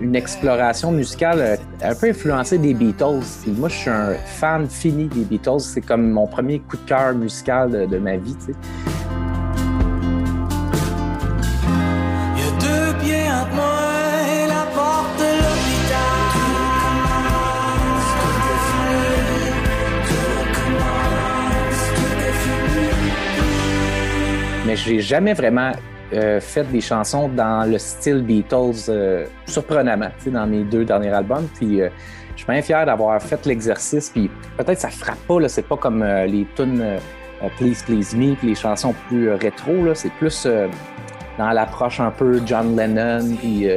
une 0.00 0.14
exploration 0.14 0.92
musicale 0.92 1.58
un 1.82 1.94
peu 1.96 2.10
influencée 2.10 2.58
des 2.58 2.74
Beatles. 2.74 3.24
moi, 3.48 3.68
je 3.68 3.74
suis 3.74 3.90
un 3.90 4.14
fan 4.38 4.68
fini 4.68 5.08
des 5.08 5.24
Beatles. 5.24 5.58
C'est 5.58 5.80
comme 5.80 6.10
mon 6.10 6.28
premier 6.28 6.60
coup 6.60 6.76
de 6.76 6.88
cœur 6.88 7.12
musical 7.12 7.88
de, 7.88 7.98
ma 7.98 8.16
vie. 8.16 8.36
Mais 24.72 24.76
j'ai 24.76 25.00
jamais 25.00 25.34
vraiment 25.34 25.72
euh, 26.14 26.40
fait 26.40 26.64
des 26.64 26.80
chansons 26.80 27.28
dans 27.28 27.70
le 27.70 27.76
style 27.76 28.22
Beatles, 28.22 28.88
euh, 28.88 29.26
surprenamment, 29.44 30.08
dans 30.24 30.46
mes 30.46 30.64
deux 30.64 30.86
derniers 30.86 31.10
albums. 31.10 31.46
Puis 31.56 31.82
euh, 31.82 31.90
je 32.32 32.38
suis 32.38 32.50
bien 32.50 32.62
fier 32.62 32.86
d'avoir 32.86 33.20
fait 33.20 33.44
l'exercice. 33.44 34.08
Puis 34.08 34.30
peut-être 34.56 34.80
ça 34.80 34.88
frappe 34.88 35.18
pas, 35.28 35.46
c'est 35.48 35.68
pas 35.68 35.76
comme 35.76 36.02
les 36.02 36.46
tunes 36.56 36.82
Please 37.58 37.84
Please 37.84 38.16
Me, 38.16 38.34
puis 38.34 38.48
les 38.48 38.54
chansons 38.54 38.94
plus 39.08 39.30
rétro. 39.34 39.92
C'est 39.92 40.12
plus 40.12 40.48
dans 41.36 41.50
l'approche 41.50 42.00
un 42.00 42.10
peu 42.10 42.40
John 42.46 42.74
Lennon. 42.74 43.36
Puis, 43.40 43.68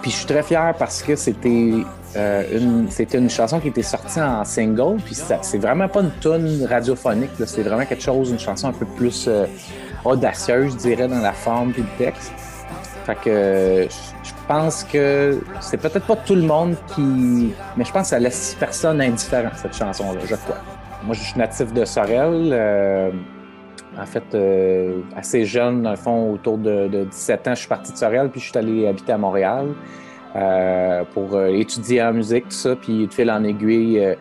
puis 0.00 0.10
je 0.10 0.16
suis 0.16 0.26
très 0.26 0.42
fier 0.42 0.72
parce 0.78 1.02
que 1.02 1.14
c'était 1.14 1.72
une, 2.16 2.86
c'était 2.90 3.18
une 3.18 3.30
chanson 3.30 3.60
qui 3.60 3.68
était 3.68 3.82
sortie 3.82 4.20
en 4.20 4.44
single, 4.44 4.96
puis 5.04 5.14
c'est 5.14 5.58
vraiment 5.58 5.88
pas 5.88 6.00
une 6.00 6.12
tune 6.20 6.66
radiophonique, 6.68 7.30
c'est 7.44 7.62
vraiment 7.62 7.84
quelque 7.84 8.02
chose, 8.02 8.30
une 8.30 8.38
chanson 8.38 8.68
un 8.68 8.72
peu 8.72 8.86
plus 8.86 9.28
audacieuse, 10.04 10.72
je 10.72 10.76
dirais, 10.76 11.08
dans 11.08 11.20
la 11.20 11.32
forme 11.32 11.72
et 11.76 11.80
le 11.80 12.04
texte. 12.04 12.32
Fait 13.04 13.16
que 13.16 13.86
je 14.22 14.32
pense 14.48 14.84
que 14.84 15.38
c'est 15.60 15.76
peut-être 15.76 16.06
pas 16.06 16.16
tout 16.16 16.34
le 16.34 16.42
monde 16.42 16.76
qui. 16.94 17.52
Mais 17.76 17.84
je 17.84 17.92
pense 17.92 18.02
que 18.02 18.08
ça 18.08 18.18
laisse 18.18 18.56
personne 18.58 19.00
indifférent, 19.00 19.50
cette 19.56 19.76
chanson-là, 19.76 20.20
je 20.24 20.34
crois. 20.36 20.56
Moi, 21.04 21.14
je 21.14 21.20
suis 21.20 21.38
natif 21.38 21.72
de 21.72 21.84
Sorel. 21.84 22.50
Euh, 22.52 23.10
en 23.98 24.06
fait, 24.06 24.24
euh, 24.34 25.02
assez 25.16 25.44
jeune, 25.44 25.82
dans 25.82 25.90
le 25.90 25.96
fond, 25.96 26.32
autour 26.32 26.58
de, 26.58 27.04
17 27.10 27.48
ans, 27.48 27.54
je 27.54 27.60
suis 27.60 27.68
parti 27.68 27.92
de 27.92 27.96
Sorel, 27.96 28.28
puis 28.30 28.40
je 28.40 28.48
suis 28.48 28.58
allé 28.58 28.88
habiter 28.88 29.12
à 29.12 29.18
Montréal 29.18 29.66
euh, 30.36 31.04
pour 31.12 31.40
étudier 31.42 32.02
en 32.02 32.12
musique, 32.12 32.44
tout 32.44 32.56
ça, 32.56 32.76
puis 32.76 33.06
de 33.06 33.12
fil 33.12 33.30
en 33.30 33.44
aiguille 33.44 34.16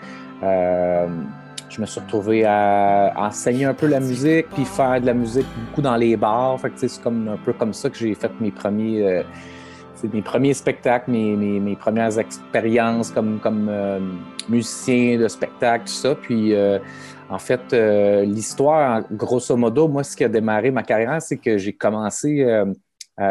je 1.73 1.81
me 1.81 1.85
suis 1.87 1.99
retrouvé 1.99 2.45
à 2.45 3.13
enseigner 3.17 3.65
un 3.65 3.73
peu 3.73 3.87
la 3.87 3.99
musique, 3.99 4.47
puis 4.49 4.63
faire 4.63 5.01
de 5.01 5.07
la 5.07 5.13
musique 5.13 5.47
beaucoup 5.57 5.81
dans 5.81 5.95
les 5.95 6.15
bars. 6.15 6.59
Fait 6.59 6.71
c'est 6.75 7.01
comme 7.01 7.27
un 7.27 7.37
peu 7.37 7.53
comme 7.53 7.73
ça 7.73 7.89
que 7.89 7.97
j'ai 7.97 8.13
fait 8.13 8.31
mes 8.39 8.51
premiers, 8.51 9.07
euh, 9.07 9.23
mes 10.13 10.21
premiers 10.21 10.53
spectacles, 10.53 11.09
mes, 11.09 11.35
mes, 11.35 11.75
premières 11.75 12.19
expériences 12.19 13.09
comme, 13.09 13.39
comme 13.39 13.67
euh, 13.69 13.99
musicien 14.49 15.17
de 15.17 15.27
spectacle, 15.27 15.85
tout 15.85 15.93
ça. 15.93 16.15
Puis 16.15 16.53
euh, 16.53 16.77
en 17.29 17.39
fait, 17.39 17.73
l'histoire, 18.23 19.01
grosso 19.11 19.55
modo, 19.57 19.87
moi, 19.87 20.03
ce 20.03 20.15
qui 20.15 20.23
a 20.23 20.29
démarré 20.29 20.69
ma 20.69 20.83
carrière, 20.83 21.19
c'est 21.21 21.37
que 21.37 21.57
j'ai 21.57 21.73
commencé, 21.73 22.45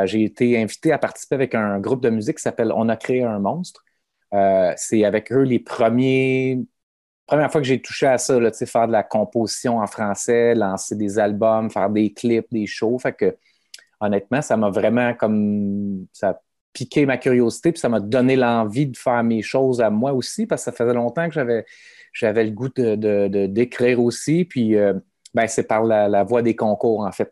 j'ai 0.04 0.24
été 0.24 0.60
invité 0.60 0.92
à 0.92 0.98
participer 0.98 1.34
avec 1.34 1.54
un 1.54 1.80
groupe 1.80 2.02
de 2.02 2.10
musique 2.10 2.36
qui 2.36 2.42
s'appelle 2.42 2.72
On 2.74 2.88
a 2.88 2.96
créé 2.96 3.22
un 3.22 3.38
monstre. 3.38 3.84
c'est 4.76 5.04
avec 5.04 5.32
eux 5.32 5.42
les 5.42 5.58
premiers 5.58 6.60
première 7.32 7.50
fois 7.50 7.60
que 7.62 7.66
j'ai 7.66 7.80
touché 7.80 8.06
à 8.06 8.18
ça, 8.18 8.38
faire 8.66 8.86
de 8.86 8.92
la 8.92 9.02
composition 9.02 9.78
en 9.78 9.86
français, 9.86 10.54
lancer 10.54 10.96
des 10.96 11.18
albums, 11.18 11.70
faire 11.70 11.88
des 11.88 12.12
clips, 12.12 12.46
des 12.50 12.66
shows. 12.66 12.98
Fait 12.98 13.14
que, 13.14 13.36
honnêtement, 14.00 14.42
ça 14.42 14.56
m'a 14.56 14.70
vraiment 14.70 15.14
comme. 15.14 16.06
Ça 16.12 16.30
a 16.30 16.40
piqué 16.74 17.06
ma 17.06 17.18
curiosité, 17.18 17.72
puis 17.72 17.80
ça 17.80 17.88
m'a 17.88 18.00
donné 18.00 18.36
l'envie 18.36 18.86
de 18.86 18.96
faire 18.96 19.22
mes 19.24 19.42
choses 19.42 19.80
à 19.80 19.90
moi 19.90 20.12
aussi, 20.12 20.46
parce 20.46 20.64
que 20.64 20.70
ça 20.70 20.76
faisait 20.76 20.94
longtemps 20.94 21.26
que 21.28 21.34
j'avais, 21.34 21.64
j'avais 22.12 22.44
le 22.44 22.50
goût 22.50 22.68
de, 22.68 23.46
d'écrire 23.46 24.00
aussi. 24.00 24.44
Puis, 24.44 24.76
euh, 24.76 24.94
ben, 25.34 25.46
c'est 25.46 25.66
par 25.66 25.84
la, 25.84 26.24
voie 26.24 26.42
des 26.42 26.56
concours, 26.56 27.00
en 27.00 27.12
fait. 27.12 27.30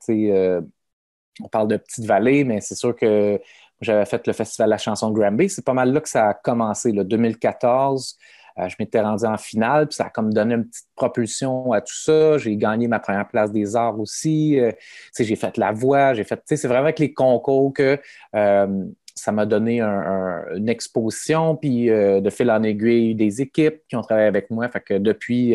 On 1.42 1.48
parle 1.48 1.68
de 1.68 1.76
Petite 1.76 2.04
Vallée, 2.04 2.44
mais 2.44 2.60
c'est 2.60 2.74
sûr 2.74 2.94
que 2.94 3.40
j'avais 3.80 4.04
fait 4.04 4.26
le 4.26 4.32
festival 4.32 4.68
de 4.68 4.70
la 4.70 4.78
chanson 4.78 5.10
de 5.10 5.18
Granby. 5.18 5.48
C'est 5.48 5.64
pas 5.64 5.72
mal 5.72 5.92
là 5.92 6.00
que 6.00 6.08
ça 6.08 6.28
a 6.28 6.34
commencé, 6.34 6.92
le 6.92 7.04
2014. 7.04 8.18
Euh, 8.58 8.68
je 8.68 8.76
m'étais 8.78 9.00
rendu 9.00 9.24
en 9.24 9.36
finale, 9.36 9.86
puis 9.88 9.96
ça 9.96 10.06
a 10.06 10.10
comme 10.10 10.32
donné 10.32 10.54
une 10.54 10.66
petite 10.66 10.88
propulsion 10.94 11.72
à 11.72 11.80
tout 11.80 11.94
ça. 11.94 12.38
J'ai 12.38 12.56
gagné 12.56 12.88
ma 12.88 12.98
première 12.98 13.28
place 13.28 13.52
des 13.52 13.76
arts 13.76 13.98
aussi. 13.98 14.58
Euh, 14.58 14.72
j'ai 15.18 15.36
fait 15.36 15.56
la 15.56 15.72
voix, 15.72 16.14
j'ai 16.14 16.24
fait. 16.24 16.40
C'est 16.44 16.66
vraiment 16.66 16.84
avec 16.84 16.98
les 16.98 17.12
concours 17.12 17.72
que 17.72 17.98
euh, 18.34 18.84
ça 19.14 19.32
m'a 19.32 19.44
donné 19.44 19.82
une 19.82 20.68
exposition, 20.70 21.54
puis 21.54 21.88
de 21.88 22.30
fil 22.30 22.50
en 22.50 22.62
aiguille, 22.62 23.14
des 23.14 23.42
équipes 23.42 23.82
qui 23.86 23.96
ont 23.96 24.00
travaillé 24.00 24.26
avec 24.26 24.48
moi. 24.48 24.66
Fait 24.70 24.80
que 24.80 24.94
depuis, 24.94 25.54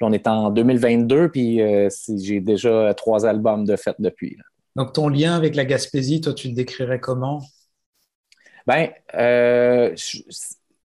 on 0.00 0.12
est 0.12 0.26
en 0.26 0.50
2022, 0.50 1.28
puis 1.28 1.60
j'ai 2.18 2.40
déjà 2.40 2.92
trois 2.94 3.24
albums 3.24 3.64
de 3.64 3.76
fait 3.76 3.94
depuis. 4.00 4.36
Donc, 4.76 4.92
ton 4.92 5.08
lien 5.08 5.34
avec 5.34 5.56
la 5.56 5.64
Gaspésie, 5.64 6.20
toi, 6.20 6.34
tu 6.34 6.48
le 6.48 6.54
décrirais 6.54 7.00
comment? 7.00 7.42
Ben, 8.66 8.90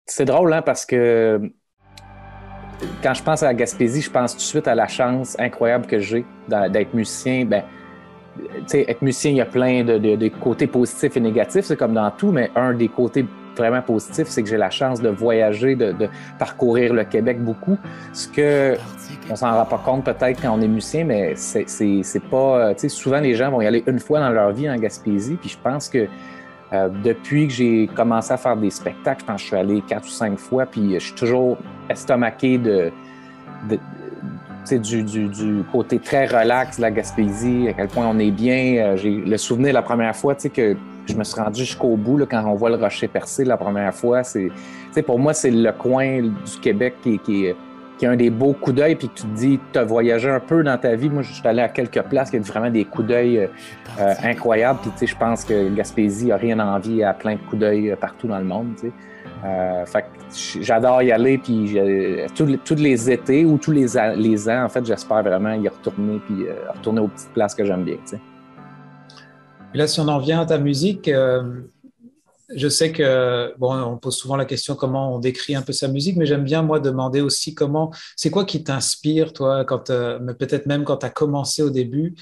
c'est 0.07 0.25
drôle, 0.25 0.53
hein, 0.53 0.63
parce 0.63 0.85
que 0.85 1.41
quand 3.03 3.15
je 3.15 3.23
pense 3.23 3.43
à 3.43 3.47
la 3.47 3.55
Gaspésie, 3.55 4.03
je 4.03 4.11
pense 4.11 4.33
tout 4.33 4.39
de 4.39 4.43
suite 4.43 4.69
à 4.69 4.75
la 4.75 4.89
chance 4.89 5.39
incroyable 5.39 5.87
que 5.87 5.99
j'ai 5.99 6.25
d'être 6.49 6.93
musicien. 6.93 7.47
Ben, 7.47 7.65
être 8.73 9.03
musicien, 9.03 9.31
il 9.31 9.37
y 9.39 9.41
a 9.41 9.47
plein 9.47 9.83
de, 9.85 10.29
côtés 10.29 10.67
positifs 10.67 11.17
et 11.17 11.21
négatifs, 11.21 11.65
c'est 11.65 11.77
comme 11.77 11.95
dans 11.95 12.11
tout, 12.11 12.31
mais 12.31 12.51
un 12.55 12.75
des 12.75 12.89
côtés 12.89 13.25
vraiment 13.59 13.83
positifs, 13.83 14.29
c'est 14.29 14.43
que 14.43 14.49
j'ai 14.49 14.57
la 14.57 14.71
chance 14.71 15.01
de 15.01 15.09
voyager, 15.09 15.75
de, 15.75 16.09
parcourir 16.39 16.95
le 16.95 17.05
Québec 17.05 17.43
beaucoup. 17.43 17.77
Ce 18.13 18.29
que 18.29 18.77
on 19.31 19.37
s'en 19.37 19.53
rend 19.53 19.67
pas 19.67 19.83
compte 19.85 20.05
peut-être 20.05 20.41
quand 20.41 20.57
on 20.57 20.61
est 20.61 20.69
musicien, 20.69 21.05
mais 21.05 21.35
c'est 21.37 22.23
pas. 22.31 22.73
souvent 22.89 23.21
les 23.21 23.35
gens 23.35 23.51
vont 23.51 23.61
y 23.61 23.67
aller 23.67 23.85
une 23.87 23.99
fois 23.99 24.21
dans 24.21 24.31
leur 24.31 24.53
vie 24.53 24.71
en 24.71 24.77
Gaspésie, 24.77 25.37
puis 25.37 25.51
je 25.51 25.59
pense 25.59 25.89
que 25.89 26.07
euh, 26.73 26.89
depuis 27.03 27.49
que 27.49 27.55
j'ai 27.55 27.91
commencé 27.95 28.33
à 28.33 28.37
faire 28.37 28.57
des 28.57 28.71
spectacles, 28.71 29.21
je 29.21 29.27
pense 29.27 29.37
que 29.37 29.43
je 29.43 29.47
suis 29.47 29.57
allé 29.57 29.83
quatre 29.87 30.05
ou 30.05 30.11
cinq 30.11 30.39
fois, 30.39 30.67
puis 30.67 30.95
je 30.95 30.99
suis 30.99 31.15
toujours 31.15 31.57
estomaqué 31.89 32.59
de, 32.59 32.93
du, 34.77 35.03
du, 35.03 35.65
côté 35.73 35.99
très 35.99 36.27
relax 36.27 36.77
de 36.77 36.83
la 36.83 36.91
Gaspésie, 36.91 37.69
à 37.69 37.73
quel 37.73 37.89
point 37.89 38.07
on 38.07 38.19
est 38.19 38.31
bien. 38.31 38.77
Euh, 38.77 38.97
j'ai 38.97 39.11
le 39.13 39.37
souvenir 39.39 39.73
la 39.73 39.83
première 39.83 40.15
fois 40.15 40.35
que 40.35 40.77
je 41.09 41.17
me 41.17 41.25
suis 41.25 41.41
rendu 41.41 41.61
jusqu'au 41.61 41.97
bout, 41.97 42.19
là, 42.19 42.27
quand 42.27 42.45
on 42.45 42.55
voit 42.55 42.71
le 42.71 42.77
rocher 42.77 43.09
percé 43.09 43.45
la 43.45 43.57
première 43.57 43.95
fois. 43.95 44.23
C'est, 44.23 44.51
pour 45.07 45.19
moi, 45.19 45.33
c'est 45.33 45.51
le 45.51 45.73
coin 45.73 46.23
du 46.23 46.61
Québec 46.61 46.95
qui, 47.03 47.19
qui 47.19 47.49
qui 47.99 48.07
a 48.07 48.11
un 48.13 48.17
des 48.17 48.31
beaux 48.31 48.53
coups 48.53 48.77
d'œil, 48.77 48.95
puis 48.95 49.11
tu 49.15 49.23
te 49.25 49.35
dis, 49.35 49.61
tu 49.73 49.79
as 49.79 49.85
voyagé 49.85 50.31
un 50.31 50.41
peu 50.41 50.63
dans 50.63 50.79
ta 50.79 50.95
vie. 50.95 51.11
Moi, 51.11 51.23
je 51.23 51.33
suis 51.33 51.47
allé 51.47 51.61
à 51.61 51.69
quelques 51.69 52.01
places 52.03 52.31
qui 52.31 52.39
ont 52.39 52.43
vraiment 52.43 52.71
des 52.71 52.85
coups 52.85 53.09
d'œil 53.09 53.39
euh, 53.39 53.47
euh, 54.01 54.15
incroyables. 54.23 54.79
Puis, 54.97 55.07
je 55.07 55.17
pense 55.17 55.45
que 55.45 55.69
Gaspésie 55.75 56.31
a 56.33 56.37
rien 56.37 56.59
envie 56.61 57.03
à 57.03 57.13
plein 57.13 57.35
de 57.35 57.41
coups 57.41 57.61
d'œil 57.61 57.91
euh, 57.91 57.97
partout 57.97 58.29
dans 58.29 58.39
le 58.39 58.45
monde, 58.45 58.69
sais. 58.77 58.93
fait 59.87 60.03
que 60.03 60.63
j'adore 60.63 61.03
y 61.03 61.13
aller, 61.13 61.39
puis 61.39 61.77
tous, 62.35 62.75
les 62.77 63.11
étés 63.11 63.45
ou 63.45 63.59
tous 63.59 63.73
les, 63.73 63.87
les 64.17 64.49
ans, 64.49 64.65
en 64.65 64.69
fait, 64.69 64.87
j'espère 64.87 65.23
vraiment 65.23 65.53
y 65.53 65.69
retourner, 65.69 66.21
puis 66.27 66.47
retourner 66.73 67.01
aux 67.01 67.09
petites 67.09 67.33
places 67.33 67.55
que 67.55 67.65
j'aime 67.65 67.83
bien, 67.83 67.97
sais. 69.73 69.79
là, 69.79 69.87
si 69.87 70.01
on 70.01 70.09
en 70.09 70.19
vient 70.19 70.41
à 70.41 70.47
ta 70.47 70.59
musique, 70.59 71.11
je 72.55 72.69
sais 72.69 72.93
que, 72.93 73.55
bon, 73.59 73.75
on 73.75 73.99
pose 73.99 74.17
souvent 74.17 74.37
la 74.37 74.45
question 74.45 74.75
comment 74.75 75.15
on 75.15 75.19
décrit 75.19 75.55
un 75.55 75.63
peu 75.63 75.73
sa 75.73 75.89
musique, 75.89 76.17
mais 76.17 76.27
j'aime 76.27 76.45
bien, 76.45 76.63
moi, 76.63 76.81
demander 76.81 77.21
aussi 77.21 77.55
comment, 77.55 77.93
c'est 78.17 78.31
quoi 78.31 78.45
qui 78.45 78.65
t'inspire, 78.65 79.33
toi, 79.33 79.65
quand, 79.65 79.91
euh, 79.91 80.19
peut-être 80.35 80.67
même 80.67 80.85
quand 80.85 80.99
tu 80.99 81.07
as 81.07 81.11
commencé 81.11 81.63
au 81.63 81.71
début, 81.71 82.15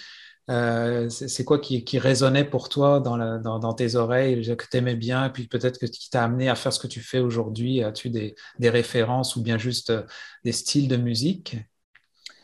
euh, 0.51 1.09
c'est 1.09 1.45
quoi 1.45 1.59
qui, 1.59 1.99
résonnait 1.99 2.45
pour 2.45 2.69
toi 2.69 3.01
dans, 3.01 3.75
tes 3.75 3.95
oreilles, 3.97 4.57
que 4.57 4.65
tu 4.71 4.77
aimais 4.77 4.97
bien, 4.97 5.27
et 5.27 5.31
puis 5.31 5.47
peut-être 5.47 5.79
que 5.79 5.87
qui 5.87 6.11
t'a 6.11 6.25
amené 6.25 6.49
à 6.49 6.55
faire 6.55 6.73
ce 6.73 6.81
que 6.81 6.87
tu 6.87 7.01
fais 7.01 7.19
aujourd'hui 7.19 7.83
As-tu 7.83 8.11
des, 8.11 8.35
références 8.61 9.37
ou 9.37 9.43
bien 9.43 9.59
juste 9.59 9.91
euh, 9.91 10.03
des 10.45 10.53
styles 10.53 10.89
de 10.89 10.97
musique? 10.97 11.57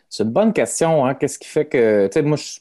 C'est 0.08 0.24
une 0.24 0.30
bonne 0.30 0.52
question. 0.52 1.06
Hein? 1.06 1.14
Qu'est-ce 1.14 1.38
qui 1.38 1.48
fait 1.48 1.66
que, 1.66 2.06
tu 2.06 2.12
sais, 2.12 2.22
moi, 2.22 2.36
je 2.36 2.60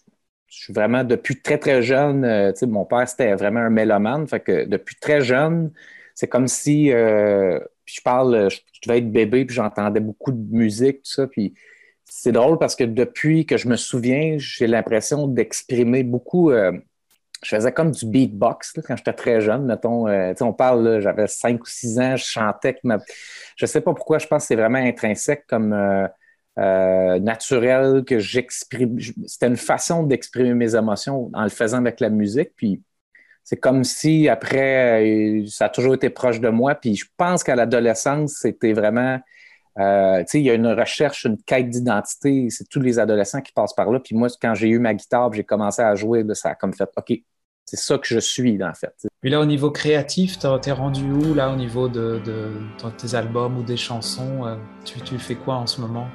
je 0.51 0.65
suis 0.65 0.73
vraiment 0.73 1.05
depuis 1.05 1.41
très, 1.41 1.57
très 1.57 1.81
jeune, 1.81 2.25
euh, 2.25 2.51
mon 2.63 2.83
père, 2.83 3.07
c'était 3.07 3.33
vraiment 3.35 3.61
un 3.61 3.69
mélomane. 3.69 4.27
Fait 4.27 4.41
que 4.41 4.65
depuis 4.65 4.97
très 4.97 5.21
jeune, 5.21 5.71
c'est 6.13 6.27
comme 6.27 6.47
si 6.47 6.91
euh, 6.91 7.57
je 7.85 8.01
parle, 8.01 8.49
je, 8.51 8.59
devais 8.85 8.97
être 8.97 9.11
bébé, 9.11 9.45
puis 9.45 9.55
j'entendais 9.55 10.01
beaucoup 10.01 10.31
de 10.33 10.53
musique, 10.53 11.03
tout 11.03 11.11
ça. 11.11 11.27
Puis 11.27 11.53
c'est 12.03 12.33
drôle 12.33 12.59
parce 12.59 12.75
que 12.75 12.83
depuis 12.83 13.45
que 13.45 13.55
je 13.55 13.69
me 13.69 13.77
souviens, 13.77 14.35
j'ai 14.39 14.67
l'impression 14.67 15.25
d'exprimer 15.25 16.03
beaucoup. 16.03 16.51
Euh, 16.51 16.73
je 17.43 17.55
faisais 17.55 17.71
comme 17.71 17.91
du 17.91 18.05
beatbox 18.05 18.73
quand 18.85 18.97
j'étais 18.97 19.13
très 19.13 19.39
jeune, 19.39 19.65
mettons. 19.65 20.05
on 20.41 20.53
parle, 20.53 20.99
j'avais 20.99 21.27
5 21.27 21.61
ou 21.61 21.65
6 21.65 21.99
ans, 21.99 22.15
je 22.17 22.25
chantais. 22.25 22.75
Je 23.55 23.65
sais 23.65 23.81
pas 23.81 23.93
pourquoi, 23.93 24.19
je 24.19 24.27
pense 24.27 24.43
que 24.43 24.47
c'est 24.47 24.55
vraiment 24.57 24.79
intrinsèque 24.79 25.45
comme 25.47 25.73
euh, 26.59 27.17
naturel 27.19 28.03
que 28.03 28.19
j'exprime. 28.19 28.99
C'était 29.25 29.47
une 29.47 29.57
façon 29.57 30.03
d'exprimer 30.03 30.53
mes 30.53 30.75
émotions 30.75 31.29
en 31.33 31.43
le 31.43 31.49
faisant 31.49 31.77
avec 31.77 32.01
la 32.01 32.09
musique. 32.09 32.51
Puis 32.57 32.81
c'est 33.43 33.55
comme 33.55 33.85
si 33.85 34.27
après, 34.27 35.41
euh, 35.41 35.45
ça 35.47 35.65
a 35.65 35.69
toujours 35.69 35.93
été 35.93 36.09
proche 36.09 36.41
de 36.41 36.49
moi. 36.49 36.75
Puis 36.75 36.95
je 36.95 37.05
pense 37.15 37.43
qu'à 37.43 37.55
l'adolescence, 37.55 38.33
c'était 38.41 38.73
vraiment. 38.73 39.19
Euh, 39.79 40.19
tu 40.19 40.25
sais, 40.27 40.39
il 40.41 40.45
y 40.45 40.49
a 40.49 40.53
une 40.53 40.67
recherche, 40.67 41.23
une 41.23 41.41
quête 41.41 41.69
d'identité. 41.69 42.47
C'est 42.49 42.67
tous 42.67 42.81
les 42.81 42.99
adolescents 42.99 43.39
qui 43.39 43.53
passent 43.53 43.73
par 43.73 43.89
là. 43.89 44.01
Puis 44.01 44.13
moi, 44.13 44.27
quand 44.41 44.53
j'ai 44.53 44.67
eu 44.67 44.79
ma 44.79 44.93
guitare, 44.93 45.31
j'ai 45.31 45.45
commencé 45.45 45.81
à 45.81 45.95
jouer, 45.95 46.25
ça 46.33 46.49
a 46.49 46.55
comme 46.55 46.73
fait 46.73 46.89
OK, 46.97 47.13
c'est 47.63 47.77
ça 47.77 47.97
que 47.97 48.07
je 48.07 48.19
suis, 48.19 48.61
en 48.61 48.73
fait. 48.73 48.93
Puis 49.21 49.29
là, 49.29 49.39
au 49.39 49.45
niveau 49.45 49.71
créatif, 49.71 50.37
t'es 50.37 50.71
rendu 50.73 51.09
où, 51.09 51.33
là, 51.33 51.49
au 51.49 51.55
niveau 51.55 51.87
de, 51.87 52.21
tes 52.97 53.15
albums 53.15 53.57
ou 53.57 53.63
des 53.63 53.77
chansons? 53.77 54.57
tu, 54.83 54.99
tu 54.99 55.17
fais 55.17 55.35
quoi 55.35 55.55
en 55.55 55.67
ce 55.67 55.79
moment? 55.79 56.07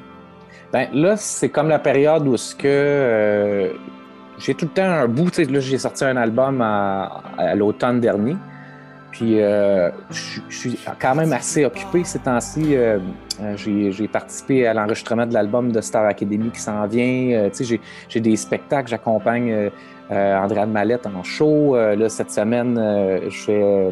Ben, 0.72 0.88
là, 0.92 1.16
c'est 1.16 1.48
comme 1.48 1.68
la 1.68 1.78
période 1.78 2.26
où 2.26 2.36
ce 2.36 2.54
que 2.54 2.66
euh, 2.66 3.72
j'ai 4.38 4.54
tout 4.54 4.66
le 4.66 4.70
temps 4.72 4.82
un 4.82 5.08
bout. 5.08 5.36
Là, 5.38 5.60
j'ai 5.60 5.78
sorti 5.78 6.04
un 6.04 6.16
album 6.16 6.60
à, 6.60 7.22
l'automne 7.54 8.00
dernier. 8.00 8.36
Puis 9.12 9.40
euh, 9.40 9.90
je, 10.10 10.40
suis 10.50 10.78
quand 11.00 11.14
même 11.14 11.32
assez 11.32 11.64
occupé 11.64 12.04
ces 12.04 12.18
temps-ci. 12.18 12.76
Euh, 12.76 12.98
j'ai 13.56 14.08
participé 14.08 14.66
à 14.66 14.74
l'enregistrement 14.74 15.24
de 15.24 15.32
l'album 15.32 15.72
de 15.72 15.80
Star 15.80 16.04
Academy 16.04 16.50
qui 16.50 16.60
s'en 16.60 16.86
vient. 16.86 17.48
j'ai 18.08 18.20
des 18.20 18.36
spectacles, 18.36 18.88
j'accompagne 18.88 19.70
Andréane 20.10 20.70
Mallette 20.70 21.06
en 21.06 21.22
show. 21.22 21.76
là, 21.76 22.08
cette 22.08 22.30
semaine, 22.30 22.78
je 23.28 23.38
fais 23.38 23.90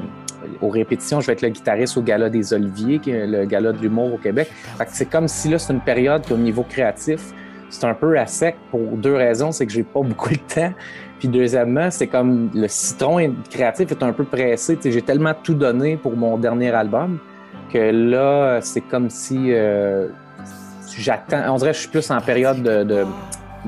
aux 0.61 0.69
répétitions, 0.69 1.21
je 1.21 1.27
vais 1.27 1.35
être 1.35 1.43
le 1.43 1.49
guitariste 1.49 1.97
au 1.97 2.03
Gala 2.03 2.31
des 2.31 2.53
Oliviers, 2.53 2.99
qui 2.99 3.11
est 3.11 3.27
le 3.27 3.45
gala 3.45 3.73
de 3.73 3.79
l'humour 3.79 4.15
au 4.15 4.19
Québec. 4.19 4.51
c'est 4.89 5.07
comme 5.07 5.29
si 5.29 5.49
là, 5.49 5.59
c'est 5.59 5.73
une 5.73 5.81
période 5.81 6.27
qu'au 6.27 6.37
niveau 6.37 6.63
créatif, 6.63 7.33
c'est 7.71 7.87
un 7.87 7.95
peu 7.95 8.19
à 8.19 8.27
sec 8.27 8.57
pour 8.71 8.97
deux 8.97 9.15
raisons. 9.15 9.53
C'est 9.53 9.67
que 9.67 9.73
j'ai 9.73 9.83
pas 9.83 10.01
beaucoup 10.03 10.31
de 10.31 10.55
temps. 10.55 10.73
Puis 11.19 11.29
deuxièmement, 11.29 11.91
c'est 11.91 12.07
comme 12.07 12.51
le 12.55 12.69
citron 12.69 13.35
créatif 13.51 13.91
est 13.91 14.03
un 14.03 14.13
peu 14.13 14.25
pressé. 14.25 14.79
j'ai 14.83 15.03
tellement 15.03 15.35
tout 15.43 15.55
donné 15.55 15.97
pour 15.97 16.17
mon 16.17 16.39
dernier 16.39 16.71
album 16.71 17.19
que 17.73 17.79
là, 17.79 18.61
c'est 18.61 18.83
comme 18.83 19.11
si 19.11 19.53
euh, 19.53 20.09
j'attends. 20.97 21.55
On 21.55 21.57
dirait 21.57 21.71
que 21.71 21.77
je 21.77 21.83
suis 21.83 21.91
plus 21.91 22.11
en 22.11 22.21
période 22.21 22.63
de, 22.63 22.85
de, 22.85 23.05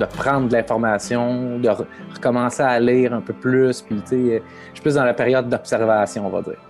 prendre 0.05 0.49
de 0.49 0.53
l'information, 0.53 1.59
de 1.59 1.68
recommencer 2.14 2.62
à 2.62 2.78
lire 2.78 3.14
un 3.14 3.22
peu 3.22 3.32
plus. 3.32 3.82
Puis, 3.82 4.01
je 4.11 4.40
suis 4.74 4.82
plus 4.82 4.94
dans 4.94 5.05
la 5.05 5.14
période 5.14 5.49
d'observation, 5.49 6.26
on 6.26 6.30
va 6.30 6.42
dire. 6.42 6.61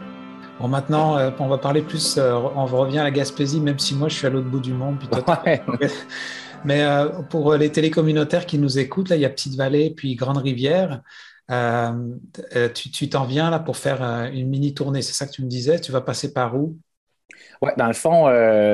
Bon, 0.59 0.68
maintenant, 0.68 1.18
euh, 1.18 1.31
on 1.39 1.49
va 1.49 1.59
parler 1.59 1.83
plus, 1.83 2.16
euh, 2.16 2.33
on 2.33 2.64
revient 2.64 3.01
à 3.01 3.05
la 3.05 3.11
Gaspésie, 3.11 3.61
même 3.61 3.79
si 3.79 3.95
moi, 3.95 4.09
je 4.09 4.16
suis 4.16 4.27
à 4.27 4.31
l'autre 4.31 4.49
bout 4.49 4.61
du 4.61 4.72
monde. 4.72 4.97
Mais 6.64 6.83
euh, 6.83 7.09
pour 7.29 7.55
les 7.55 7.70
télécommunautaires 7.70 8.47
qui 8.47 8.59
nous 8.59 8.79
écoutent, 8.79 9.11
là, 9.11 9.16
il 9.16 9.22
y 9.22 9.27
a 9.27 9.29
Petite-Vallée, 9.29 9.91
puis 9.91 10.14
Grande 10.14 10.39
Rivière. 10.39 11.03
tu 12.74 13.09
t'en 13.11 13.24
viens 13.24 13.51
là 13.51 13.59
pour 13.59 13.77
faire 13.77 14.03
une 14.33 14.49
mini 14.49 14.72
tournée, 14.72 15.03
c'est 15.03 15.12
ça 15.12 15.27
que 15.27 15.33
tu 15.33 15.43
me 15.43 15.49
disais? 15.49 15.79
Tu 15.79 15.93
vas 15.93 16.01
passer 16.01 16.33
par 16.33 16.57
où? 16.57 16.77
Oui, 17.61 17.70
dans 17.77 17.87
le 17.87 17.93
fond, 17.93 18.29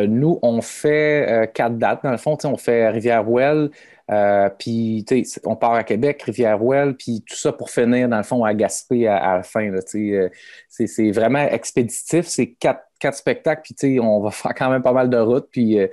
nous, 0.07 0.39
on 0.43 0.63
fait 0.63 1.51
quatre 1.53 1.77
dates. 1.77 2.05
Dans 2.05 2.13
le 2.13 2.17
fond, 2.17 2.39
on 2.45 2.57
fait 2.57 2.89
Rivière-Ouelle, 2.91 3.71
euh, 4.13 4.51
puis, 4.59 5.05
on 5.45 5.57
part 5.57 5.75
à 5.75 5.85
Québec, 5.85 6.23
Rivière-Ouelle, 6.23 6.95
puis 6.97 7.23
tout 7.27 7.37
ça 7.37 7.53
pour 7.53 7.71
finir, 7.71 8.09
dans 8.09 8.17
le 8.17 8.23
fond, 8.23 8.45
à 8.45 8.53
Gaspé 8.55 9.07
à, 9.07 9.37
la 9.37 9.43
fin. 9.43 9.71
Euh, 9.71 10.29
c'est 10.69 11.11
vraiment 11.11 11.47
expéditif. 11.49 12.27
C'est 12.27 12.53
quatre, 12.53 12.85
quatre 13.03 13.17
spectacles, 13.17 13.63
puis 13.63 14.01
on 14.01 14.21
va 14.21 14.31
faire 14.31 14.55
quand 14.57 14.71
même 14.71 14.83
pas 14.83 14.93
mal 14.93 15.11
de 15.11 15.19
routes, 15.19 15.49
puis 15.51 15.79
euh, 15.79 15.89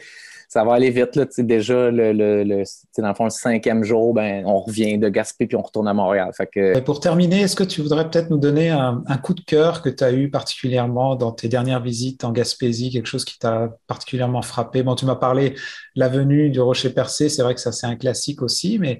ça 0.47 0.63
va 0.63 0.73
aller 0.73 0.91
vite. 0.91 1.15
Là, 1.15 1.25
déjà, 1.39 1.89
le, 1.91 2.13
le, 2.13 2.63
dans 2.97 3.07
le 3.07 3.13
fond, 3.13 3.23
le 3.23 3.29
cinquième 3.31 3.83
jour, 3.83 4.13
ben, 4.13 4.43
on 4.45 4.59
revient 4.61 4.97
de 4.97 5.09
Gaspé 5.09 5.47
puis 5.47 5.57
on 5.57 5.61
retourne 5.61 5.87
à 5.87 5.93
Montréal. 5.93 6.31
Fait 6.35 6.47
que... 6.47 6.79
Pour 6.79 6.99
terminer, 6.99 7.41
est-ce 7.41 7.55
que 7.55 7.63
tu 7.63 7.81
voudrais 7.81 8.09
peut-être 8.09 8.29
nous 8.29 8.37
donner 8.37 8.69
un, 8.69 9.03
coup 9.23 9.33
de 9.33 9.41
cœur 9.41 9.81
que 9.81 9.89
tu 9.89 10.03
as 10.03 10.11
eu 10.11 10.29
particulièrement 10.29 11.15
dans 11.15 11.31
tes 11.31 11.49
dernières 11.49 11.81
visites 11.81 12.23
en 12.23 12.31
Gaspésie, 12.31 12.91
quelque 12.91 13.07
chose 13.07 13.25
qui 13.25 13.37
t'a 13.39 13.75
particulièrement 13.87 14.41
frappé? 14.41 14.83
Bon, 14.83 14.95
tu 14.95 15.05
m'as 15.05 15.15
parlé 15.15 15.51
de 15.51 15.55
la 15.95 16.09
venue 16.09 16.49
du 16.49 16.61
Rocher 16.61 16.91
Percé, 16.91 17.29
c'est 17.29 17.41
vrai 17.41 17.55
que 17.55 17.61
ça 17.61 17.71
c'est 17.71 17.87
un 17.87 17.95
classique 17.95 18.41
aussi, 18.41 18.79
mais 18.79 18.99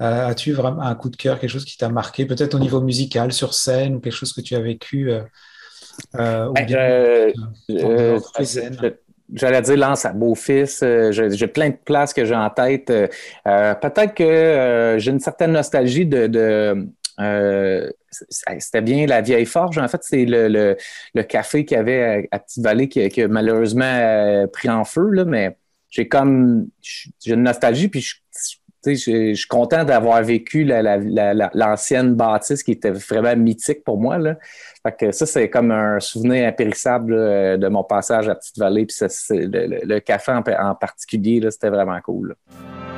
euh, 0.00 0.28
as-tu 0.28 0.52
vraiment 0.52 0.82
un 0.82 0.94
coup 0.94 1.10
de 1.10 1.16
cœur, 1.16 1.38
quelque 1.38 1.50
chose 1.50 1.64
qui 1.64 1.76
t'a 1.76 1.88
marqué, 1.88 2.26
peut-être 2.26 2.54
au 2.54 2.58
niveau 2.58 2.80
musical, 2.80 3.32
sur 3.32 3.54
scène, 3.54 3.96
ou 3.96 4.00
quelque 4.00 4.14
chose 4.14 4.32
que 4.32 4.40
tu 4.40 4.54
as 4.54 4.60
vécu 4.60 5.10
euh, 5.10 5.22
euh, 6.16 6.50
ben, 6.52 6.66
bien, 6.66 8.18
J'allais 9.32 9.62
dire 9.62 9.76
lance 9.76 10.04
à 10.04 10.12
beau-fils. 10.12 10.82
j'ai 11.10 11.46
plein 11.46 11.70
de 11.70 11.76
places 11.84 12.12
que 12.12 12.24
j'ai 12.24 12.34
en 12.34 12.50
tête. 12.50 12.86
Peut-être 12.86 14.14
que 14.14 14.96
j'ai 14.98 15.10
une 15.10 15.20
certaine 15.20 15.52
nostalgie 15.52 16.04
de. 16.04 16.88
c'était 18.28 18.80
bien 18.80 19.06
la 19.06 19.20
vieille 19.20 19.46
forge. 19.46 19.78
En 19.78 19.86
fait, 19.86 20.00
c'est 20.02 20.24
le, 20.26 20.76
café 21.22 21.64
qu'il 21.64 21.76
y 21.76 21.80
avait 21.80 22.28
à, 22.32 22.40
Petite-Vallée 22.40 22.88
qui, 22.88 23.22
a 23.22 23.28
malheureusement 23.28 24.46
pris 24.52 24.68
en 24.68 24.84
feu, 24.84 25.10
là, 25.10 25.24
mais 25.24 25.56
j'ai 25.90 26.08
comme 26.08 26.66
j'ai 26.82 27.34
une 27.34 27.44
nostalgie, 27.44 27.86
puis 27.86 28.00
je, 28.00 28.16
je, 28.86 29.34
suis 29.34 29.48
content 29.48 29.84
d'avoir 29.84 30.22
vécu 30.22 30.64
l'ancienne 30.64 32.14
bâtisse 32.14 32.62
qui 32.62 32.72
était 32.72 32.90
vraiment 32.90 33.36
mythique 33.36 33.84
pour 33.84 34.00
moi. 34.00 34.18
Là. 34.18 34.36
Fait 34.82 34.96
que 34.96 35.12
ça, 35.12 35.26
c'est 35.26 35.50
comme 35.50 35.70
un 35.70 36.00
souvenir 36.00 36.48
impérissable 36.48 37.14
de 37.58 37.68
mon 37.68 37.84
passage 37.84 38.28
à 38.28 38.34
Petite-Vallée. 38.34 38.86
Puis 38.86 38.96
le, 39.30 39.98
café 39.98 40.32
en, 40.32 40.74
particulier, 40.74 41.46
c'était 41.50 41.68
vraiment 41.68 42.00
cool. 42.00 42.34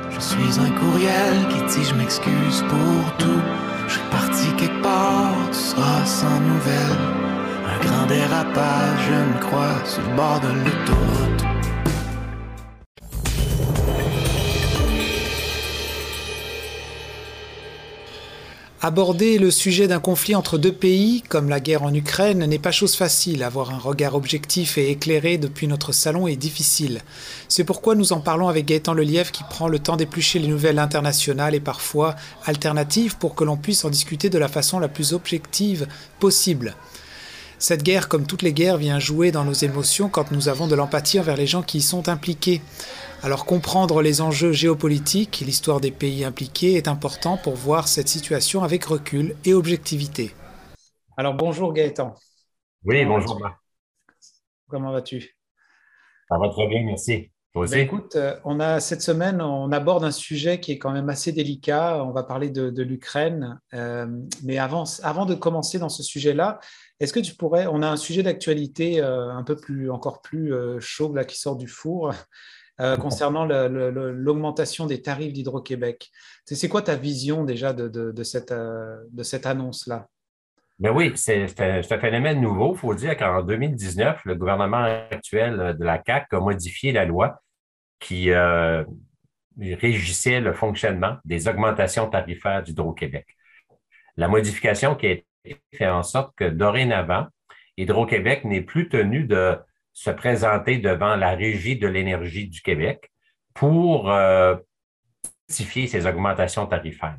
Je 0.09 0.19
suis 0.19 0.59
un 0.59 0.71
courriel 0.79 1.47
qui 1.49 1.75
dit 1.75 1.83
je 1.83 1.95
m'excuse 1.95 2.63
pour 2.69 3.17
tout. 3.17 3.41
Je 3.87 3.93
suis 3.93 4.09
parti 4.09 4.47
quelque 4.57 4.81
part, 4.81 5.35
tu 5.51 5.57
seras 5.57 6.05
sans 6.05 6.39
nouvelles. 6.39 7.03
Un 7.67 7.85
grand 7.85 8.05
dérapage, 8.07 8.99
je 9.09 9.35
me 9.35 9.41
crois, 9.41 9.85
sur 9.85 10.01
le 10.01 10.15
bord 10.15 10.39
de 10.39 10.47
l'autoroute. 10.47 11.32
Aborder 18.85 19.37
le 19.37 19.49
sujet 19.49 19.87
d'un 19.87 20.01
conflit 20.01 20.35
entre 20.35 20.57
deux 20.57 20.73
pays, 20.73 21.23
comme 21.29 21.47
la 21.47 21.61
guerre 21.61 21.83
en 21.83 21.93
Ukraine, 21.93 22.45
n'est 22.45 22.59
pas 22.59 22.73
chose 22.73 22.97
facile. 22.97 23.41
Avoir 23.41 23.71
un 23.71 23.77
regard 23.77 24.13
objectif 24.13 24.77
et 24.77 24.91
éclairé 24.91 25.37
depuis 25.37 25.69
notre 25.69 25.93
salon 25.93 26.27
est 26.27 26.35
difficile. 26.35 26.99
C'est 27.47 27.63
pourquoi 27.63 27.95
nous 27.95 28.11
en 28.11 28.19
parlons 28.19 28.49
avec 28.49 28.65
Gaëtan 28.65 28.93
Lelièvre 28.93 29.31
qui 29.31 29.45
prend 29.49 29.69
le 29.69 29.79
temps 29.79 29.95
d'éplucher 29.95 30.37
les 30.37 30.49
nouvelles 30.49 30.79
internationales 30.79 31.55
et 31.55 31.61
parfois 31.61 32.17
alternatives 32.45 33.15
pour 33.15 33.35
que 33.35 33.45
l'on 33.45 33.55
puisse 33.55 33.85
en 33.85 33.89
discuter 33.89 34.29
de 34.29 34.37
la 34.37 34.49
façon 34.49 34.79
la 34.79 34.89
plus 34.89 35.13
objective 35.13 35.87
possible. 36.19 36.75
Cette 37.59 37.83
guerre, 37.83 38.09
comme 38.09 38.27
toutes 38.27 38.41
les 38.41 38.51
guerres, 38.51 38.75
vient 38.75 38.99
jouer 38.99 39.31
dans 39.31 39.45
nos 39.45 39.53
émotions 39.53 40.09
quand 40.09 40.33
nous 40.33 40.49
avons 40.49 40.67
de 40.67 40.75
l'empathie 40.75 41.21
envers 41.21 41.37
les 41.37 41.47
gens 41.47 41.61
qui 41.61 41.77
y 41.77 41.81
sont 41.81 42.09
impliqués. 42.09 42.61
Alors 43.23 43.45
comprendre 43.45 44.01
les 44.01 44.19
enjeux 44.19 44.51
géopolitiques 44.51 45.41
et 45.41 45.45
l'histoire 45.45 45.79
des 45.79 45.91
pays 45.91 46.25
impliqués 46.25 46.73
est 46.73 46.89
important 46.89 47.37
pour 47.37 47.55
voir 47.55 47.87
cette 47.87 48.09
situation 48.09 48.63
avec 48.63 48.83
recul 48.83 49.37
et 49.45 49.53
objectivité. 49.53 50.35
Alors 51.15 51.33
bonjour 51.33 51.71
Gaëtan. 51.71 52.15
Oui, 52.83 53.05
bonjour. 53.05 53.41
Comment 54.67 54.91
vas-tu? 54.91 55.37
Ça 56.27 56.37
va 56.37 56.49
très 56.49 56.67
bien, 56.67 56.83
merci. 56.83 57.31
Ben 57.55 57.79
écoute, 57.79 58.17
euh, 58.17 58.35
on 58.43 58.59
a 58.59 58.81
cette 58.81 59.01
semaine, 59.01 59.39
on 59.39 59.71
aborde 59.71 60.03
un 60.03 60.11
sujet 60.11 60.59
qui 60.59 60.73
est 60.73 60.77
quand 60.77 60.91
même 60.91 61.07
assez 61.07 61.31
délicat. 61.31 62.03
On 62.03 62.11
va 62.11 62.23
parler 62.23 62.49
de, 62.49 62.81
l'Ukraine, 62.81 63.57
euh, 63.73 64.07
mais 64.43 64.57
avant, 64.57 64.83
avant 65.01 65.25
de 65.25 65.35
commencer 65.35 65.79
dans 65.79 65.87
ce 65.87 66.03
sujet-là, 66.03 66.59
est-ce 66.99 67.13
que 67.13 67.21
tu 67.21 67.35
pourrais, 67.35 67.67
on 67.67 67.83
a 67.83 67.87
un 67.87 67.95
sujet 67.95 68.23
d'actualité 68.23 69.01
euh, 69.01 69.31
un 69.31 69.43
peu 69.43 69.55
plus, 69.55 69.89
encore 69.91 70.21
plus 70.21 70.51
chaud 70.81 71.13
là 71.13 71.23
qui 71.23 71.39
sort 71.39 71.55
du 71.55 71.67
four. 71.67 72.11
Euh, 72.81 72.97
concernant 72.97 73.45
l'augmentation 73.45 74.87
des 74.87 74.99
tarifs 75.03 75.31
d'Hydro-Québec. 75.31 76.09
C'est 76.43 76.67
quoi 76.67 76.81
ta 76.81 76.95
vision 76.95 77.43
déjà 77.43 77.71
de, 77.71 78.23
cette, 78.23 78.51
euh, 78.51 78.97
cette 79.21 79.45
annonce-là? 79.45 80.07
Mais 80.79 80.89
ben 80.89 80.95
oui, 80.95 81.11
c'est 81.15 81.45
un 81.61 81.99
phénomène 81.99 82.41
nouveau. 82.41 82.73
Il 82.73 82.79
faut 82.79 82.95
dire 82.95 83.15
qu'en 83.15 83.43
2019, 83.43 84.21
le 84.25 84.33
gouvernement 84.33 84.85
actuel 85.11 85.77
de 85.77 85.85
la 85.85 85.99
CAC 85.99 86.33
a 86.33 86.39
modifié 86.39 86.91
la 86.91 87.05
loi 87.05 87.43
qui 87.99 88.31
euh, 88.31 88.83
régissait 89.59 90.39
le 90.41 90.53
fonctionnement 90.53 91.17
des 91.25 91.47
augmentations 91.47 92.09
tarifaires 92.09 92.63
d'Hydro-Québec. 92.63 93.27
La 94.17 94.27
modification 94.27 94.95
qui 94.95 95.05
a 95.05 95.11
été 95.11 95.61
fait 95.75 95.87
en 95.87 96.01
sorte 96.01 96.33
que 96.35 96.45
dorénavant, 96.45 97.27
Hydro-Québec 97.77 98.45
n'est 98.45 98.61
plus 98.61 98.89
tenu 98.89 99.25
de 99.25 99.59
se 99.93 100.09
présenter 100.09 100.77
devant 100.77 101.15
la 101.15 101.35
Régie 101.35 101.77
de 101.77 101.87
l'énergie 101.87 102.47
du 102.47 102.61
Québec 102.61 103.11
pour 103.53 104.11
euh, 104.11 104.55
justifier 105.47 105.87
ces 105.87 106.07
augmentations 106.07 106.65
tarifaires. 106.65 107.17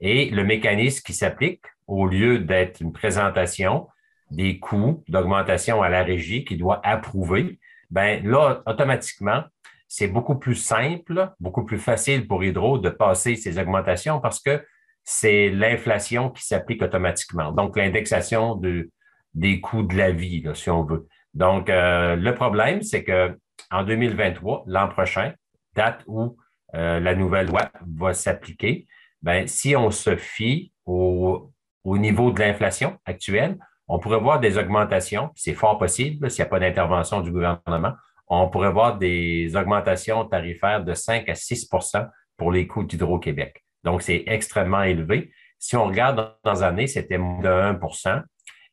Et 0.00 0.30
le 0.30 0.44
mécanisme 0.44 1.02
qui 1.04 1.12
s'applique, 1.12 1.62
au 1.86 2.06
lieu 2.06 2.38
d'être 2.38 2.80
une 2.80 2.92
présentation 2.92 3.88
des 4.30 4.58
coûts 4.58 5.02
d'augmentation 5.08 5.82
à 5.82 5.88
la 5.88 6.02
régie 6.02 6.44
qui 6.44 6.56
doit 6.56 6.80
approuver, 6.84 7.58
ben 7.90 8.22
là, 8.24 8.62
automatiquement, 8.66 9.42
c'est 9.88 10.08
beaucoup 10.08 10.36
plus 10.36 10.54
simple, 10.54 11.30
beaucoup 11.40 11.64
plus 11.64 11.78
facile 11.78 12.28
pour 12.28 12.44
Hydro 12.44 12.78
de 12.78 12.90
passer 12.90 13.36
ces 13.36 13.58
augmentations 13.58 14.20
parce 14.20 14.40
que 14.40 14.62
c'est 15.02 15.48
l'inflation 15.48 16.28
qui 16.28 16.44
s'applique 16.44 16.82
automatiquement. 16.82 17.52
Donc, 17.52 17.78
l'indexation 17.78 18.54
de, 18.54 18.90
des 19.32 19.60
coûts 19.60 19.82
de 19.82 19.96
la 19.96 20.10
vie, 20.10 20.44
si 20.52 20.68
on 20.68 20.84
veut. 20.84 21.08
Donc, 21.34 21.70
euh, 21.70 22.16
le 22.16 22.34
problème, 22.34 22.82
c'est 22.82 23.04
que 23.04 23.38
en 23.70 23.84
2023, 23.84 24.64
l'an 24.66 24.88
prochain, 24.88 25.32
date 25.74 26.02
où 26.06 26.36
euh, 26.74 27.00
la 27.00 27.14
nouvelle 27.14 27.46
loi 27.46 27.70
va 27.96 28.14
s'appliquer, 28.14 28.86
ben, 29.22 29.46
si 29.46 29.76
on 29.76 29.90
se 29.90 30.16
fie 30.16 30.72
au, 30.86 31.50
niveau 31.84 32.30
de 32.30 32.40
l'inflation 32.40 32.98
actuelle, 33.04 33.58
on 33.88 33.98
pourrait 33.98 34.20
voir 34.20 34.40
des 34.40 34.58
augmentations, 34.58 35.30
c'est 35.34 35.54
fort 35.54 35.78
possible 35.78 36.30
s'il 36.30 36.42
n'y 36.42 36.46
a 36.46 36.50
pas 36.50 36.60
d'intervention 36.60 37.20
du 37.20 37.30
gouvernement, 37.30 37.94
on 38.28 38.48
pourrait 38.48 38.72
voir 38.72 38.98
des 38.98 39.56
augmentations 39.56 40.26
tarifaires 40.26 40.84
de 40.84 40.92
5 40.92 41.28
à 41.28 41.32
6% 41.32 42.08
pour 42.36 42.52
les 42.52 42.66
coûts 42.66 42.84
d'Hydro-Québec. 42.84 43.64
Donc, 43.84 44.02
c'est 44.02 44.24
extrêmement 44.26 44.82
élevé. 44.82 45.32
Si 45.58 45.76
on 45.76 45.86
regarde 45.86 46.36
dans 46.44 46.52
les 46.52 46.62
années, 46.62 46.86
c'était 46.86 47.16
de 47.16 47.22
1% 47.22 48.22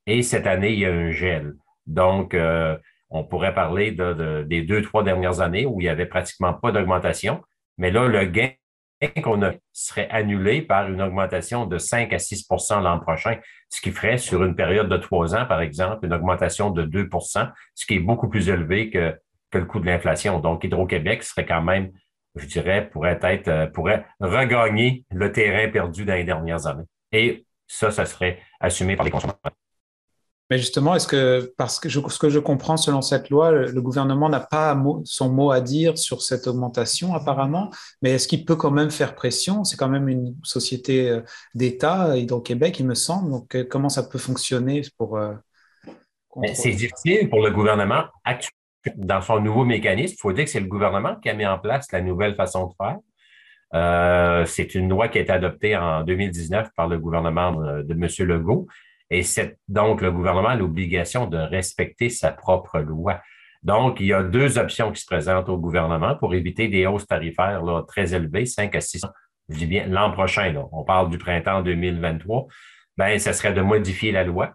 et 0.07 0.21
cette 0.21 0.45
année, 0.45 0.73
il 0.73 0.79
y 0.79 0.85
a 0.85 0.93
un 0.93 1.11
gel. 1.11 1.53
Donc, 1.87 2.33
euh, 2.33 2.77
on 3.09 3.23
pourrait 3.23 3.53
parler 3.53 3.91
des 3.91 4.61
deux, 4.63 4.81
trois 4.81 5.03
dernières 5.03 5.39
années 5.39 5.65
où 5.65 5.79
il 5.79 5.83
n'y 5.83 5.89
avait 5.89 6.05
pratiquement 6.05 6.53
pas 6.53 6.71
d'augmentation. 6.71 7.41
Mais 7.77 7.91
là, 7.91 8.07
le 8.07 8.25
gain 8.25 8.49
qu'on 9.23 9.41
a 9.43 9.51
serait 9.73 10.09
annulé 10.09 10.61
par 10.61 10.89
une 10.89 11.01
augmentation 11.01 11.65
de 11.65 11.77
5 11.77 12.13
à 12.13 12.17
6% 12.17 12.81
l'an 12.81 12.99
prochain, 12.99 13.37
ce 13.69 13.81
qui 13.81 13.91
ferait 13.91 14.17
sur 14.17 14.43
une 14.43 14.55
période 14.55 14.89
de 14.89 14.97
trois 14.97 15.35
ans, 15.35 15.45
par 15.45 15.61
exemple, 15.61 16.05
une 16.05 16.13
augmentation 16.13 16.71
de 16.71 16.83
2% 16.83 17.51
ce 17.73 17.85
qui 17.85 17.95
est 17.95 17.99
beaucoup 17.99 18.29
plus 18.29 18.49
élevé 18.49 18.89
que, 18.89 19.15
que 19.51 19.57
le 19.57 19.65
coût 19.65 19.79
de 19.79 19.85
l'inflation. 19.85 20.39
Donc, 20.39 20.63
Hydro-Québec 20.63 21.23
serait 21.23 21.45
quand 21.45 21.61
même, 21.61 21.91
je 22.35 22.45
dirais, 22.45 22.89
pourrait 22.89 23.19
être, 23.21 23.47
euh, 23.47 23.67
pourrait 23.67 24.05
regagner 24.19 25.03
le 25.11 25.31
terrain 25.31 25.69
perdu 25.69 26.05
dans 26.05 26.15
les 26.15 26.23
dernières 26.23 26.65
années. 26.67 26.85
Et 27.11 27.45
ça, 27.67 27.91
ça 27.91 28.05
serait 28.05 28.39
assumé 28.59 28.95
par 28.95 29.05
les 29.05 29.11
consommateurs. 29.11 29.51
Mais 30.51 30.59
justement, 30.59 30.93
est-ce 30.93 31.07
que, 31.07 31.51
parce 31.57 31.79
que 31.79 31.89
ce 31.89 32.19
que 32.19 32.29
je 32.29 32.37
comprends 32.37 32.77
selon 32.77 33.01
cette 33.01 33.31
loi, 33.31 33.51
le, 33.51 33.81
gouvernement 33.81 34.29
n'a 34.29 34.39
pas 34.39 34.79
son 35.03 35.29
mot 35.29 35.49
à 35.49 35.59
dire 35.59 35.97
sur 35.97 36.21
cette 36.21 36.45
augmentation 36.45 37.15
apparemment, 37.15 37.71
mais 38.03 38.11
est-ce 38.11 38.27
qu'il 38.27 38.45
peut 38.45 38.55
quand 38.55 38.69
même 38.69 38.91
faire 38.91 39.15
pression? 39.15 39.63
C'est 39.63 39.75
quand 39.75 39.89
même 39.89 40.07
une 40.07 40.35
société 40.43 41.09
euh, 41.09 41.21
d'État, 41.55 42.15
Hydro-Québec, 42.15 42.79
il 42.79 42.85
me 42.85 42.93
semble. 42.93 43.31
Donc, 43.31 43.55
euh, 43.55 43.65
comment 43.67 43.89
ça 43.89 44.03
peut 44.03 44.19
fonctionner 44.19 44.83
pour... 44.99 45.17
Euh, 45.17 45.33
c'est 46.53 46.71
difficile 46.71 47.29
pour 47.29 47.41
le 47.41 47.49
gouvernement 47.49 48.03
actuel. 48.23 48.51
Dans 48.97 49.21
son 49.21 49.39
nouveau 49.39 49.65
mécanisme, 49.65 50.13
il 50.15 50.21
faut 50.21 50.31
dire 50.31 50.43
que 50.43 50.51
c'est 50.51 50.59
le 50.59 50.67
gouvernement 50.67 51.15
qui 51.15 51.27
a 51.29 51.33
mis 51.33 51.47
en 51.47 51.57
place 51.57 51.91
la 51.91 52.01
nouvelle 52.01 52.35
façon 52.35 52.67
de 52.67 52.73
faire. 52.77 54.45
c'est 54.45 54.75
une 54.75 54.89
loi 54.89 55.07
qui 55.07 55.17
a 55.17 55.21
été 55.21 55.31
adoptée 55.31 55.75
en 55.75 56.03
2019 56.03 56.69
par 56.75 56.87
le 56.87 56.99
gouvernement 56.99 57.53
de 57.53 57.93
M. 57.93 58.07
Legault 58.27 58.67
et 59.09 59.23
c'est 59.23 59.57
donc 59.67 60.01
le 60.01 60.11
gouvernement 60.11 60.49
a 60.49 60.55
l'obligation 60.55 61.27
de 61.27 61.37
respecter 61.37 62.09
sa 62.09 62.31
propre 62.31 62.79
loi. 62.79 63.19
Donc, 63.63 63.99
il 63.99 64.07
y 64.07 64.13
a 64.13 64.21
deux 64.21 64.59
options 64.59 64.91
qui 64.91 65.01
se 65.01 65.07
présentent 65.07 65.49
au 65.49 65.57
gouvernement 65.57 66.15
pour 66.15 66.35
éviter 66.35 66.67
des 66.67 66.85
hausses 66.85 67.07
tarifaires 67.07 67.63
très 67.87 68.13
élevées, 68.13 68.45
5 68.45 68.75
à 68.75 68.81
6 68.81 69.05
je 69.49 69.57
dis 69.57 69.67
bien 69.67 69.85
l'an 69.87 70.11
prochain, 70.11 70.53
on 70.71 70.83
parle 70.83 71.09
du 71.09 71.17
printemps 71.17 71.61
2023, 71.61 72.47
ben, 72.97 73.19
ce 73.19 73.33
serait 73.33 73.53
de 73.53 73.61
modifier 73.61 74.11
la 74.11 74.23
loi 74.23 74.53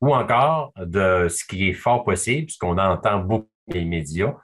ou 0.00 0.14
encore 0.14 0.72
de 0.76 1.28
ce 1.28 1.44
qui 1.44 1.68
est 1.68 1.74
fort 1.74 2.04
possible, 2.04 2.46
puisqu'on 2.46 2.78
entend 2.78 3.20
beaucoup 3.20 3.48
les 3.68 3.84
médias. 3.84 4.34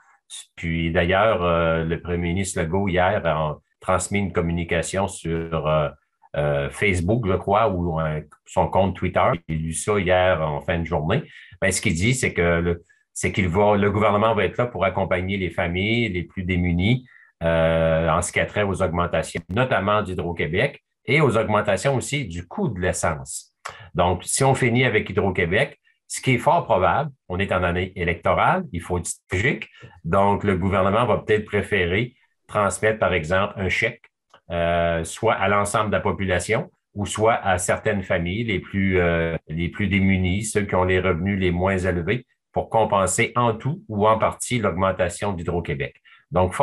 Puis 0.55 0.91
d'ailleurs, 0.91 1.43
euh, 1.43 1.83
le 1.83 2.01
premier 2.01 2.29
ministre 2.29 2.61
Legault 2.61 2.87
hier 2.87 3.25
a 3.25 3.59
transmis 3.79 4.19
une 4.19 4.31
communication 4.31 5.07
sur 5.07 5.67
euh, 5.67 5.89
euh, 6.37 6.69
Facebook, 6.69 7.27
je 7.27 7.33
crois, 7.33 7.69
ou 7.69 7.99
son 8.45 8.67
compte 8.67 8.95
Twitter. 8.95 9.19
A 9.19 9.33
lu 9.49 9.73
ça 9.73 9.99
hier 9.99 10.41
en 10.41 10.61
fin 10.61 10.79
de 10.79 10.85
journée. 10.85 11.23
Ben, 11.61 11.71
ce 11.71 11.81
qu'il 11.81 11.93
dit, 11.93 12.13
c'est 12.13 12.33
que 12.33 12.59
le, 12.59 12.83
c'est 13.13 13.31
qu'il 13.31 13.47
va, 13.47 13.75
le 13.75 13.91
gouvernement 13.91 14.33
va 14.33 14.45
être 14.45 14.57
là 14.57 14.67
pour 14.67 14.85
accompagner 14.85 15.37
les 15.37 15.49
familles 15.49 16.09
les 16.09 16.23
plus 16.23 16.43
démunies 16.43 17.05
en 17.41 18.21
ce 18.21 18.31
qui 18.31 18.39
a 18.39 18.45
trait 18.45 18.63
aux 18.63 18.83
augmentations, 18.83 19.41
notamment 19.49 20.03
d'Hydro-Québec 20.03 20.79
et 21.05 21.21
aux 21.21 21.37
augmentations 21.37 21.95
aussi 21.95 22.25
du 22.25 22.47
coût 22.47 22.67
de 22.67 22.79
l'essence. 22.79 23.53
Donc, 23.95 24.23
si 24.23 24.43
on 24.43 24.53
finit 24.53 24.85
avec 24.85 25.09
Hydro-Québec, 25.09 25.79
ce 26.07 26.21
qui 26.21 26.33
est 26.33 26.37
fort 26.37 26.65
probable, 26.65 27.11
on 27.29 27.39
est 27.39 27.51
en 27.51 27.63
année 27.63 27.93
électorale, 27.95 28.65
il 28.71 28.81
faut 28.81 28.97
être 28.97 29.05
stratégique, 29.05 29.69
donc 30.03 30.43
le 30.43 30.57
gouvernement 30.57 31.05
va 31.05 31.19
peut-être 31.19 31.45
préférer 31.45 32.15
transmettre, 32.47 32.99
par 32.99 33.13
exemple, 33.13 33.53
un 33.55 33.69
chèque, 33.69 34.10
euh, 34.51 35.03
soit 35.03 35.33
à 35.33 35.47
l'ensemble 35.47 35.89
de 35.89 35.95
la 35.95 36.01
population 36.01 36.69
ou 36.93 37.05
soit 37.05 37.35
à 37.35 37.57
certaines 37.57 38.03
familles 38.03 38.43
les 38.43 38.59
plus, 38.59 38.99
euh, 38.99 39.37
les 39.47 39.69
plus 39.69 39.87
démunies, 39.87 40.43
ceux 40.43 40.63
qui 40.63 40.75
ont 40.75 40.83
les 40.83 40.99
revenus 40.99 41.39
les 41.39 41.51
moins 41.51 41.77
élevés, 41.77 42.25
pour 42.51 42.69
compenser 42.69 43.31
en 43.35 43.53
tout 43.53 43.83
ou 43.87 44.07
en 44.07 44.17
partie 44.17 44.59
l'augmentation 44.59 45.31
d'Hydro-Québec. 45.31 45.95
Donc, 46.31 46.53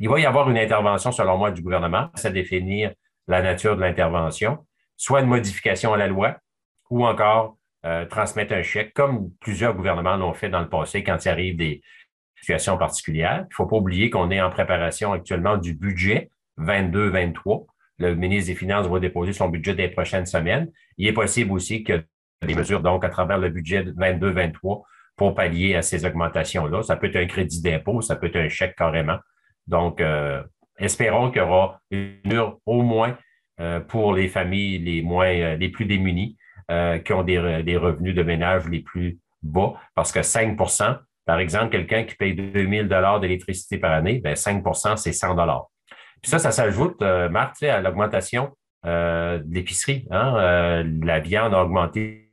il 0.00 0.08
va 0.08 0.18
y 0.18 0.26
avoir 0.26 0.48
une 0.50 0.56
intervention, 0.56 1.12
selon 1.12 1.36
moi, 1.36 1.50
du 1.50 1.60
gouvernement, 1.60 2.08
à 2.22 2.30
définir 2.30 2.92
la 3.28 3.42
nature 3.42 3.76
de 3.76 3.82
l'intervention, 3.82 4.64
soit 4.96 5.20
une 5.20 5.26
modification 5.26 5.92
à 5.92 5.98
la 5.98 6.06
loi 6.06 6.36
ou 6.90 7.06
encore 7.06 7.56
euh, 7.84 8.06
transmettre 8.06 8.54
un 8.54 8.62
chèque, 8.62 8.94
comme 8.94 9.30
plusieurs 9.40 9.74
gouvernements 9.74 10.16
l'ont 10.16 10.32
fait 10.32 10.48
dans 10.48 10.60
le 10.60 10.68
passé 10.68 11.04
quand 11.04 11.22
il 11.24 11.28
arrive 11.28 11.56
des 11.56 11.82
situations 12.36 12.78
particulières. 12.78 13.40
Il 13.40 13.50
ne 13.50 13.54
faut 13.54 13.66
pas 13.66 13.76
oublier 13.76 14.08
qu'on 14.08 14.30
est 14.30 14.40
en 14.40 14.50
préparation 14.50 15.12
actuellement 15.12 15.58
du 15.58 15.74
budget 15.74 16.30
22-23. 16.58 17.66
Le 17.98 18.14
ministre 18.14 18.50
des 18.52 18.56
Finances 18.56 18.86
va 18.86 18.98
déposer 18.98 19.32
son 19.32 19.48
budget 19.48 19.74
des 19.74 19.88
prochaines 19.88 20.26
semaines. 20.26 20.70
Il 20.98 21.06
est 21.06 21.12
possible 21.12 21.52
aussi 21.52 21.84
que 21.84 22.02
des 22.42 22.54
mesures, 22.54 22.80
donc, 22.80 23.04
à 23.04 23.08
travers 23.08 23.38
le 23.38 23.48
budget 23.48 23.82
22-23 23.82 24.82
pour 25.16 25.34
pallier 25.34 25.76
à 25.76 25.82
ces 25.82 26.04
augmentations-là. 26.04 26.82
Ça 26.82 26.96
peut 26.96 27.06
être 27.06 27.16
un 27.16 27.26
crédit 27.26 27.62
d'impôt, 27.62 28.00
ça 28.00 28.16
peut 28.16 28.26
être 28.26 28.36
un 28.36 28.48
chèque 28.48 28.76
carrément. 28.76 29.18
Donc, 29.66 30.00
euh, 30.00 30.42
espérons 30.78 31.30
qu'il 31.30 31.40
y 31.40 31.44
aura 31.44 31.80
une 31.90 32.18
mesure 32.24 32.58
au 32.66 32.82
moins 32.82 33.16
euh, 33.60 33.80
pour 33.80 34.12
les 34.12 34.28
familles 34.28 34.78
les 34.78 35.02
moins, 35.02 35.28
euh, 35.28 35.56
les 35.56 35.68
plus 35.68 35.86
démunies, 35.86 36.36
qui 37.04 37.12
ont 37.12 37.22
des, 37.22 37.38
revenus 37.76 38.14
de 38.14 38.22
ménage 38.22 38.66
les 38.70 38.80
plus 38.80 39.18
bas, 39.42 39.74
parce 39.94 40.12
que 40.12 40.20
5% 40.20 40.96
par 41.26 41.38
exemple, 41.38 41.70
quelqu'un 41.70 42.04
qui 42.04 42.14
paye 42.14 42.34
2000 42.34 42.88
dollars 42.88 43.20
d'électricité 43.20 43.78
par 43.78 43.92
année, 43.92 44.20
ben 44.22 44.34
5% 44.34 44.96
c'est 44.96 45.12
100 45.12 45.34
dollars. 45.34 45.66
Puis 46.24 46.30
ça, 46.30 46.38
ça 46.38 46.52
s'ajoute, 46.52 47.02
Marc, 47.02 47.62
à 47.62 47.82
l'augmentation 47.82 48.56
de 48.82 49.44
l'épicerie. 49.54 50.08
Hein? 50.10 50.82
la 51.02 51.20
viande 51.20 51.52
a 51.52 51.62
augmenté, 51.62 52.32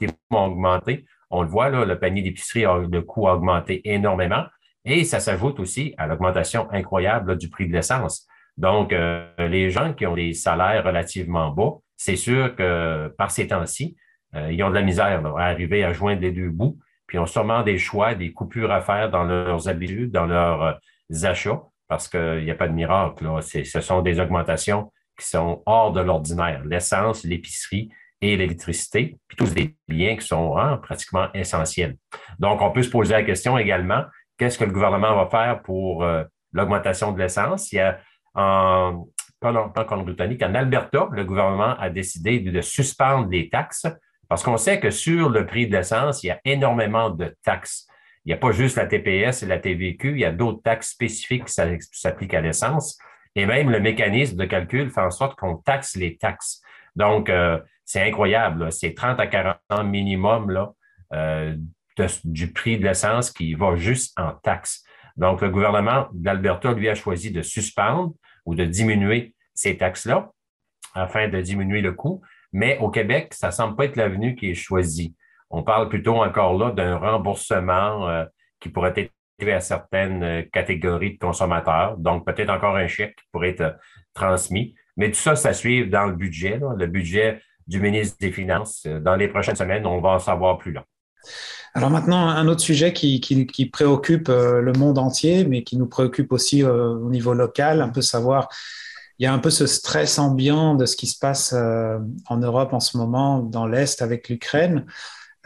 les 0.00 0.08
ont 0.30 0.44
augmenté. 0.44 1.04
On 1.30 1.42
le 1.42 1.48
voit, 1.48 1.68
là, 1.68 1.84
le 1.84 1.98
panier 1.98 2.22
d'épicerie, 2.22 2.62
le 2.62 3.00
coût 3.00 3.26
a 3.26 3.34
augmenté 3.34 3.80
énormément. 3.84 4.44
Et 4.84 5.02
ça 5.02 5.18
s'ajoute 5.18 5.58
aussi 5.58 5.92
à 5.98 6.06
l'augmentation 6.06 6.70
incroyable 6.70 7.36
du 7.36 7.50
prix 7.50 7.66
de 7.66 7.72
l'essence. 7.72 8.28
Donc, 8.56 8.92
euh, 8.92 9.26
les 9.38 9.68
gens 9.68 9.92
qui 9.92 10.06
ont 10.06 10.14
des 10.14 10.32
salaires 10.32 10.84
relativement 10.84 11.50
bas, 11.50 11.72
c'est 11.96 12.14
sûr 12.14 12.54
que 12.54 13.12
par 13.18 13.32
ces 13.32 13.48
temps-ci, 13.48 13.96
euh, 14.36 14.52
ils 14.52 14.62
ont 14.62 14.70
de 14.70 14.76
la 14.76 14.82
misère 14.82 15.26
à 15.36 15.46
arriver 15.46 15.82
à 15.82 15.92
joindre 15.92 16.22
les 16.22 16.30
deux 16.30 16.50
bouts, 16.50 16.78
puis 17.08 17.18
ont 17.18 17.26
sûrement 17.26 17.64
des 17.64 17.78
choix, 17.78 18.14
des 18.14 18.32
coupures 18.32 18.70
à 18.70 18.80
faire 18.80 19.10
dans 19.10 19.24
leurs 19.24 19.68
habitudes, 19.68 20.12
dans 20.12 20.26
leurs 20.26 20.62
euh, 20.62 21.24
achats, 21.24 21.62
parce 21.88 22.08
qu'il 22.08 22.44
n'y 22.44 22.50
a 22.50 22.54
pas 22.54 22.68
de 22.68 22.72
miracle. 22.72 23.24
Là. 23.24 23.40
Ce 23.40 23.80
sont 23.80 24.02
des 24.02 24.20
augmentations 24.20 24.92
qui 25.18 25.26
sont 25.26 25.62
hors 25.66 25.92
de 25.92 26.00
l'ordinaire. 26.00 26.62
L'essence, 26.64 27.24
l'épicerie 27.24 27.90
et 28.20 28.36
l'électricité, 28.36 29.18
puis 29.28 29.36
tous 29.36 29.52
des 29.54 29.76
biens 29.88 30.16
qui 30.16 30.26
sont 30.26 30.56
hein, 30.56 30.78
pratiquement 30.78 31.28
essentiels. 31.34 31.96
Donc, 32.38 32.62
on 32.62 32.70
peut 32.70 32.82
se 32.82 32.90
poser 32.90 33.12
la 33.12 33.22
question 33.22 33.58
également, 33.58 34.04
qu'est-ce 34.38 34.58
que 34.58 34.64
le 34.64 34.72
gouvernement 34.72 35.14
va 35.14 35.26
faire 35.26 35.62
pour 35.62 36.02
euh, 36.02 36.24
l'augmentation 36.52 37.12
de 37.12 37.18
l'essence? 37.18 37.72
Il 37.72 37.76
y 37.76 37.80
a 37.80 37.98
en, 38.34 39.06
pas, 39.40 39.52
en 39.52 40.02
britannique 40.02 40.42
en 40.42 40.54
Alberta, 40.54 41.08
le 41.12 41.24
gouvernement 41.24 41.76
a 41.78 41.90
décidé 41.90 42.40
de 42.40 42.60
suspendre 42.60 43.28
les 43.30 43.48
taxes 43.48 43.86
parce 44.28 44.42
qu'on 44.42 44.56
sait 44.56 44.80
que 44.80 44.90
sur 44.90 45.28
le 45.28 45.46
prix 45.46 45.66
de 45.66 45.76
l'essence, 45.76 46.22
il 46.22 46.28
y 46.28 46.30
a 46.30 46.40
énormément 46.44 47.10
de 47.10 47.34
taxes. 47.44 47.86
Il 48.26 48.30
n'y 48.30 48.34
a 48.34 48.38
pas 48.38 48.50
juste 48.50 48.76
la 48.76 48.86
TPS 48.86 49.44
et 49.44 49.46
la 49.46 49.58
TVQ, 49.58 50.10
il 50.10 50.18
y 50.18 50.24
a 50.24 50.32
d'autres 50.32 50.60
taxes 50.60 50.90
spécifiques 50.90 51.44
qui 51.44 51.54
s'appliquent 51.92 52.34
à 52.34 52.40
l'essence. 52.40 52.98
Et 53.36 53.46
même 53.46 53.70
le 53.70 53.78
mécanisme 53.78 54.36
de 54.36 54.44
calcul 54.44 54.90
fait 54.90 55.00
en 55.00 55.12
sorte 55.12 55.38
qu'on 55.38 55.56
taxe 55.58 55.94
les 55.94 56.16
taxes. 56.16 56.60
Donc, 56.96 57.30
euh, 57.30 57.60
c'est 57.84 58.02
incroyable. 58.02 58.72
C'est 58.72 58.94
30 58.94 59.20
à 59.20 59.28
40 59.28 59.56
ans 59.70 59.84
minimum 59.84 60.72
euh, 61.12 61.56
du 62.24 62.52
prix 62.52 62.78
de 62.78 62.84
l'essence 62.84 63.30
qui 63.30 63.54
va 63.54 63.76
juste 63.76 64.18
en 64.18 64.32
taxes. 64.32 64.82
Donc, 65.16 65.40
le 65.40 65.48
gouvernement 65.48 66.08
d'Alberta, 66.12 66.72
lui, 66.72 66.88
a 66.88 66.96
choisi 66.96 67.30
de 67.30 67.42
suspendre 67.42 68.12
ou 68.44 68.56
de 68.56 68.64
diminuer 68.64 69.36
ces 69.54 69.76
taxes-là 69.76 70.32
afin 70.94 71.28
de 71.28 71.40
diminuer 71.40 71.80
le 71.80 71.92
coût. 71.92 72.22
Mais 72.52 72.76
au 72.78 72.90
Québec, 72.90 73.34
ça 73.34 73.48
ne 73.48 73.52
semble 73.52 73.76
pas 73.76 73.84
être 73.84 73.96
l'avenue 73.96 74.34
qui 74.34 74.50
est 74.50 74.54
choisie. 74.54 75.14
On 75.50 75.62
parle 75.62 75.88
plutôt 75.88 76.16
encore 76.16 76.58
là 76.58 76.72
d'un 76.72 76.96
remboursement 76.96 78.08
euh, 78.08 78.24
qui 78.60 78.68
pourrait 78.68 78.94
être 78.96 79.12
à 79.48 79.60
certaines 79.60 80.22
euh, 80.22 80.42
catégories 80.52 81.14
de 81.14 81.18
consommateurs. 81.18 81.96
Donc, 81.98 82.24
peut-être 82.24 82.50
encore 82.50 82.76
un 82.76 82.88
chèque 82.88 83.16
qui 83.16 83.24
pourrait 83.30 83.50
être 83.50 83.60
euh, 83.60 83.72
transmis. 84.14 84.74
Mais 84.96 85.10
tout 85.10 85.20
ça, 85.20 85.36
ça 85.36 85.52
suit 85.52 85.88
dans 85.88 86.06
le 86.06 86.14
budget, 86.14 86.58
le 86.78 86.86
budget 86.86 87.40
du 87.66 87.80
ministre 87.80 88.16
des 88.20 88.32
Finances. 88.32 88.86
Dans 88.86 89.14
les 89.14 89.28
prochaines 89.28 89.56
semaines, 89.56 89.86
on 89.86 90.00
va 90.00 90.10
en 90.10 90.18
savoir 90.18 90.56
plus 90.56 90.72
long. 90.72 90.84
Alors 91.74 91.90
maintenant, 91.90 92.28
un 92.28 92.48
autre 92.48 92.62
sujet 92.62 92.94
qui, 92.94 93.70
préoccupe 93.70 94.28
le 94.28 94.72
monde 94.72 94.96
entier, 94.96 95.44
mais 95.44 95.64
qui 95.64 95.76
nous 95.76 95.88
préoccupe 95.88 96.32
aussi 96.32 96.64
au 96.64 97.10
niveau 97.10 97.34
local, 97.34 97.82
un 97.82 97.90
peu 97.90 98.00
savoir, 98.00 98.48
il 99.18 99.24
y 99.24 99.26
a 99.26 99.34
un 99.34 99.38
peu 99.38 99.50
ce 99.50 99.66
stress 99.66 100.18
ambiant 100.18 100.76
de 100.76 100.86
ce 100.86 100.96
qui 100.96 101.08
se 101.08 101.18
passe 101.18 101.52
en 101.52 102.36
Europe 102.38 102.72
en 102.72 102.80
ce 102.80 102.96
moment, 102.96 103.40
dans 103.40 103.66
l'Est 103.66 104.00
avec 104.00 104.30
l'Ukraine. 104.30 104.86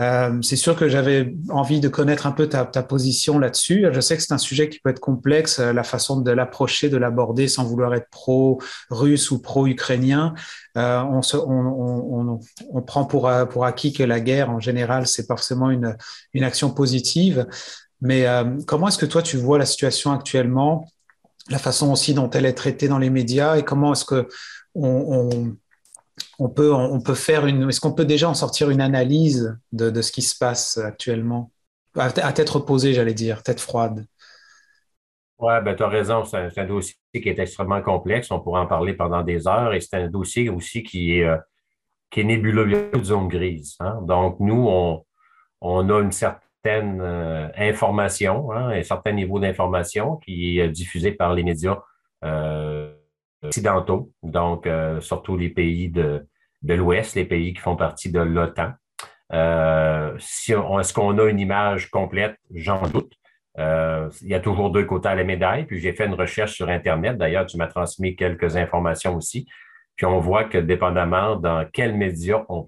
Euh, 0.00 0.40
c'est 0.40 0.56
sûr 0.56 0.76
que 0.76 0.88
j'avais 0.88 1.34
envie 1.50 1.80
de 1.80 1.88
connaître 1.88 2.26
un 2.26 2.32
peu 2.32 2.48
ta, 2.48 2.64
position 2.82 3.38
là-dessus. 3.38 3.86
Je 3.92 4.00
sais 4.00 4.16
que 4.16 4.22
c'est 4.22 4.32
un 4.32 4.38
sujet 4.38 4.68
qui 4.68 4.78
peut 4.80 4.90
être 4.90 5.00
complexe, 5.00 5.58
euh, 5.58 5.72
la 5.72 5.82
façon 5.82 6.20
de 6.20 6.30
l'approcher, 6.30 6.88
de 6.88 6.96
l'aborder 6.96 7.48
sans 7.48 7.64
vouloir 7.64 7.94
être 7.94 8.08
pro-russe 8.10 9.30
ou 9.30 9.42
pro-ukrainien. 9.42 10.34
Euh, 10.78 11.02
on, 11.02 11.20
on, 11.34 12.40
on, 12.72 12.82
prend 12.82 13.04
pour, 13.04 13.30
pour 13.50 13.64
acquis 13.66 13.92
que 13.92 14.02
la 14.02 14.20
guerre, 14.20 14.50
en 14.50 14.60
général, 14.60 15.06
c'est 15.06 15.26
forcément 15.26 15.70
une, 15.70 15.96
une 16.32 16.44
action 16.44 16.70
positive. 16.70 17.46
Mais 18.00 18.24
comment 18.66 18.88
est-ce 18.88 18.96
que 18.96 19.04
toi, 19.04 19.20
tu 19.20 19.36
vois 19.36 19.58
la 19.58 19.66
situation 19.66 20.12
actuellement, 20.12 20.86
la 21.50 21.58
façon 21.58 21.92
aussi 21.92 22.14
dont 22.14 22.30
elle 22.30 22.46
est 22.46 22.54
traitée 22.54 22.88
dans 22.88 22.98
les 22.98 23.10
médias 23.10 23.56
et 23.56 23.62
comment 23.62 23.92
est-ce 23.92 24.06
que 24.06 24.26
on, 24.74 25.30
on 25.30 25.56
on 26.40 27.00
peut 27.00 27.14
faire 27.14 27.46
une. 27.46 27.68
Est-ce 27.68 27.80
qu'on 27.80 27.92
peut 27.92 28.06
déjà 28.06 28.28
en 28.28 28.34
sortir 28.34 28.70
une 28.70 28.80
analyse 28.80 29.58
de, 29.72 30.00
ce 30.00 30.10
qui 30.10 30.22
se 30.22 30.36
passe 30.36 30.78
actuellement? 30.78 31.52
À, 31.96 32.10
tête 32.10 32.48
reposée, 32.48 32.94
j'allais 32.94 33.14
dire, 33.14 33.42
tête 33.42 33.60
froide. 33.60 34.06
Oui, 35.38 35.52
ben, 35.64 35.74
tu 35.74 35.82
as 35.82 35.88
raison. 35.88 36.24
C'est 36.24 36.58
un, 36.58 36.66
dossier 36.66 36.96
qui 37.12 37.28
est 37.28 37.38
extrêmement 37.38 37.82
complexe. 37.82 38.30
On 38.30 38.40
pourrait 38.40 38.60
en 38.60 38.66
parler 38.66 38.94
pendant 38.94 39.22
des 39.22 39.46
heures 39.46 39.74
et 39.74 39.80
c'est 39.80 39.96
un 39.96 40.08
dossier 40.08 40.48
aussi 40.48 40.82
qui 40.82 41.18
est, 41.18 41.24
euh, 41.24 41.36
qui 42.10 42.20
est 42.20 42.24
nébuleux, 42.24 42.90
de 42.92 43.04
zone 43.04 43.28
grise. 43.28 43.76
Hein. 43.80 44.00
Donc, 44.02 44.40
nous, 44.40 44.68
on, 45.60 45.90
a 45.90 46.00
une 46.00 46.12
certaine 46.12 47.00
euh, 47.00 47.48
information, 47.56 48.52
hein, 48.52 48.70
un 48.70 48.82
certain 48.82 49.12
niveau 49.12 49.38
d'information 49.38 50.16
qui 50.16 50.58
est 50.58 50.68
diffusé 50.68 51.12
par 51.12 51.34
les 51.34 51.42
médias. 51.42 51.78
Euh, 52.24 52.94
occidentaux, 53.42 54.12
donc 54.22 54.68
surtout 55.00 55.34
les 55.34 55.48
pays 55.48 55.88
de, 55.88 56.26
de 56.62 56.74
l'Ouest, 56.74 57.14
les 57.14 57.24
pays 57.24 57.54
qui 57.54 57.60
font 57.60 57.76
partie 57.76 58.10
de 58.10 58.20
l'OTAN. 58.20 58.72
Euh, 59.32 60.16
est-ce 60.16 60.92
qu'on 60.92 61.18
a 61.18 61.24
une 61.28 61.40
image 61.40 61.90
complète? 61.90 62.36
J'en 62.52 62.82
doute. 62.82 63.12
Euh, 63.58 64.08
il 64.22 64.28
y 64.28 64.34
a 64.34 64.40
toujours 64.40 64.70
deux 64.70 64.84
côtés 64.84 65.08
à 65.08 65.14
la 65.14 65.24
médaille. 65.24 65.64
Puis 65.64 65.80
j'ai 65.80 65.92
fait 65.92 66.06
une 66.06 66.14
recherche 66.14 66.52
sur 66.52 66.68
Internet. 66.68 67.16
D'ailleurs, 67.16 67.46
tu 67.46 67.56
m'as 67.56 67.66
transmis 67.66 68.16
quelques 68.16 68.56
informations 68.56 69.16
aussi. 69.16 69.46
Puis 69.96 70.06
on 70.06 70.18
voit 70.18 70.44
que 70.44 70.58
dépendamment 70.58 71.36
dans 71.36 71.66
quels 71.72 71.96
médias 71.96 72.44
on 72.48 72.66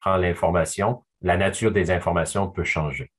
prend 0.00 0.16
l'information, 0.16 1.02
la 1.22 1.36
nature 1.36 1.72
des 1.72 1.90
informations 1.90 2.48
peut 2.48 2.64
changer. 2.64 3.10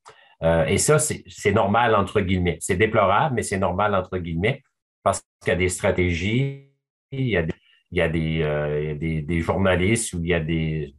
et 0.68 0.78
ça, 0.78 0.99
c'est 0.99 1.51
normal 1.51 1.95
entre 1.95 2.22
guillemets. 2.22 2.58
C'est 2.62 2.76
déplorable, 2.76 3.36
mais 3.36 3.43
c'est 3.43 3.58
normal 3.58 3.95
entre 3.95 4.18
guillemets 4.18 4.62
parce 5.03 5.22
qu'il 5.41 5.51
y 5.51 5.55
a 5.55 5.55
des 5.55 5.70
stratégies 5.70 6.68
il 7.12 7.28
y 7.28 7.38
a 7.38 7.43
des, 7.43 7.53
il 7.92 7.98
y 7.98 8.02
a 8.02 8.10
des, 8.10 8.42
euh, 8.42 8.96
des, 8.96 9.22
des, 9.22 9.42
journalistes 9.42 10.14
ou 10.14 10.20
il 10.20 10.30
y 10.30 10.34
a 10.34 10.40
des, 10.40 10.94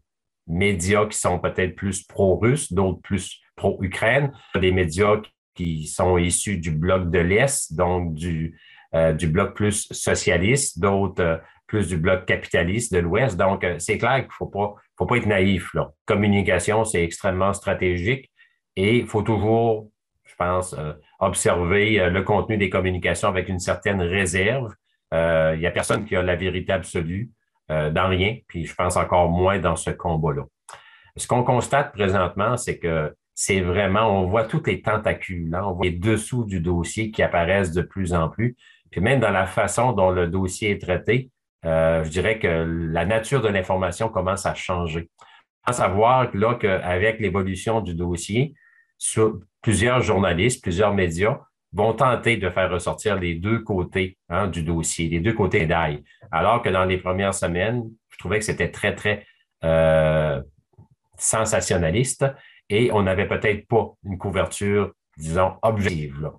médias 0.48 1.06
qui 1.06 1.18
sont 1.18 1.38
peut-être 1.38 1.76
plus 1.76 2.02
pro-russes, 2.02 2.72
d'autres 2.72 3.00
plus 3.02 3.40
pro-Ukraine, 3.54 4.32
des 4.58 4.72
médias 4.72 5.20
qui 5.54 5.86
sont 5.86 6.16
issus 6.16 6.56
du 6.56 6.70
bloc 6.70 7.10
de 7.10 7.18
l'Est, 7.18 7.74
donc 7.74 8.14
du, 8.14 8.58
euh, 8.94 9.12
du 9.12 9.26
bloc 9.26 9.54
plus 9.54 9.88
socialiste, 9.90 10.80
d'autres 10.80 11.22
euh, 11.22 11.36
plus 11.66 11.88
du 11.88 11.98
bloc 11.98 12.24
capitaliste 12.24 12.94
de 12.94 12.98
l'Ouest. 12.98 13.36
Donc, 13.36 13.66
c'est 13.78 13.98
clair 13.98 14.16
qu'il 14.20 14.28
ne 14.28 14.32
faut 14.32 14.46
pas, 14.46 14.74
faut 14.96 15.04
pas 15.04 15.18
être 15.18 15.26
naïf. 15.26 15.74
Là. 15.74 15.92
Communication, 16.06 16.84
c'est 16.84 17.04
extrêmement 17.04 17.52
stratégique 17.52 18.30
et 18.74 18.96
il 18.96 19.06
faut 19.06 19.20
toujours, 19.20 19.90
je 20.24 20.34
pense, 20.36 20.74
observer 21.20 22.08
le 22.08 22.22
contenu 22.22 22.56
des 22.56 22.70
communications 22.70 23.28
avec 23.28 23.50
une 23.50 23.58
certaine 23.58 24.00
réserve. 24.00 24.72
Il 25.12 25.58
n'y 25.58 25.66
a 25.66 25.70
personne 25.70 26.04
qui 26.04 26.16
a 26.16 26.22
la 26.22 26.36
vérité 26.36 26.72
absolue 26.72 27.30
dans 27.68 28.08
rien, 28.08 28.36
puis 28.46 28.66
je 28.66 28.74
pense 28.74 28.96
encore 28.96 29.28
moins 29.30 29.58
dans 29.58 29.76
ce 29.76 29.90
combat-là. 29.90 30.44
Ce 31.16 31.26
qu'on 31.26 31.42
constate 31.42 31.92
présentement, 31.92 32.56
c'est 32.56 32.78
que 32.78 33.14
c'est 33.34 33.60
vraiment, 33.60 34.20
on 34.20 34.26
voit 34.26 34.44
toutes 34.44 34.66
les 34.66 34.82
tentacules, 34.82 35.54
hein. 35.54 35.62
on 35.64 35.72
voit 35.72 35.86
les 35.86 35.92
dessous 35.92 36.44
du 36.44 36.60
dossier 36.60 37.12
qui 37.12 37.22
apparaissent 37.22 37.72
de 37.72 37.82
plus 37.82 38.12
en 38.12 38.28
plus. 38.28 38.56
Puis 38.90 39.00
même 39.00 39.20
dans 39.20 39.30
la 39.30 39.46
façon 39.46 39.92
dont 39.92 40.10
le 40.10 40.26
dossier 40.26 40.72
est 40.72 40.80
traité, 40.80 41.30
euh, 41.64 42.02
je 42.04 42.10
dirais 42.10 42.38
que 42.38 42.48
la 42.48 43.04
nature 43.04 43.40
de 43.40 43.48
l'information 43.48 44.08
commence 44.08 44.46
à 44.46 44.54
changer. 44.54 45.08
À 45.64 45.72
savoir 45.72 46.34
là 46.34 46.54
qu'avec 46.54 47.20
l'évolution 47.20 47.80
du 47.80 47.94
dossier, 47.94 48.54
plusieurs 49.62 50.00
journalistes, 50.00 50.62
plusieurs 50.62 50.94
médias 50.94 51.40
vont 51.72 51.92
tenter 51.92 52.36
de 52.36 52.48
faire 52.50 52.70
ressortir 52.70 53.16
les 53.16 53.34
deux 53.34 53.60
côtés 53.60 54.16
hein, 54.28 54.48
du 54.48 54.62
dossier, 54.62 55.08
les 55.08 55.20
deux 55.20 55.34
côtés 55.34 55.66
d'ail. 55.66 56.02
Alors 56.30 56.62
que 56.62 56.68
dans 56.68 56.84
les 56.84 56.98
premières 56.98 57.34
semaines, 57.34 57.84
je 58.10 58.18
trouvais 58.18 58.38
que 58.38 58.44
c'était 58.44 58.70
très, 58.70 58.94
très 58.94 59.24
euh, 59.64 60.42
sensationnaliste 61.16 62.24
et 62.70 62.90
on 62.92 63.02
n'avait 63.02 63.28
peut-être 63.28 63.66
pas 63.66 63.92
une 64.04 64.18
couverture, 64.18 64.92
disons, 65.16 65.54
objective, 65.62 66.30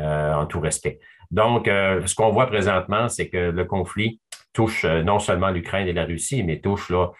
euh, 0.00 0.34
en 0.34 0.46
tout 0.46 0.60
respect. 0.60 1.00
Donc, 1.30 1.68
euh, 1.68 2.06
ce 2.06 2.14
qu'on 2.14 2.30
voit 2.30 2.46
présentement, 2.46 3.08
c'est 3.08 3.28
que 3.28 3.50
le 3.50 3.64
conflit 3.64 4.20
touche 4.52 4.84
non 4.84 5.18
seulement 5.18 5.50
l'Ukraine 5.50 5.86
et 5.86 5.92
la 5.92 6.04
Russie, 6.04 6.42
mais 6.42 6.60
touche 6.60 6.90
là, 6.90 7.12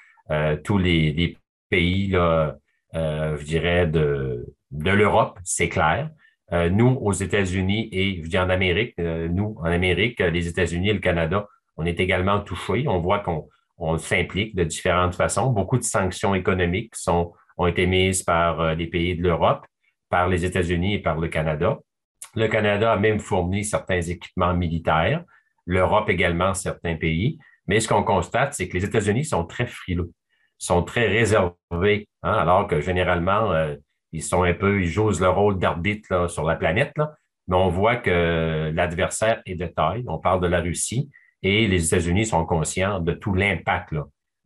tous 0.65 0.79
les, 0.79 1.37
pays, 1.71 2.09
là, 2.09 2.57
je 2.95 3.45
dirais, 3.45 3.87
de, 3.87 4.47
de 4.71 4.91
l'Europe, 4.91 5.39
c'est 5.45 5.69
clair. 5.69 6.11
Nous, 6.53 6.99
aux 7.01 7.13
États-Unis 7.13 7.89
et 7.93 8.23
je 8.23 8.29
dis 8.29 8.39
en 8.39 8.49
Amérique, 8.49 8.97
nous, 8.99 9.57
en 9.59 9.65
Amérique, 9.65 10.21
les 10.21 10.49
États-Unis 10.49 10.91
et 10.91 10.95
le 10.95 11.01
Canada, 11.01 11.47
on 11.77 11.85
est 11.85 12.01
également 12.01 12.41
touchés. 12.41 12.87
On 12.89 13.01
voit 13.01 13.21
qu'on 13.21 13.49
on 13.79 13.97
s'implique 13.97 14.55
de 14.57 14.65
différentes 14.65 15.15
façons. 15.15 15.51
Beaucoup 15.51 15.79
de 15.79 15.85
sanctions 15.85 16.35
économiques 16.35 16.95
ont 17.57 17.67
été 17.67 17.87
mises 17.87 18.23
par 18.23 18.61
euh, 18.61 18.75
les 18.75 18.89
pays 18.89 19.17
de 19.17 19.23
l'Europe, 19.23 19.65
par 20.11 20.29
les 20.29 20.45
États-Unis 20.45 20.95
et 20.95 20.99
par 20.99 21.19
le 21.19 21.29
Canada. 21.29 21.79
Le 22.35 22.49
Canada 22.49 22.93
a 22.93 22.97
même 22.97 23.21
fourni 23.21 23.65
certains 23.65 24.01
équipements 24.01 24.55
militaires, 24.55 25.25
l'Europe 25.65 26.11
également, 26.11 26.55
certains 26.55 26.97
pays. 26.97 27.39
Mais 27.67 27.81
ce 27.81 27.89
qu'on 27.89 28.03
constate, 28.03 28.55
c'est 28.55 28.69
que 28.69 28.77
les 28.77 28.85
États-Unis 28.85 29.25
sont 29.25 29.45
très 29.45 29.67
frileux, 29.67 30.11
sont 30.59 30.83
très 30.83 31.07
réservés, 31.07 32.09
hein, 32.23 32.33
alors 32.33 32.67
que 32.67 32.81
généralement, 32.81 33.53
euh, 33.53 33.77
ils 34.13 34.23
sont 34.23 34.43
un 34.43 34.55
peu, 34.55 34.81
ils 34.83 34.89
jouent 34.89 35.11
le 35.11 35.29
rôle 35.29 35.59
d'arbitre 35.59 36.29
sur 36.31 36.45
la 36.45 36.57
planète. 36.57 36.95
mais 37.47 37.57
on 37.57 37.69
voit 37.69 37.97
que 37.97 38.71
l'adversaire 38.75 39.43
est 39.47 39.55
de 39.55 39.67
taille. 39.67 40.05
On 40.07 40.19
parle 40.19 40.41
de 40.41 40.47
la 40.47 40.61
Russie 40.61 41.11
et 41.43 41.67
les 41.67 41.87
États-Unis 41.87 42.27
sont 42.27 42.45
conscients 42.45 43.01
de 43.01 43.13
tout 43.13 43.35
l'impact 43.35 43.95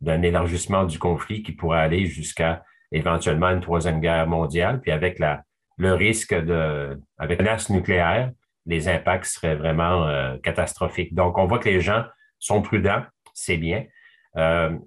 d'un 0.01 0.21
élargissement 0.21 0.83
du 0.85 0.99
conflit 0.99 1.43
qui 1.43 1.53
pourrait 1.53 1.79
aller 1.79 2.05
jusqu'à 2.05 2.63
éventuellement 2.91 3.49
une 3.49 3.61
troisième 3.61 3.99
guerre 3.99 4.27
mondiale, 4.27 4.79
puis 4.81 4.91
avec 4.91 5.17
la, 5.17 5.43
le 5.77 5.93
risque 5.93 6.33
de, 6.33 6.99
avec 7.17 7.39
la 7.39 7.45
menace 7.45 7.69
nucléaire, 7.69 8.31
les 8.65 8.87
impacts 8.87 9.25
seraient 9.25 9.55
vraiment 9.55 10.05
euh, 10.05 10.37
catastrophiques. 10.37 11.13
Donc, 11.13 11.37
on 11.37 11.45
voit 11.45 11.59
que 11.59 11.69
les 11.69 11.81
gens 11.81 12.03
sont 12.39 12.61
prudents, 12.61 13.03
c'est 13.33 13.57
bien. 13.57 13.85
Euh, 14.37 14.77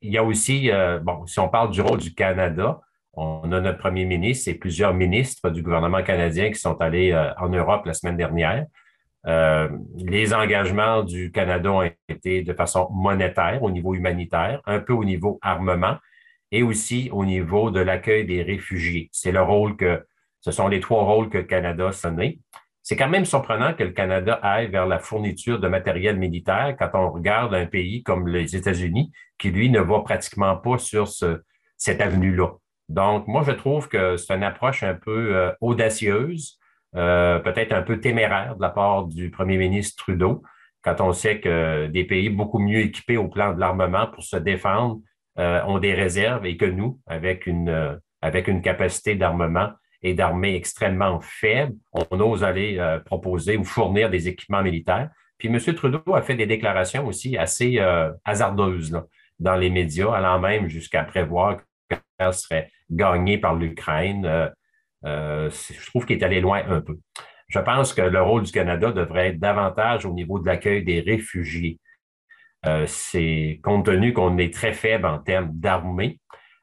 il 0.00 0.12
y 0.12 0.18
a 0.18 0.24
aussi, 0.24 0.70
euh, 0.70 0.98
bon, 0.98 1.26
si 1.26 1.38
on 1.40 1.48
parle 1.48 1.70
du 1.70 1.80
rôle 1.80 1.98
du 1.98 2.14
Canada, 2.14 2.80
on 3.16 3.52
a 3.52 3.60
notre 3.60 3.78
premier 3.78 4.04
ministre 4.04 4.48
et 4.48 4.54
plusieurs 4.54 4.94
ministres 4.94 5.50
du 5.50 5.62
gouvernement 5.62 6.02
canadien 6.02 6.50
qui 6.50 6.58
sont 6.58 6.80
allés 6.80 7.14
en 7.38 7.48
Europe 7.48 7.86
la 7.86 7.94
semaine 7.94 8.16
dernière. 8.16 8.66
les 9.24 10.34
engagements 10.34 11.02
du 11.02 11.32
Canada 11.32 11.72
ont 11.72 11.90
été 12.08 12.42
de 12.42 12.52
façon 12.52 12.88
monétaire 12.92 13.62
au 13.62 13.70
niveau 13.70 13.94
humanitaire, 13.94 14.60
un 14.66 14.80
peu 14.80 14.92
au 14.92 15.04
niveau 15.04 15.38
armement, 15.42 15.96
et 16.54 16.62
aussi 16.62 17.08
au 17.12 17.24
niveau 17.24 17.70
de 17.70 17.80
l'accueil 17.80 18.24
des 18.24 18.42
réfugiés. 18.42 19.08
C'est 19.12 19.32
le 19.32 19.42
rôle 19.42 19.76
que, 19.76 20.04
ce 20.40 20.52
sont 20.52 20.68
les 20.68 20.80
trois 20.80 21.04
rôles 21.04 21.30
que 21.30 21.38
le 21.38 21.44
Canada 21.44 21.90
sonné. 21.90 22.38
C'est 22.82 22.96
quand 22.96 23.08
même 23.08 23.24
surprenant 23.24 23.72
que 23.72 23.82
le 23.82 23.92
Canada 23.92 24.34
aille 24.42 24.70
vers 24.70 24.86
la 24.86 24.98
fourniture 24.98 25.58
de 25.58 25.68
matériel 25.68 26.18
militaire 26.18 26.76
quand 26.78 26.90
on 26.92 27.10
regarde 27.10 27.54
un 27.54 27.64
pays 27.64 28.02
comme 28.02 28.28
les 28.28 28.54
États-Unis, 28.54 29.10
qui, 29.38 29.50
lui, 29.50 29.70
ne 29.70 29.80
va 29.80 30.00
pratiquement 30.00 30.56
pas 30.56 30.78
sur 30.78 31.08
ce, 31.08 31.40
cette 31.78 32.00
avenue-là. 32.00 32.52
Donc, 32.88 33.26
moi, 33.26 33.42
je 33.46 33.52
trouve 33.52 33.88
que 33.88 34.16
c'est 34.16 34.34
une 34.34 34.42
approche 34.42 34.82
un 34.82 34.94
peu 34.94 35.36
euh, 35.36 35.52
audacieuse, 35.60 36.58
euh, 36.96 37.38
peut-être 37.38 37.72
un 37.72 37.82
peu 37.82 37.98
téméraire 37.98 38.56
de 38.56 38.62
la 38.62 38.68
part 38.68 39.06
du 39.06 39.30
premier 39.30 39.56
ministre 39.56 40.02
Trudeau, 40.02 40.42
quand 40.82 41.00
on 41.00 41.12
sait 41.12 41.40
que 41.40 41.86
des 41.86 42.04
pays 42.04 42.28
beaucoup 42.28 42.58
mieux 42.58 42.80
équipés 42.80 43.16
au 43.16 43.28
plan 43.28 43.54
de 43.54 43.60
l'armement 43.60 44.06
pour 44.06 44.22
se 44.22 44.36
défendre 44.36 45.00
euh, 45.38 45.62
ont 45.64 45.78
des 45.78 45.94
réserves 45.94 46.44
et 46.44 46.56
que 46.58 46.66
nous, 46.66 47.00
avec 47.06 47.46
une, 47.46 47.98
avec 48.20 48.48
une 48.48 48.60
capacité 48.60 49.14
d'armement 49.14 49.70
et 50.02 50.12
d'armée 50.12 50.54
extrêmement 50.54 51.20
faible, 51.22 51.72
on 51.92 52.20
ose 52.20 52.44
aller 52.44 52.78
proposer 53.06 53.56
ou 53.56 53.64
fournir 53.64 54.10
des 54.10 54.28
équipements 54.28 54.62
militaires. 54.62 55.08
Puis 55.38 55.48
M. 55.48 55.58
Trudeau 55.74 56.02
a 56.14 56.20
fait 56.20 56.34
des 56.34 56.44
déclarations 56.44 57.06
aussi 57.06 57.38
assez 57.38 57.78
hasardeuses 58.26 59.02
dans 59.38 59.56
les 59.56 59.70
médias, 59.70 60.12
allant 60.12 60.38
même 60.38 60.68
jusqu'à 60.68 61.02
prévoir 61.04 61.56
serait 62.32 62.70
gagnée 62.90 63.38
par 63.38 63.54
l'Ukraine. 63.54 64.50
je 65.02 65.86
trouve 65.86 66.06
qu'il 66.06 66.18
est 66.18 66.24
allé 66.24 66.40
loin 66.40 66.62
un 66.68 66.80
peu. 66.80 66.98
Je 67.48 67.58
pense 67.58 67.92
que 67.92 68.02
le 68.02 68.22
rôle 68.22 68.42
du 68.42 68.52
Canada 68.52 68.90
devrait 68.90 69.28
être 69.28 69.38
davantage 69.38 70.06
au 70.06 70.12
niveau 70.12 70.38
de 70.38 70.46
l'accueil 70.46 70.82
des 70.82 71.00
réfugiés. 71.00 71.78
Euh, 72.66 72.84
c'est 72.86 73.60
compte 73.62 73.86
tenu 73.86 74.12
qu'on 74.12 74.38
est 74.38 74.52
très 74.52 74.72
faible 74.72 75.06
en 75.06 75.18
termes 75.18 75.50
d'armée. 75.52 76.18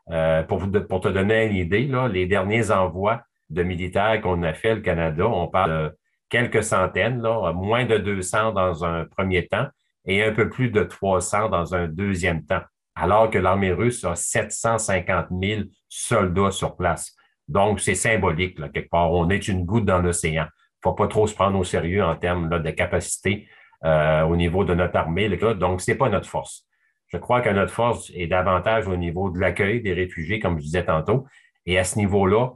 Euh, 0.10 0.44
pour, 0.44 0.60
te 0.60 1.08
donner 1.08 1.46
une 1.46 1.56
idée, 1.56 1.86
là, 1.86 2.08
les 2.08 2.26
derniers 2.26 2.72
envois 2.72 3.22
de 3.50 3.64
militaires 3.64 4.20
qu'on 4.22 4.44
a 4.44 4.54
fait, 4.54 4.76
le 4.76 4.82
Canada, 4.82 5.28
on 5.28 5.48
parle 5.48 5.72
de 5.72 5.98
quelques 6.30 6.64
centaines, 6.64 7.22
moins 7.54 7.86
de 7.86 7.98
200 7.98 8.54
dans 8.54 8.84
un 8.84 9.06
premier 9.06 9.48
temps 9.48 9.68
et 10.06 10.24
un 10.24 10.32
peu 10.32 10.50
plus 10.50 10.72
de 10.72 10.84
300 10.84 11.50
dans 11.50 11.76
un 11.76 11.88
deuxième 11.88 12.44
temps, 12.46 12.64
alors 12.96 13.30
que 13.30 13.38
l'armée 13.38 13.72
russe 13.72 14.04
a 14.04 14.16
750 14.16 15.28
000 15.42 15.62
soldats 15.88 16.52
sur 16.52 16.76
place. 16.76 17.16
Donc, 17.48 17.80
c'est 17.80 17.96
symbolique, 17.96 18.60
là, 18.60 18.70
quelque 18.70 18.90
part. 18.90 19.12
On 19.12 19.30
est 19.30 19.48
une 19.48 19.66
goutte 19.66 19.86
dans 19.86 20.00
l'océan. 20.00 20.46
Il 20.46 20.88
ne 20.88 20.92
faut 20.92 20.94
pas 20.94 21.08
trop 21.08 21.28
se 21.28 21.36
prendre 21.36 21.58
au 21.58 21.64
sérieux 21.64 22.04
en 22.04 22.16
termes 22.16 22.50
de 22.50 22.72
capacité 22.72 23.48
euh, 23.84 24.24
au 24.24 24.36
niveau 24.36 24.64
de 24.64 24.74
notre 24.74 24.96
armée. 24.98 25.30
Donc, 25.56 25.82
ce 25.82 25.92
n'est 25.92 25.98
pas 25.98 26.10
notre 26.10 26.28
force. 26.28 26.66
Je 27.08 27.18
crois 27.18 27.42
que 27.42 27.50
notre 27.50 27.74
force 27.74 28.12
est 28.16 28.28
davantage 28.28 28.88
au 28.88 28.96
niveau 28.96 29.30
de 29.30 29.40
l'accueil 29.40 29.82
des 29.82 29.94
réfugiés, 29.94 30.40
comme 30.40 30.58
je 30.58 30.64
disais 30.64 30.86
tantôt. 30.86 31.26
Et 31.66 31.78
à 31.78 31.84
ce 31.84 31.98
niveau-là, 32.00 32.54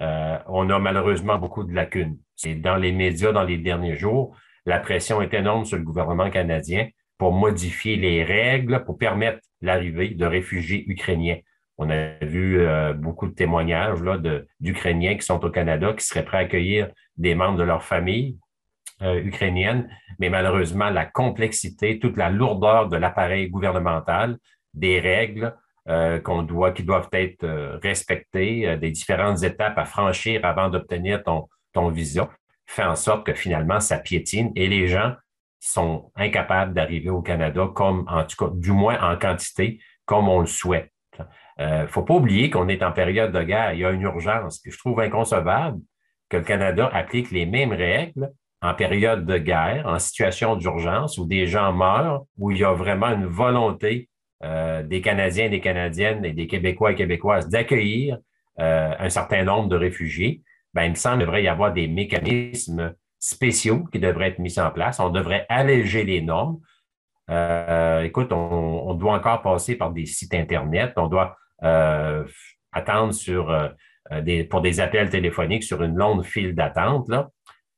euh, 0.00 0.38
on 0.46 0.70
a 0.70 0.78
malheureusement 0.78 1.38
beaucoup 1.38 1.64
de 1.64 1.74
lacunes. 1.74 2.18
C'est 2.34 2.54
dans 2.54 2.76
les 2.76 2.92
médias, 2.92 3.32
dans 3.32 3.42
les 3.42 3.58
derniers 3.58 3.96
jours, 3.96 4.36
la 4.64 4.78
pression 4.78 5.20
est 5.20 5.34
énorme 5.34 5.64
sur 5.64 5.76
le 5.76 5.82
gouvernement 5.82 6.30
canadien 6.30 6.88
pour 7.18 7.32
modifier 7.32 7.96
les 7.96 8.24
règles 8.24 8.84
pour 8.84 8.96
permettre 8.96 9.40
l'arrivée 9.60 10.10
de 10.10 10.26
réfugiés 10.26 10.84
ukrainiens. 10.88 11.38
On 11.78 11.90
a 11.90 12.18
vu 12.24 12.60
euh, 12.60 12.92
beaucoup 12.92 13.28
de 13.28 13.34
témoignages 13.34 14.00
d'Ukrainiens 14.60 15.16
qui 15.16 15.22
sont 15.24 15.44
au 15.44 15.50
Canada, 15.50 15.92
qui 15.92 16.04
seraient 16.04 16.24
prêts 16.24 16.38
à 16.38 16.40
accueillir 16.40 16.88
des 17.16 17.34
membres 17.34 17.58
de 17.58 17.62
leur 17.62 17.84
famille, 17.84 18.38
euh, 19.02 19.22
ukrainienne, 19.22 19.88
mais 20.18 20.28
malheureusement, 20.28 20.90
la 20.90 21.06
complexité, 21.06 22.00
toute 22.00 22.16
la 22.16 22.30
lourdeur 22.30 22.88
de 22.88 22.96
l'appareil 22.96 23.48
gouvernemental, 23.48 24.38
des 24.74 24.98
règles 24.98 25.54
euh, 25.88 26.20
qui 26.74 26.82
doivent 26.82 27.08
être 27.12 27.78
respectées, 27.80 28.76
des 28.76 28.90
différentes 28.90 29.42
étapes 29.44 29.78
à 29.78 29.84
franchir 29.84 30.44
avant 30.44 30.68
d'obtenir 30.68 31.22
ton, 31.22 31.48
ton 31.72 31.88
visa, 31.90 32.28
fait 32.66 32.84
en 32.84 32.96
sorte 32.96 33.24
que 33.24 33.34
finalement, 33.34 33.80
ça 33.80 33.98
piétine 33.98 34.50
et 34.56 34.66
les 34.66 34.88
gens 34.88 35.14
sont 35.60 36.12
incapables 36.16 36.74
d'arriver 36.74 37.10
au 37.10 37.22
Canada 37.22 37.68
comme, 37.74 38.06
du 38.54 38.72
moins 38.72 39.00
en 39.00 39.16
quantité, 39.16 39.80
comme 40.04 40.28
on 40.28 40.40
le 40.40 40.46
souhaite. 40.46 40.92
Il 41.58 41.66
ne 41.66 41.86
faut 41.86 42.02
pas 42.02 42.14
oublier 42.14 42.50
qu'on 42.50 42.68
est 42.68 42.82
en 42.82 42.92
période 42.92 43.32
de 43.32 43.42
guerre. 43.42 43.72
Il 43.72 43.80
y 43.80 43.84
a 43.84 43.90
une 43.90 44.02
urgence. 44.02 44.60
Je 44.64 44.78
trouve 44.78 45.00
inconcevable 45.00 45.80
que 46.28 46.36
le 46.36 46.44
Canada 46.44 46.88
applique 46.92 47.30
les 47.30 47.46
mêmes 47.46 47.72
règles 47.72 48.30
en 48.60 48.74
période 48.74 49.26
de 49.26 49.38
guerre, 49.38 49.86
en 49.86 49.98
situation 49.98 50.56
d'urgence, 50.56 51.18
où 51.18 51.26
des 51.26 51.46
gens 51.46 51.72
meurent, 51.72 52.24
où 52.38 52.50
il 52.50 52.58
y 52.58 52.64
a 52.64 52.72
vraiment 52.72 53.08
une 53.08 53.26
volonté 53.26 54.08
des 54.40 55.00
Canadiens 55.02 55.48
des 55.48 55.60
Canadiennes 55.60 56.24
et 56.24 56.32
des 56.32 56.46
Québécois 56.46 56.92
et 56.92 56.94
Québécoises 56.94 57.48
d'accueillir 57.48 58.18
un 58.56 59.08
certain 59.08 59.44
nombre 59.44 59.68
de 59.68 59.76
réfugiés, 59.76 60.42
ben, 60.74 60.84
il 60.84 60.90
me 60.90 60.94
semble 60.94 61.18
qu'il 61.18 61.26
devrait 61.26 61.42
y 61.42 61.48
avoir 61.48 61.72
des 61.72 61.88
mécanismes 61.88 62.94
spéciaux 63.18 63.84
qui 63.92 63.98
devraient 63.98 64.28
être 64.28 64.38
mis 64.38 64.58
en 64.58 64.70
place. 64.70 65.00
On 65.00 65.10
devrait 65.10 65.46
alléger 65.48 66.04
les 66.04 66.20
normes. 66.20 66.60
écoute, 68.04 68.32
on, 68.32 68.94
doit 68.94 69.14
encore 69.14 69.42
passer 69.42 69.76
par 69.76 69.92
des 69.92 70.06
sites 70.06 70.34
Internet. 70.34 70.92
On 70.96 71.08
doit 71.08 71.36
attendre 72.72 73.12
sur, 73.12 73.70
des, 74.22 74.44
pour 74.44 74.60
des 74.60 74.80
appels 74.80 75.10
téléphoniques 75.10 75.64
sur 75.64 75.82
une 75.82 75.96
longue 75.96 76.24
file 76.24 76.54
d'attente. 76.54 77.10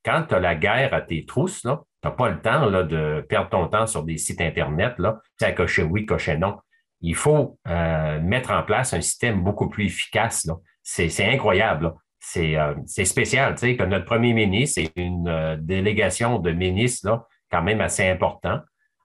Quand 0.04 0.24
tu 0.28 0.34
as 0.34 0.40
la 0.40 0.54
guerre 0.54 0.94
à 0.94 1.00
tes 1.00 1.24
trousses, 1.26 1.62
tu 1.62 1.68
n'as 1.68 2.10
pas 2.10 2.28
le 2.30 2.40
temps 2.40 2.70
de 2.70 3.24
perdre 3.28 3.50
ton 3.50 3.68
temps 3.68 3.86
sur 3.86 4.02
des 4.02 4.16
sites 4.16 4.40
Internet, 4.40 4.94
là, 4.98 5.20
à 5.40 5.52
cocher 5.52 5.82
oui, 5.82 6.06
cocher 6.06 6.38
non. 6.38 6.58
Il 7.02 7.14
faut 7.14 7.58
euh, 7.66 8.20
mettre 8.20 8.50
en 8.50 8.62
place 8.62 8.92
un 8.92 9.00
système 9.00 9.42
beaucoup 9.42 9.68
plus 9.68 9.86
efficace. 9.86 10.48
C'est 10.82 11.24
incroyable. 11.24 11.86
Euh, 11.86 11.90
c'est 12.20 13.04
spécial, 13.04 13.54
tu 13.54 13.60
sais, 13.60 13.76
que 13.76 13.82
notre 13.82 14.04
premier 14.04 14.34
ministre 14.34 14.80
et 14.80 14.90
une 14.96 15.26
euh, 15.26 15.56
délégation 15.58 16.38
de 16.38 16.52
ministres, 16.52 17.08
là, 17.08 17.26
quand 17.50 17.62
même 17.62 17.80
assez 17.80 18.06
important 18.06 18.60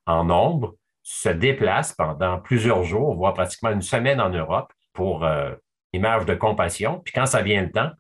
en 0.06 0.26
nombre, 0.26 0.76
se 1.02 1.30
déplacent 1.30 1.94
pendant 1.94 2.40
plusieurs 2.40 2.84
jours, 2.84 3.16
voire 3.16 3.34
pratiquement 3.34 3.72
une 3.72 3.82
semaine 3.82 4.20
en 4.20 4.30
Europe 4.30 4.72
pour 4.94 5.24
une 5.24 5.58
image 5.94 6.26
de 6.26 6.34
compassion. 6.36 7.02
Puis 7.04 7.14
quand 7.14 7.26
ça 7.26 7.42
vient 7.42 7.62
le 7.62 7.72
temps 7.72 7.92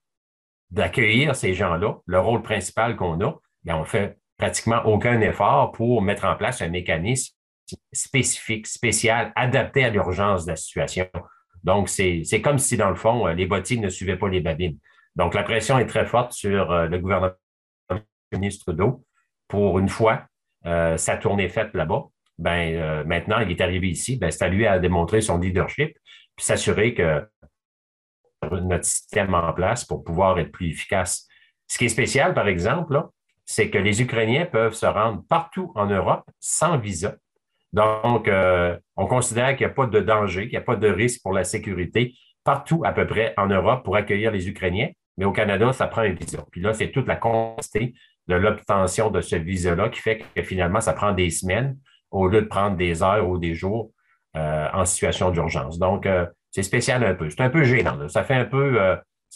d'accueillir 0.71 1.35
ces 1.35 1.53
gens-là, 1.53 1.97
le 2.05 2.19
rôle 2.19 2.41
principal 2.41 2.95
qu'on 2.95 3.19
a, 3.21 3.33
bien, 3.63 3.77
on 3.77 3.85
fait 3.85 4.17
pratiquement 4.37 4.81
aucun 4.85 5.21
effort 5.21 5.71
pour 5.71 6.01
mettre 6.01 6.25
en 6.25 6.35
place 6.35 6.61
un 6.61 6.69
mécanisme 6.69 7.35
spécifique, 7.91 8.67
spécial, 8.67 9.31
adapté 9.35 9.83
à 9.83 9.89
l'urgence 9.89 10.45
de 10.45 10.51
la 10.51 10.55
situation. 10.55 11.07
Donc, 11.63 11.89
c'est 11.89 12.41
comme 12.43 12.59
si, 12.59 12.77
dans 12.77 12.89
le 12.89 12.95
fond, 12.95 13.27
euh, 13.27 13.33
les 13.33 13.47
bottines 13.47 13.81
ne 13.81 13.89
suivaient 13.89 14.17
pas 14.17 14.29
les 14.29 14.41
babines. 14.41 14.77
Donc, 15.15 15.33
la 15.33 15.43
pression 15.43 15.79
est 15.79 15.85
très 15.85 16.05
forte 16.05 16.33
sur 16.33 16.71
euh, 16.71 16.87
le 16.87 16.99
gouvernement 16.99 17.31
ministre 18.31 18.65
Trudeau. 18.65 19.05
Pour 19.47 19.79
une 19.79 19.89
fois, 19.89 20.23
euh, 20.65 20.97
sa 20.97 21.17
tournée 21.17 21.49
faite 21.49 21.73
là-bas, 21.73 22.05
ben, 22.37 23.03
maintenant, 23.05 23.39
il 23.39 23.49
est 23.49 23.61
arrivé 23.61 23.87
ici, 23.87 24.17
ben, 24.17 24.29
c'est 24.29 24.43
à 24.43 24.49
lui 24.49 24.67
à 24.67 24.77
démontrer 24.77 25.21
son 25.21 25.37
leadership, 25.37 25.97
puis 26.35 26.45
s'assurer 26.45 26.93
que 26.93 27.25
notre 28.51 28.83
système 28.83 29.33
en 29.33 29.53
place 29.53 29.85
pour 29.85 30.03
pouvoir 30.03 30.37
être 30.39 30.51
plus 30.51 30.69
efficace. 30.69 31.27
Ce 31.67 31.77
qui 31.77 31.85
est 31.85 31.89
spécial, 31.89 32.33
par 32.33 32.47
exemple, 32.47 33.01
c'est 33.45 33.69
que 33.69 33.77
les 33.77 34.01
Ukrainiens 34.01 34.45
peuvent 34.45 34.73
se 34.73 34.85
rendre 34.85 35.23
partout 35.29 35.71
en 35.75 35.85
Europe 35.85 36.25
sans 36.39 36.77
visa. 36.77 37.15
Donc, 37.73 38.27
euh, 38.27 38.77
on 38.95 39.05
considère 39.05 39.55
qu'il 39.55 39.65
n'y 39.65 39.71
a 39.71 39.75
pas 39.75 39.85
de 39.85 39.99
danger, 39.99 40.43
qu'il 40.43 40.51
n'y 40.51 40.57
a 40.57 40.61
pas 40.61 40.75
de 40.75 40.87
risque 40.87 41.21
pour 41.21 41.33
la 41.33 41.43
sécurité 41.43 42.15
partout 42.43 42.83
à 42.85 42.93
peu 42.93 43.05
près 43.05 43.33
en 43.37 43.47
Europe 43.47 43.83
pour 43.83 43.95
accueillir 43.95 44.31
les 44.31 44.47
Ukrainiens. 44.47 44.89
Mais 45.17 45.25
au 45.25 45.31
Canada, 45.31 45.71
ça 45.73 45.87
prend 45.87 46.01
un 46.01 46.11
visa. 46.11 46.45
Puis 46.51 46.61
là, 46.61 46.73
c'est 46.73 46.91
toute 46.91 47.07
la 47.07 47.15
complexité 47.15 47.93
de 48.27 48.35
l'obtention 48.35 49.09
de 49.09 49.21
ce 49.21 49.35
visa-là 49.35 49.89
qui 49.89 50.01
fait 50.01 50.23
que 50.35 50.43
finalement, 50.43 50.81
ça 50.81 50.93
prend 50.93 51.13
des 51.13 51.29
semaines 51.29 51.77
au 52.11 52.27
lieu 52.27 52.41
de 52.41 52.47
prendre 52.47 52.75
des 52.75 53.03
heures 53.03 53.27
ou 53.27 53.37
des 53.37 53.53
jours 53.53 53.91
euh, 54.35 54.67
en 54.73 54.85
situation 54.85 55.31
d'urgence. 55.31 55.79
Donc, 55.79 56.05
euh, 56.05 56.25
c'est 56.51 56.63
spécial 56.63 57.03
un 57.03 57.13
peu. 57.13 57.29
C'est 57.29 57.41
un 57.41 57.49
peu 57.49 57.63
gênant. 57.63 58.07
Ça 58.09 58.23
fait 58.23 58.35
un 58.35 58.45
peu 58.45 58.79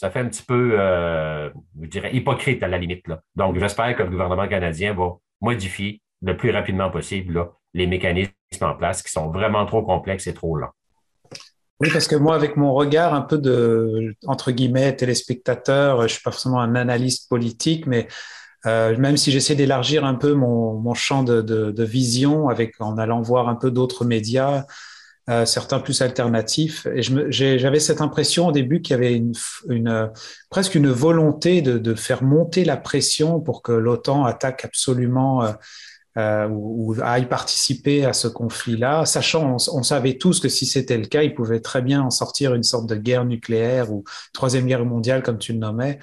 ça 0.00 0.10
fait 0.10 0.20
un 0.20 0.28
petit 0.28 0.42
peu, 0.42 0.80
euh, 0.80 1.50
je 1.78 1.86
dirais, 1.88 2.10
hypocrite 2.14 2.62
à 2.62 2.68
la 2.68 2.78
limite. 2.78 3.06
Là. 3.06 3.20
Donc, 3.36 3.58
j'espère 3.58 3.94
que 3.94 4.02
le 4.02 4.08
gouvernement 4.08 4.48
canadien 4.48 4.94
va 4.94 5.18
modifier 5.42 6.00
le 6.22 6.38
plus 6.38 6.50
rapidement 6.50 6.90
possible 6.90 7.50
les 7.74 7.86
mécanismes 7.86 8.32
en 8.62 8.74
place 8.74 9.02
qui 9.02 9.12
sont 9.12 9.30
vraiment 9.30 9.66
trop 9.66 9.82
complexes 9.82 10.26
et 10.26 10.32
trop 10.32 10.56
lents. 10.56 10.72
Oui, 11.80 11.88
parce 11.92 12.08
que 12.08 12.16
moi, 12.16 12.34
avec 12.34 12.56
mon 12.56 12.74
regard 12.74 13.14
un 13.14 13.22
peu 13.22 13.38
de, 13.38 14.14
entre 14.26 14.50
guillemets, 14.50 14.94
téléspectateur, 14.94 15.98
je 16.00 16.02
ne 16.02 16.08
suis 16.08 16.22
pas 16.22 16.30
forcément 16.30 16.60
un 16.60 16.74
analyste 16.74 17.28
politique, 17.30 17.86
mais 17.86 18.06
euh, 18.66 18.94
même 18.98 19.16
si 19.16 19.32
j'essaie 19.32 19.54
d'élargir 19.54 20.04
un 20.04 20.14
peu 20.14 20.34
mon, 20.34 20.92
champ 20.92 21.22
de, 21.22 21.82
vision 21.82 22.48
avec, 22.48 22.74
en 22.80 22.98
allant 22.98 23.22
voir 23.22 23.48
un 23.48 23.54
peu 23.54 23.70
d'autres 23.70 24.04
médias, 24.04 24.66
euh, 25.30 25.46
certains 25.46 25.80
plus 25.80 26.02
alternatifs. 26.02 26.86
Et 26.94 27.00
j'avais 27.30 27.80
cette 27.80 28.02
impression 28.02 28.48
au 28.48 28.52
début 28.52 28.82
qu'il 28.82 28.92
y 28.92 28.98
avait 28.98 29.22
une, 29.68 30.10
presque 30.50 30.74
une 30.74 30.90
volonté 30.90 31.62
de, 31.62 31.94
faire 31.94 32.22
monter 32.22 32.64
la 32.64 32.76
pression 32.76 33.40
pour 33.40 33.62
que 33.62 33.72
l'OTAN 33.72 34.26
attaque 34.26 34.66
absolument 34.66 35.44
euh, 35.44 35.52
euh, 36.16 36.48
ou, 36.48 36.94
aille 37.02 37.28
participer 37.28 38.04
à 38.04 38.12
ce 38.12 38.26
conflit-là, 38.26 39.06
sachant, 39.06 39.56
on, 39.72 39.82
savait 39.82 40.18
tous 40.18 40.40
que 40.40 40.48
si 40.48 40.66
c'était 40.66 40.98
le 40.98 41.06
cas, 41.06 41.22
il 41.22 41.34
pouvait 41.34 41.60
très 41.60 41.82
bien 41.82 42.02
en 42.02 42.10
sortir 42.10 42.54
une 42.54 42.64
sorte 42.64 42.88
de 42.88 42.96
guerre 42.96 43.24
nucléaire 43.24 43.92
ou 43.92 44.02
troisième 44.32 44.66
guerre 44.66 44.84
mondiale, 44.84 45.22
comme 45.22 45.38
tu 45.38 45.52
le 45.52 45.58
nommais. 45.58 46.00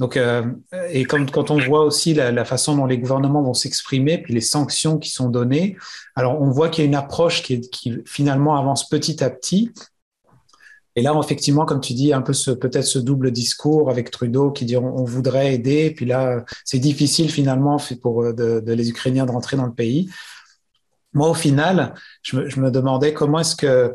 Donc, 0.00 0.16
euh, 0.16 0.44
et 0.90 1.04
quand, 1.04 1.30
quand, 1.30 1.50
on 1.50 1.58
voit 1.58 1.84
aussi 1.84 2.14
la, 2.14 2.44
façon 2.44 2.76
dont 2.76 2.86
les 2.86 2.98
gouvernements 2.98 3.42
vont 3.42 3.54
s'exprimer, 3.54 4.18
puis 4.18 4.34
les 4.34 4.40
sanctions 4.40 4.98
qui 4.98 5.10
sont 5.10 5.28
données, 5.28 5.76
alors 6.14 6.40
on 6.40 6.50
voit 6.50 6.68
qu'il 6.68 6.84
y 6.84 6.86
a 6.86 6.88
une 6.88 6.94
approche 6.94 7.42
qui 7.42 7.60
finalement 8.06 8.56
avance 8.56 8.88
petit 8.88 9.22
à 9.22 9.30
petit. 9.30 9.72
Et 10.98 11.00
là, 11.00 11.16
effectivement, 11.22 11.64
comme 11.64 11.80
tu 11.80 11.92
dis, 11.92 12.12
un 12.12 12.22
peu 12.22 12.32
ce, 12.32 12.50
peut-être 12.50 12.84
ce 12.84 12.98
double 12.98 13.30
discours 13.30 13.88
avec 13.88 14.10
Trudeau 14.10 14.50
qui 14.50 14.64
dit 14.64 14.76
on, 14.76 15.04
voudrait 15.04 15.54
aider, 15.54 15.92
puis 15.92 16.06
là, 16.06 16.44
c'est 16.64 16.80
difficile 16.80 17.30
finalement 17.30 17.76
pour 18.02 18.24
de, 18.34 18.58
de, 18.58 18.72
les 18.72 18.90
Ukrainiens 18.90 19.24
de 19.24 19.30
rentrer 19.30 19.56
dans 19.56 19.66
le 19.66 19.72
pays. 19.72 20.10
Moi, 21.12 21.28
au 21.28 21.34
final, 21.34 21.94
je 22.22 22.58
me 22.58 22.72
demandais 22.72 23.14
comment 23.14 23.38
est-ce 23.38 23.54
que 23.54 23.94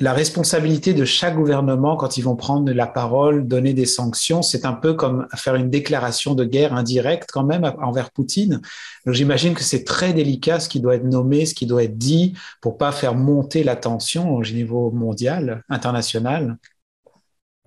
la 0.00 0.12
responsabilité 0.12 0.94
de 0.94 1.04
chaque 1.04 1.36
gouvernement 1.36 1.96
quand 1.96 2.16
ils 2.16 2.22
vont 2.22 2.36
prendre 2.36 2.72
la 2.72 2.86
parole, 2.86 3.46
donner 3.46 3.74
des 3.74 3.86
sanctions, 3.86 4.42
c'est 4.42 4.64
un 4.64 4.72
peu 4.72 4.94
comme 4.94 5.26
faire 5.36 5.54
une 5.54 5.70
déclaration 5.70 6.34
de 6.34 6.44
guerre 6.44 6.74
indirecte 6.74 7.30
quand 7.32 7.44
même 7.44 7.64
envers 7.80 8.10
Poutine. 8.10 8.60
J'imagine 9.06 9.54
que 9.54 9.62
c'est 9.62 9.84
très 9.84 10.12
délicat 10.12 10.60
ce 10.60 10.68
qui 10.68 10.80
doit 10.80 10.96
être 10.96 11.04
nommé, 11.04 11.46
ce 11.46 11.54
qui 11.54 11.66
doit 11.66 11.84
être 11.84 11.96
dit 11.96 12.34
pour 12.60 12.78
pas 12.78 12.92
faire 12.92 13.14
monter 13.14 13.64
la 13.64 13.76
tension 13.76 14.34
au 14.34 14.42
niveau 14.42 14.90
mondial, 14.90 15.62
international. 15.68 16.56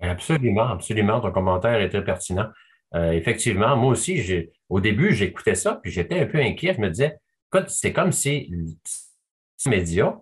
Absolument, 0.00 0.68
absolument. 0.68 1.20
Ton 1.20 1.32
commentaire 1.32 1.80
est 1.80 1.88
très 1.88 2.04
pertinent. 2.04 2.46
Euh, 2.94 3.12
effectivement, 3.12 3.76
moi 3.76 3.92
aussi, 3.92 4.48
au 4.68 4.80
début, 4.80 5.14
j'écoutais 5.14 5.54
ça, 5.54 5.80
puis 5.82 5.90
j'étais 5.90 6.20
un 6.20 6.26
peu 6.26 6.38
inquiet. 6.38 6.74
Je 6.74 6.80
me 6.80 6.90
disais, 6.90 7.18
c'est 7.66 7.92
comme 7.92 8.12
si 8.12 8.50
les 8.50 9.70
médias 9.70 10.14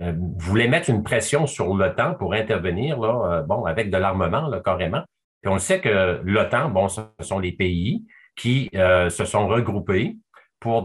euh, 0.00 0.12
voulait 0.36 0.68
mettre 0.68 0.90
une 0.90 1.02
pression 1.02 1.48
sur 1.48 1.74
l'OTAN 1.74 2.14
pour 2.14 2.32
intervenir, 2.32 3.00
là, 3.00 3.32
euh, 3.38 3.42
bon, 3.42 3.64
avec 3.64 3.90
de 3.90 3.96
l'armement, 3.96 4.46
là, 4.46 4.60
carrément. 4.60 5.02
Puis 5.42 5.52
on 5.52 5.58
sait 5.58 5.80
que 5.80 6.20
l'OTAN, 6.22 6.68
bon, 6.68 6.88
ce 6.88 7.00
sont 7.20 7.40
les 7.40 7.50
pays 7.50 8.04
qui 8.36 8.70
euh, 8.76 9.10
se 9.10 9.24
sont 9.24 9.48
regroupés 9.48 10.16
pour 10.60 10.84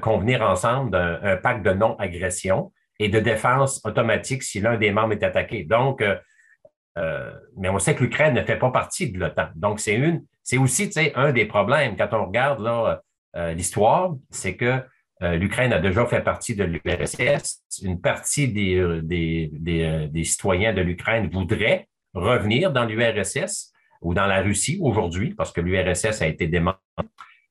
convenir 0.00 0.40
ensemble 0.40 0.90
d'un 0.90 1.36
pacte 1.36 1.62
de 1.66 1.72
non-agression 1.72 2.72
et 2.98 3.10
de 3.10 3.20
défense 3.20 3.82
automatique 3.84 4.42
si 4.42 4.58
l'un 4.58 4.78
des 4.78 4.90
membres 4.90 5.12
est 5.12 5.22
attaqué. 5.22 5.64
Donc, 5.64 6.02
mais 6.96 7.68
on 7.68 7.78
sait 7.78 7.94
que 7.94 8.02
l'Ukraine 8.02 8.32
ne 8.32 8.42
fait 8.42 8.56
pas 8.56 8.70
partie 8.70 9.12
de 9.12 9.18
l'OTAN. 9.18 9.48
Donc, 9.54 9.80
c'est 9.80 9.92
une, 9.92 10.24
c'est 10.42 10.56
aussi, 10.56 10.86
tu 10.86 10.92
sais, 10.92 11.12
un 11.14 11.30
des 11.30 11.44
problèmes 11.44 11.94
quand 11.94 12.08
on 12.14 12.24
regarde 12.24 12.60
là 12.60 13.02
l'histoire, 13.52 14.14
c'est 14.30 14.56
que 14.56 14.82
euh, 15.22 15.36
L'Ukraine 15.36 15.72
a 15.72 15.78
déjà 15.78 16.06
fait 16.06 16.20
partie 16.20 16.56
de 16.56 16.64
l'URSS. 16.64 17.62
Une 17.82 18.00
partie 18.00 18.48
des, 18.48 18.76
euh, 18.76 19.02
euh, 19.02 20.08
des, 20.08 20.24
citoyens 20.24 20.72
de 20.72 20.80
l'Ukraine 20.80 21.28
voudraient 21.28 21.88
revenir 22.12 22.72
dans 22.72 22.84
l'URSS 22.84 23.72
ou 24.00 24.14
dans 24.14 24.26
la 24.26 24.42
Russie 24.42 24.78
aujourd'hui, 24.82 25.34
parce 25.34 25.52
que 25.52 25.60
l'URSS 25.60 26.22
a 26.22 26.26
été 26.26 26.48
démantelée. 26.48 26.80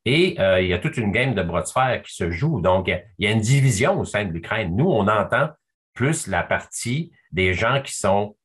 Et 0.03 0.35
il 0.59 0.67
y 0.67 0.73
a 0.73 0.79
toute 0.79 0.97
une 0.97 1.11
game 1.11 1.35
de 1.35 1.43
bras 1.43 1.61
de 1.61 1.69
fer 1.69 2.01
qui 2.01 2.15
se 2.15 2.31
joue. 2.31 2.59
Donc, 2.59 2.87
il 2.87 3.25
y 3.25 3.27
a 3.27 3.31
une 3.31 3.39
division 3.39 3.99
au 3.99 4.03
sein 4.03 4.25
de 4.25 4.31
l'Ukraine. 4.31 4.75
Nous, 4.75 4.89
on 4.89 5.07
entend 5.07 5.49
plus 5.93 6.25
la 6.25 6.41
partie 6.41 7.11
des 7.31 7.53
gens 7.53 7.81
qui 7.83 7.93
sont 7.93 8.35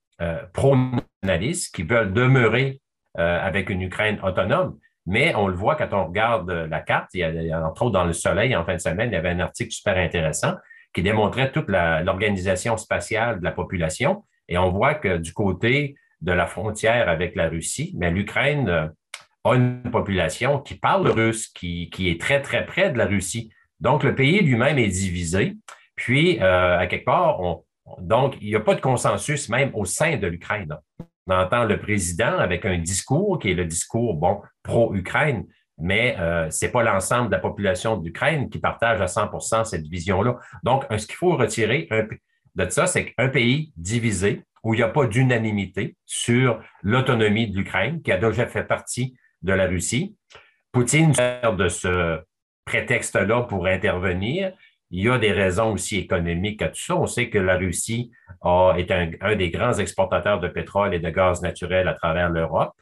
pro-nationalistes, 0.52 1.74
qui 1.74 1.82
veulent 1.82 2.12
demeurer 2.12 2.82
avec 3.14 3.70
une 3.70 3.80
Ukraine 3.80 4.20
autonome. 4.22 4.78
Mais 5.06 5.34
on 5.34 5.46
le 5.46 5.54
voit 5.54 5.76
quand 5.76 5.92
on 5.92 6.06
regarde 6.06 6.50
la 6.50 6.80
carte, 6.80 7.10
il 7.14 7.20
y 7.20 7.52
a, 7.52 7.66
entre 7.66 7.82
autres 7.82 7.92
dans 7.92 8.04
le 8.04 8.12
Soleil 8.12 8.56
en 8.56 8.64
fin 8.64 8.74
de 8.74 8.80
semaine, 8.80 9.10
il 9.10 9.14
y 9.14 9.16
avait 9.16 9.30
un 9.30 9.40
article 9.40 9.70
super 9.70 9.96
intéressant 9.96 10.54
qui 10.92 11.02
démontrait 11.02 11.52
toute 11.52 11.68
l'organisation 11.68 12.76
spatiale 12.76 13.38
de 13.38 13.44
la 13.44 13.52
population. 13.52 14.24
Et 14.48 14.58
on 14.58 14.70
voit 14.70 14.94
que 14.94 15.18
du 15.18 15.32
côté 15.32 15.94
de 16.22 16.32
la 16.32 16.46
frontière 16.46 17.08
avec 17.08 17.36
la 17.36 17.48
Russie, 17.48 17.92
mais 17.96 18.10
l'Ukraine 18.10 18.68
euh, 18.68 18.88
a 19.44 19.54
une 19.54 19.82
population 19.90 20.58
qui 20.60 20.74
parle 20.74 21.06
russe, 21.08 21.48
qui, 21.48 21.90
qui, 21.90 22.08
est 22.08 22.20
très, 22.20 22.40
très 22.40 22.64
près 22.64 22.90
de 22.90 22.98
la 22.98 23.04
Russie. 23.04 23.50
Donc, 23.80 24.02
le 24.02 24.14
pays 24.14 24.40
lui-même 24.40 24.78
est 24.78 24.88
divisé. 24.88 25.56
Puis, 25.94 26.40
euh, 26.40 26.78
à 26.78 26.86
quelque 26.86 27.04
part, 27.04 27.40
on, 27.40 27.62
donc, 27.98 28.36
il 28.40 28.48
n'y 28.48 28.56
a 28.56 28.60
pas 28.60 28.74
de 28.74 28.80
consensus 28.80 29.48
même 29.48 29.70
au 29.74 29.84
sein 29.84 30.16
de 30.16 30.26
l'Ukraine. 30.26 30.76
On 31.26 31.34
entend 31.34 31.64
le 31.64 31.78
président 31.78 32.38
avec 32.38 32.64
un 32.64 32.78
discours 32.78 33.38
qui 33.38 33.50
est 33.50 33.54
le 33.54 33.64
discours, 33.64 34.14
bon, 34.14 34.40
pro-Ukraine, 34.62 35.44
mais 35.78 36.16
euh, 36.18 36.50
ce 36.50 36.64
n'est 36.64 36.72
pas 36.72 36.82
l'ensemble 36.82 37.28
de 37.28 37.32
la 37.32 37.40
population 37.40 37.96
d'Ukraine 37.96 38.48
qui 38.48 38.58
partage 38.58 39.00
à 39.00 39.06
100% 39.06 39.64
cette 39.64 39.86
vision-là. 39.86 40.36
Donc, 40.62 40.84
ce 40.96 41.06
qu'il 41.06 41.16
faut 41.16 41.36
retirer, 41.36 41.88
de 42.54 42.70
ça, 42.70 42.86
c'est 42.86 43.06
qu'un 43.06 43.28
pays 43.28 43.72
divisé, 43.76 44.42
où 44.62 44.74
il 44.74 44.78
n'y 44.78 44.82
a 44.82 44.88
pas 44.88 45.06
d'unanimité 45.06 45.96
sur 46.06 46.60
l'autonomie 46.82 47.48
de 47.48 47.56
l'Ukraine, 47.56 48.02
qui 48.02 48.10
a 48.10 48.16
déjà 48.16 48.46
fait 48.46 48.64
partie 48.64 49.16
de 49.42 49.52
la 49.52 49.66
Russie. 49.66 50.16
Poutine 50.72 51.14
sert 51.14 51.54
de 51.54 51.68
ce 51.68 52.20
prétexte-là 52.64 53.42
pour 53.42 53.66
intervenir. 53.66 54.52
Il 54.90 55.04
y 55.04 55.08
a 55.08 55.18
des 55.18 55.32
raisons 55.32 55.72
aussi 55.72 55.98
économiques 55.98 56.62
à 56.62 56.68
tout 56.68 56.80
ça. 56.80 56.96
On 56.96 57.06
sait 57.06 57.28
que 57.28 57.38
la 57.38 57.56
Russie 57.56 58.12
est 58.76 58.90
un, 58.90 59.36
des 59.36 59.50
grands 59.50 59.74
exportateurs 59.74 60.40
de 60.40 60.48
pétrole 60.48 60.94
et 60.94 61.00
de 61.00 61.10
gaz 61.10 61.42
naturel 61.42 61.88
à 61.88 61.94
travers 61.94 62.30
l'Europe. 62.30 62.72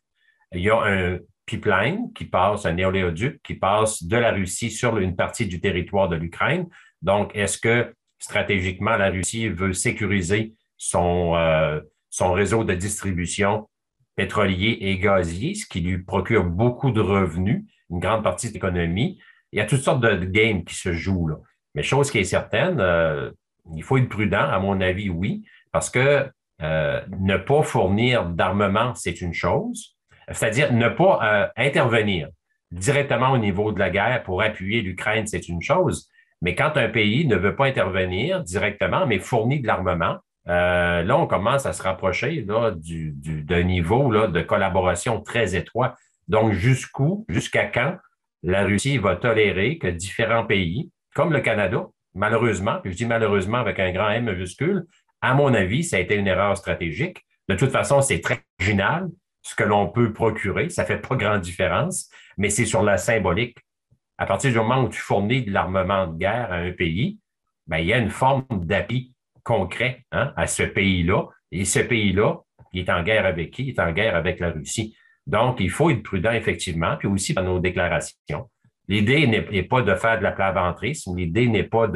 Il 0.52 0.60
y 0.60 0.70
a 0.70 0.80
un 0.82 1.18
pipeline 1.46 2.12
qui 2.14 2.24
passe, 2.26 2.66
un 2.66 2.72
néoléoduc 2.72 3.40
qui 3.42 3.54
passe 3.54 4.02
de 4.04 4.16
la 4.16 4.32
Russie 4.32 4.70
sur 4.70 4.98
une 4.98 5.16
partie 5.16 5.46
du 5.46 5.60
territoire 5.60 6.08
de 6.08 6.16
l'Ukraine. 6.16 6.68
Donc, 7.02 7.34
est-ce 7.34 7.58
que 7.58 7.94
stratégiquement, 8.18 8.96
la 8.96 9.10
Russie 9.10 9.48
veut 9.48 9.72
sécuriser 9.72 10.54
son, 10.76 11.34
euh, 11.36 11.80
son 12.10 12.32
réseau 12.32 12.64
de 12.64 12.74
distribution 12.74 13.68
pétrolier 14.16 14.78
et 14.80 14.98
gazier, 14.98 15.54
ce 15.54 15.66
qui 15.66 15.80
lui 15.80 15.98
procure 15.98 16.44
beaucoup 16.44 16.90
de 16.90 17.00
revenus, 17.00 17.64
une 17.90 17.98
grande 17.98 18.22
partie 18.22 18.48
de 18.48 18.54
l'économie? 18.54 19.18
Il 19.52 19.58
y 19.58 19.60
a 19.60 19.66
toutes 19.66 19.82
sortes 19.82 20.00
de, 20.00 20.24
games 20.24 20.64
qui 20.64 20.74
se 20.74 20.92
jouent 20.92 21.28
là. 21.28 21.36
Mais 21.74 21.82
chose 21.82 22.10
qui 22.10 22.18
est 22.18 22.24
certaine, 22.24 22.78
euh, 22.80 23.30
il 23.74 23.82
faut 23.82 23.96
être 23.96 24.08
prudent, 24.08 24.48
à 24.48 24.58
mon 24.58 24.80
avis, 24.80 25.10
oui, 25.10 25.44
parce 25.72 25.90
que 25.90 26.28
euh, 26.62 27.00
ne 27.20 27.36
pas 27.36 27.62
fournir 27.62 28.26
d'armement, 28.26 28.94
c'est 28.94 29.20
une 29.20 29.34
chose, 29.34 29.96
c'est-à-dire 30.30 30.72
ne 30.72 30.88
pas 30.88 31.50
intervenir 31.56 32.28
directement 32.70 33.32
au 33.32 33.38
niveau 33.38 33.72
de 33.72 33.78
la 33.78 33.90
guerre 33.90 34.22
pour 34.22 34.42
appuyer 34.42 34.82
l'Ukraine, 34.82 35.26
c'est 35.26 35.48
une 35.48 35.62
chose, 35.62 36.08
mais 36.44 36.54
quand 36.54 36.76
un 36.76 36.88
pays 36.88 37.26
ne 37.26 37.36
veut 37.36 37.56
pas 37.56 37.66
intervenir 37.66 38.42
directement, 38.42 39.06
mais 39.06 39.18
fournit 39.18 39.60
de 39.60 39.66
l'armement, 39.66 40.18
euh, 40.48 41.02
là, 41.02 41.16
on 41.16 41.26
commence 41.26 41.64
à 41.64 41.72
se 41.72 41.82
rapprocher 41.82 42.44
là, 42.46 42.72
du, 42.72 43.12
d'un 43.12 43.62
niveau 43.62 44.10
là, 44.10 44.26
de 44.26 44.42
collaboration 44.42 45.22
très 45.22 45.56
étroit. 45.56 45.94
Donc, 46.28 46.52
jusqu'où, 46.52 47.24
jusqu'à 47.28 47.64
quand 47.64 47.96
la 48.42 48.64
Russie 48.64 48.98
va 48.98 49.16
tolérer 49.16 49.78
que 49.78 49.86
différents 49.86 50.44
pays, 50.44 50.90
comme 51.14 51.32
le 51.32 51.40
Canada, 51.40 51.86
malheureusement, 52.14 52.80
je 52.84 52.90
dis 52.90 53.06
malheureusement 53.06 53.58
avec 53.58 53.78
un 53.78 53.92
grand 53.92 54.10
M 54.10 54.24
majuscule, 54.24 54.84
à 55.20 55.34
mon 55.34 55.54
avis, 55.54 55.84
ça 55.84 55.96
a 55.96 56.00
été 56.00 56.16
une 56.16 56.26
erreur 56.26 56.56
stratégique. 56.56 57.24
De 57.48 57.54
toute 57.54 57.70
façon, 57.70 58.02
c'est 58.02 58.20
très 58.20 58.42
original 58.60 59.08
ce 59.42 59.54
que 59.54 59.64
l'on 59.64 59.88
peut 59.88 60.12
procurer. 60.12 60.68
Ça 60.68 60.84
fait 60.84 60.98
pas 60.98 61.16
grande 61.16 61.40
différence, 61.40 62.10
mais 62.36 62.50
c'est 62.50 62.66
sur 62.66 62.82
la 62.82 62.98
symbolique. 62.98 63.56
À 64.18 64.26
partir 64.26 64.50
du 64.50 64.58
moment 64.58 64.82
où 64.82 64.88
tu 64.88 65.00
fournis 65.00 65.42
de 65.42 65.50
l'armement 65.50 66.06
de 66.06 66.18
guerre 66.18 66.52
à 66.52 66.56
un 66.56 66.72
pays, 66.72 67.18
ben, 67.66 67.78
il 67.78 67.86
y 67.86 67.92
a 67.92 67.98
une 67.98 68.10
forme 68.10 68.44
d'appui 68.50 69.14
concret 69.42 70.04
hein, 70.12 70.32
à 70.36 70.46
ce 70.46 70.62
pays-là. 70.62 71.24
Et 71.52 71.64
ce 71.64 71.78
pays-là, 71.78 72.40
il 72.72 72.80
est 72.80 72.90
en 72.90 73.02
guerre 73.02 73.26
avec 73.26 73.50
qui? 73.50 73.64
Il 73.64 73.68
est 73.70 73.80
en 73.80 73.92
guerre 73.92 74.16
avec 74.16 74.40
la 74.40 74.50
Russie. 74.50 74.96
Donc, 75.26 75.60
il 75.60 75.70
faut 75.70 75.90
être 75.90 76.02
prudent, 76.02 76.32
effectivement, 76.32 76.96
puis 76.96 77.08
aussi 77.08 77.34
dans 77.34 77.42
nos 77.42 77.60
déclarations. 77.60 78.50
L'idée 78.88 79.26
n'est 79.26 79.62
pas 79.62 79.82
de 79.82 79.94
faire 79.94 80.18
de 80.18 80.22
la 80.22 80.32
plaventrisme, 80.32 81.16
l'idée 81.16 81.48
n'est 81.48 81.64
pas 81.64 81.88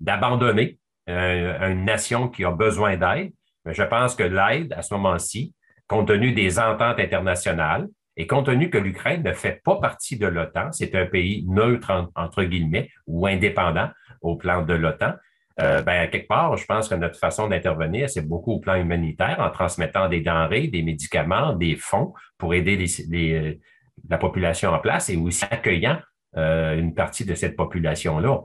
d'abandonner 0.00 0.78
euh, 1.08 1.70
une 1.70 1.84
nation 1.84 2.28
qui 2.28 2.44
a 2.44 2.50
besoin 2.50 2.96
d'aide, 2.96 3.32
mais 3.64 3.74
je 3.74 3.82
pense 3.82 4.14
que 4.14 4.22
l'aide, 4.22 4.72
à 4.72 4.82
ce 4.82 4.94
moment-ci, 4.94 5.54
compte 5.86 6.08
tenu 6.08 6.32
des 6.32 6.58
ententes 6.58 7.00
internationales 7.00 7.88
et 8.16 8.26
compte 8.26 8.46
tenu 8.46 8.70
que 8.70 8.78
l'Ukraine 8.78 9.22
ne 9.22 9.32
fait 9.32 9.60
pas 9.64 9.76
partie 9.76 10.18
de 10.18 10.26
l'OTAN, 10.26 10.72
c'est 10.72 10.94
un 10.94 11.06
pays 11.06 11.44
neutre, 11.46 12.10
entre 12.14 12.44
guillemets, 12.44 12.90
ou 13.06 13.26
indépendant 13.26 13.90
au 14.20 14.36
plan 14.36 14.62
de 14.62 14.74
l'OTAN, 14.74 15.14
euh, 15.60 15.82
ben, 15.82 16.08
quelque 16.08 16.28
part, 16.28 16.56
je 16.56 16.64
pense 16.66 16.88
que 16.88 16.94
notre 16.94 17.18
façon 17.18 17.48
d'intervenir, 17.48 18.08
c'est 18.08 18.26
beaucoup 18.26 18.52
au 18.52 18.60
plan 18.60 18.76
humanitaire, 18.76 19.38
en 19.40 19.50
transmettant 19.50 20.08
des 20.08 20.20
denrées, 20.20 20.68
des 20.68 20.82
médicaments, 20.82 21.52
des 21.52 21.74
fonds 21.74 22.14
pour 22.36 22.54
aider 22.54 22.76
les, 22.76 23.60
la 24.08 24.18
population 24.18 24.70
en 24.70 24.78
place 24.78 25.10
et 25.10 25.16
aussi 25.16 25.44
accueillant 25.50 25.98
euh, 26.36 26.78
une 26.78 26.94
partie 26.94 27.24
de 27.24 27.34
cette 27.34 27.56
population-là. 27.56 28.40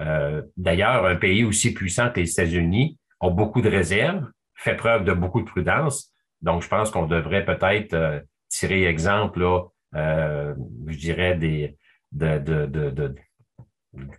Euh, 0.00 0.42
d'ailleurs, 0.56 1.06
un 1.06 1.16
pays 1.16 1.44
aussi 1.44 1.72
puissant 1.72 2.10
que 2.10 2.20
les 2.20 2.30
États-Unis 2.30 2.98
a 3.20 3.30
beaucoup 3.30 3.62
de 3.62 3.68
réserves, 3.68 4.26
fait 4.54 4.76
preuve 4.76 5.04
de 5.04 5.12
beaucoup 5.12 5.40
de 5.40 5.46
prudence. 5.46 6.12
Donc, 6.42 6.62
je 6.62 6.68
pense 6.68 6.90
qu'on 6.90 7.06
devrait 7.06 7.44
peut-être 7.44 8.22
tirer 8.48 8.84
exemple, 8.84 9.40
là, 9.40 9.62
je 9.94 10.96
dirais, 10.96 11.36
des, 11.36 11.76
de, 12.12 12.38
de, 12.38 12.90
de, 12.90 13.14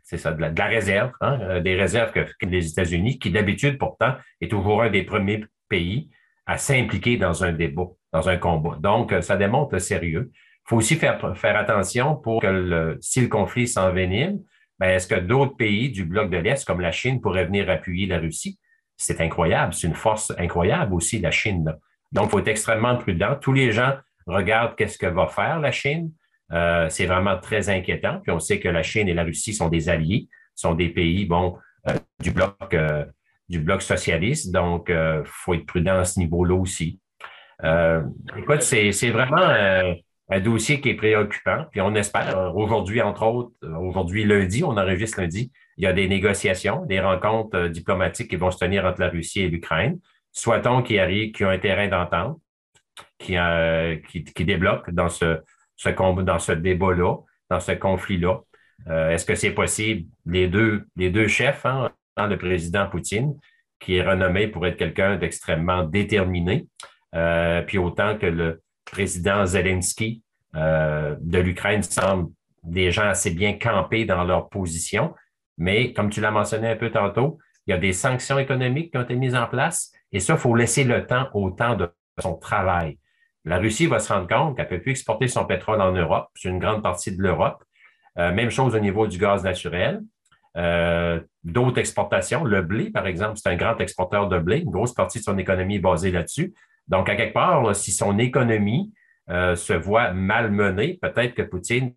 ça, 0.03 0.31
de 0.31 0.41
la, 0.41 0.65
réserve, 0.65 1.11
hein, 1.21 1.39
euh, 1.41 1.59
des 1.59 1.75
réserves 1.75 2.11
que, 2.11 2.25
les 2.45 2.69
États-Unis, 2.69 3.19
qui 3.19 3.31
d'habitude 3.31 3.77
pourtant 3.77 4.15
est 4.41 4.49
toujours 4.49 4.81
un 4.83 4.89
des 4.89 5.03
premiers 5.03 5.43
pays 5.69 6.09
à 6.45 6.57
s'impliquer 6.57 7.17
dans 7.17 7.43
un 7.43 7.51
débat, 7.51 7.87
dans 8.13 8.29
un 8.29 8.37
combat. 8.37 8.77
Donc, 8.79 9.11
euh, 9.11 9.21
ça 9.21 9.37
démontre 9.37 9.77
sérieux. 9.79 10.31
Faut 10.67 10.77
aussi 10.77 10.95
faire, 10.95 11.37
faire 11.37 11.55
attention 11.55 12.15
pour 12.15 12.41
que 12.41 12.47
le, 12.47 12.97
si 12.99 13.21
le 13.21 13.27
conflit 13.27 13.67
s'envenime, 13.67 14.39
ben, 14.79 14.89
est-ce 14.89 15.07
que 15.07 15.15
d'autres 15.15 15.55
pays 15.55 15.89
du 15.89 16.05
bloc 16.05 16.29
de 16.29 16.37
l'Est, 16.37 16.65
comme 16.65 16.81
la 16.81 16.91
Chine, 16.91 17.21
pourraient 17.21 17.45
venir 17.45 17.69
appuyer 17.69 18.05
la 18.05 18.19
Russie? 18.19 18.59
C'est 18.97 19.21
incroyable, 19.21 19.73
c'est 19.73 19.87
une 19.87 19.95
force 19.95 20.33
incroyable 20.37 20.93
aussi, 20.93 21.19
la 21.19 21.31
Chine. 21.31 21.73
Donc, 22.11 22.27
il 22.27 22.29
faut 22.31 22.39
être 22.39 22.47
extrêmement 22.47 22.95
prudent. 22.97 23.35
Tous 23.39 23.53
les 23.53 23.71
gens 23.71 23.93
regardent 24.25 24.75
qu'est-ce 24.75 24.97
que 24.97 25.07
va 25.07 25.27
faire 25.27 25.59
la 25.59 25.71
Chine. 25.71 26.11
Euh, 26.51 26.87
c'est 26.89 27.05
vraiment 27.05 27.37
très 27.37 27.69
inquiétant. 27.69 28.19
Puis 28.21 28.31
on 28.31 28.39
sait 28.39 28.59
que 28.59 28.69
la 28.69 28.83
Chine 28.83 29.07
et 29.07 29.13
la 29.13 29.23
Russie 29.23 29.53
sont 29.53 29.69
des 29.69 29.89
alliés, 29.89 30.27
sont 30.55 30.75
des 30.75 30.89
pays, 30.89 31.25
bon, 31.25 31.57
euh, 31.87 31.93
du 32.21 32.31
bloc 32.31 32.73
euh, 32.73 33.05
du 33.49 33.59
bloc 33.59 33.81
socialiste. 33.81 34.51
Donc, 34.51 34.89
il 34.89 35.21
faut 35.23 35.53
être 35.53 35.65
prudent 35.65 35.99
à 35.99 36.03
ce 36.03 36.19
niveau-là 36.19 36.55
aussi. 36.55 36.99
écoute, 37.63 38.61
c'est, 38.61 38.91
c'est 38.91 39.09
vraiment 39.09 39.47
un 40.29 40.39
dossier 40.39 40.81
qui 40.81 40.89
est 40.89 40.95
préoccupant. 40.95 41.65
Puis 41.71 41.81
on 41.81 41.95
espère, 41.95 42.55
aujourd'hui, 42.55 43.01
entre 43.01 43.23
autres, 43.25 43.51
aujourd'hui 43.79 44.25
lundi, 44.25 44.63
on 44.63 44.77
enregistre 44.77 45.21
lundi, 45.21 45.51
il 45.77 45.83
y 45.83 45.87
a 45.87 45.93
des 45.93 46.07
négociations, 46.07 46.85
des 46.85 46.99
rencontres 46.99 47.67
diplomatiques 47.67 48.29
qui 48.29 48.35
vont 48.35 48.51
se 48.51 48.57
tenir 48.57 48.85
entre 48.85 48.99
la 49.01 49.09
Russie 49.09 49.41
et 49.41 49.49
l'Ukraine. 49.49 49.99
Soit-on 50.31 50.81
qui 50.81 50.99
arrive, 50.99 51.31
qui 51.31 51.45
ont 51.45 51.49
un 51.49 51.59
terrain 51.59 51.87
d'entente, 51.87 52.39
qui, 53.19 53.35
qui, 54.35 54.45
débloque 54.45 54.89
dans 54.91 55.09
ce, 55.09 55.39
ce 55.75 55.89
dans 55.89 56.39
ce 56.39 56.51
débat-là, 56.51 57.15
dans 57.49 57.59
ce 57.59 57.71
conflit-là. 57.73 58.41
Euh, 58.87 59.11
est-ce 59.11 59.25
que 59.25 59.35
c'est 59.35 59.51
possible? 59.51 60.07
Les 60.25 60.47
deux, 60.47 60.85
les 60.95 61.09
deux 61.09 61.27
chefs, 61.27 61.65
hein, 61.65 61.91
le 62.17 62.37
président 62.37 62.87
Poutine, 62.87 63.35
qui 63.79 63.97
est 63.97 64.03
renommé 64.03 64.47
pour 64.47 64.65
être 64.65 64.77
quelqu'un 64.77 65.17
d'extrêmement 65.17 65.83
déterminé, 65.83 66.67
euh, 67.15 67.61
puis 67.61 67.77
autant 67.77 68.17
que 68.17 68.25
le 68.25 68.61
président 68.91 69.45
Zelensky 69.45 70.23
euh, 70.55 71.15
de 71.19 71.39
l'Ukraine 71.39 71.83
semble 71.83 72.31
des 72.63 72.91
gens 72.91 73.07
assez 73.07 73.31
bien 73.31 73.53
campés 73.53 74.05
dans 74.05 74.23
leur 74.23 74.49
position. 74.49 75.13
Mais 75.57 75.93
comme 75.93 76.09
tu 76.09 76.21
l'as 76.21 76.31
mentionné 76.31 76.69
un 76.69 76.75
peu 76.75 76.91
tantôt, 76.91 77.37
il 77.65 77.71
y 77.71 77.73
a 77.73 77.77
des 77.77 77.93
sanctions 77.93 78.39
économiques 78.39 78.91
qui 78.91 78.97
ont 78.97 79.03
été 79.03 79.15
mises 79.15 79.35
en 79.35 79.47
place 79.47 79.91
et 80.11 80.19
ça, 80.19 80.33
il 80.33 80.39
faut 80.39 80.55
laisser 80.55 80.83
le 80.83 81.05
temps 81.05 81.27
au 81.33 81.51
temps 81.51 81.75
de 81.75 81.89
son 82.19 82.35
travail. 82.35 82.97
La 83.45 83.57
Russie 83.57 83.87
va 83.87 83.99
se 83.99 84.11
rendre 84.11 84.27
compte 84.27 84.55
qu'elle 84.55 84.65
ne 84.65 84.69
peut 84.69 84.81
plus 84.81 84.91
exporter 84.91 85.27
son 85.27 85.45
pétrole 85.45 85.81
en 85.81 85.91
Europe, 85.91 86.27
c'est 86.35 86.49
une 86.49 86.59
grande 86.59 86.83
partie 86.83 87.15
de 87.15 87.21
l'Europe. 87.21 87.63
Euh, 88.17 88.33
même 88.33 88.49
chose 88.49 88.75
au 88.75 88.79
niveau 88.79 89.07
du 89.07 89.17
gaz 89.17 89.43
naturel. 89.43 90.01
Euh, 90.57 91.19
d'autres 91.43 91.77
exportations, 91.77 92.43
le 92.43 92.61
blé, 92.63 92.89
par 92.89 93.05
exemple, 93.05 93.37
c'est 93.37 93.49
un 93.49 93.55
grand 93.55 93.77
exporteur 93.79 94.27
de 94.27 94.39
blé. 94.39 94.59
Une 94.59 94.71
grosse 94.71 94.93
partie 94.93 95.19
de 95.19 95.23
son 95.23 95.37
économie 95.37 95.75
est 95.75 95.79
basée 95.79 96.11
là-dessus. 96.11 96.53
Donc, 96.87 97.09
à 97.09 97.15
quelque 97.15 97.33
part, 97.33 97.75
si 97.75 97.91
son 97.91 98.17
économie 98.17 98.93
euh, 99.29 99.55
se 99.55 99.73
voit 99.73 100.13
malmenée, 100.13 100.97
peut-être 101.01 101.33
que 101.33 101.41
Poutine, 101.41 101.93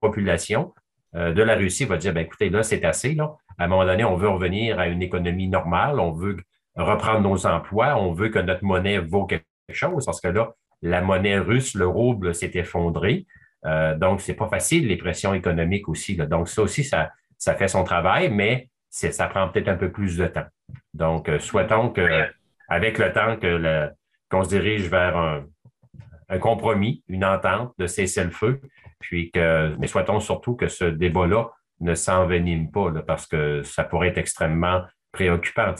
population 0.00 0.72
de 1.14 1.42
la 1.42 1.54
Russie, 1.54 1.84
va 1.84 1.96
dire, 1.96 2.12
ben, 2.12 2.22
écoutez, 2.22 2.50
là, 2.50 2.64
c'est 2.64 2.84
assez. 2.84 3.14
Là. 3.14 3.36
À 3.56 3.64
un 3.64 3.68
moment 3.68 3.84
donné, 3.84 4.02
on 4.02 4.16
veut 4.16 4.28
revenir 4.28 4.80
à 4.80 4.88
une 4.88 5.00
économie 5.00 5.46
normale, 5.46 6.00
on 6.00 6.10
veut 6.10 6.36
reprendre 6.74 7.20
nos 7.20 7.46
emplois, 7.46 7.96
on 7.96 8.12
veut 8.12 8.30
que 8.30 8.40
notre 8.40 8.64
monnaie 8.64 8.98
vaut 8.98 9.24
quelque 9.24 9.46
chose, 9.70 10.04
parce 10.04 10.20
que 10.20 10.28
là, 10.28 10.52
la 10.82 11.00
monnaie 11.00 11.38
russe, 11.38 11.74
le 11.74 11.86
rouble, 11.86 12.34
s'est 12.34 12.50
effondré. 12.54 13.26
Euh, 13.64 13.96
donc, 13.96 14.20
c'est 14.20 14.34
pas 14.34 14.48
facile, 14.48 14.88
les 14.88 14.96
pressions 14.96 15.34
économiques 15.34 15.88
aussi. 15.88 16.16
Donc, 16.16 16.48
ça 16.48 16.62
aussi, 16.62 16.84
ça, 16.84 17.10
ça 17.38 17.54
fait 17.54 17.68
son 17.68 17.84
travail, 17.84 18.30
mais 18.30 18.68
ça 18.90 19.26
prend 19.26 19.48
peut-être 19.48 19.68
un 19.68 19.76
peu 19.76 19.90
plus 19.90 20.16
de 20.16 20.26
temps. 20.26 20.46
Donc, 20.92 21.28
euh, 21.28 21.38
souhaitons 21.38 21.90
que, 21.90 22.26
avec 22.68 22.98
le 22.98 23.12
temps, 23.12 23.36
que 23.36 23.90
qu'on 24.34 24.44
se 24.44 24.48
dirige 24.48 24.88
vers 24.88 25.16
un, 25.16 26.38
compromis, 26.40 27.04
une 27.08 27.24
entente 27.24 27.72
de 27.78 27.86
cessez-le-feu, 27.86 28.60
puis 28.98 29.30
que, 29.30 29.76
mais 29.78 29.86
souhaitons 29.86 30.18
surtout 30.18 30.56
que 30.56 30.66
ce 30.66 30.84
débat-là 30.84 31.50
ne 31.80 31.94
s'envenime 31.94 32.72
pas, 32.72 32.90
parce 33.06 33.26
que 33.26 33.62
ça 33.62 33.84
pourrait 33.84 34.08
être 34.08 34.18
extrêmement 34.18 34.82
préoccupant. 35.12 35.72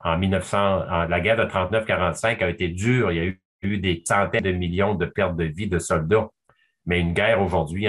en 0.00 0.18
1900, 0.18 1.06
la 1.08 1.20
guerre 1.20 1.36
de 1.36 1.44
39-45 1.44 2.42
a 2.42 2.48
été 2.48 2.68
dure. 2.68 3.12
Il 3.12 3.16
y 3.16 3.20
a 3.20 3.24
eu 3.24 3.40
eu 3.62 3.78
des 3.78 4.02
centaines 4.04 4.42
de 4.42 4.50
millions 4.50 4.96
de 4.96 5.06
pertes 5.06 5.36
de 5.36 5.44
vie 5.44 5.68
de 5.68 5.78
soldats. 5.78 6.28
Mais 6.84 6.98
une 6.98 7.12
guerre 7.12 7.40
aujourd'hui, 7.40 7.86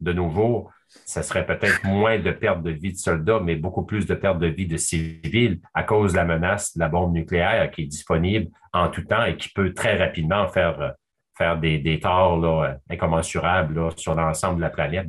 de 0.00 0.12
nouveau, 0.12 0.70
ça 1.04 1.22
serait 1.22 1.46
peut-être 1.46 1.84
moins 1.84 2.18
de 2.18 2.30
pertes 2.30 2.62
de 2.62 2.70
vie 2.70 2.92
de 2.92 2.98
soldats, 2.98 3.40
mais 3.40 3.56
beaucoup 3.56 3.84
plus 3.84 4.06
de 4.06 4.14
pertes 4.14 4.38
de 4.38 4.46
vie 4.46 4.66
de 4.66 4.76
civils 4.76 5.60
à 5.74 5.82
cause 5.82 6.12
de 6.12 6.16
la 6.16 6.24
menace 6.24 6.74
de 6.74 6.80
la 6.80 6.88
bombe 6.88 7.12
nucléaire 7.12 7.70
qui 7.70 7.82
est 7.82 7.86
disponible 7.86 8.50
en 8.72 8.88
tout 8.88 9.02
temps 9.02 9.24
et 9.24 9.36
qui 9.36 9.48
peut 9.50 9.72
très 9.72 9.96
rapidement 9.96 10.48
faire, 10.48 10.94
faire 11.36 11.58
des, 11.58 12.00
torts 12.00 12.38
là, 12.38 12.78
incommensurables 12.90 13.90
sur 13.96 14.14
l'ensemble 14.14 14.56
de 14.56 14.62
la 14.62 14.70
planète. 14.70 15.08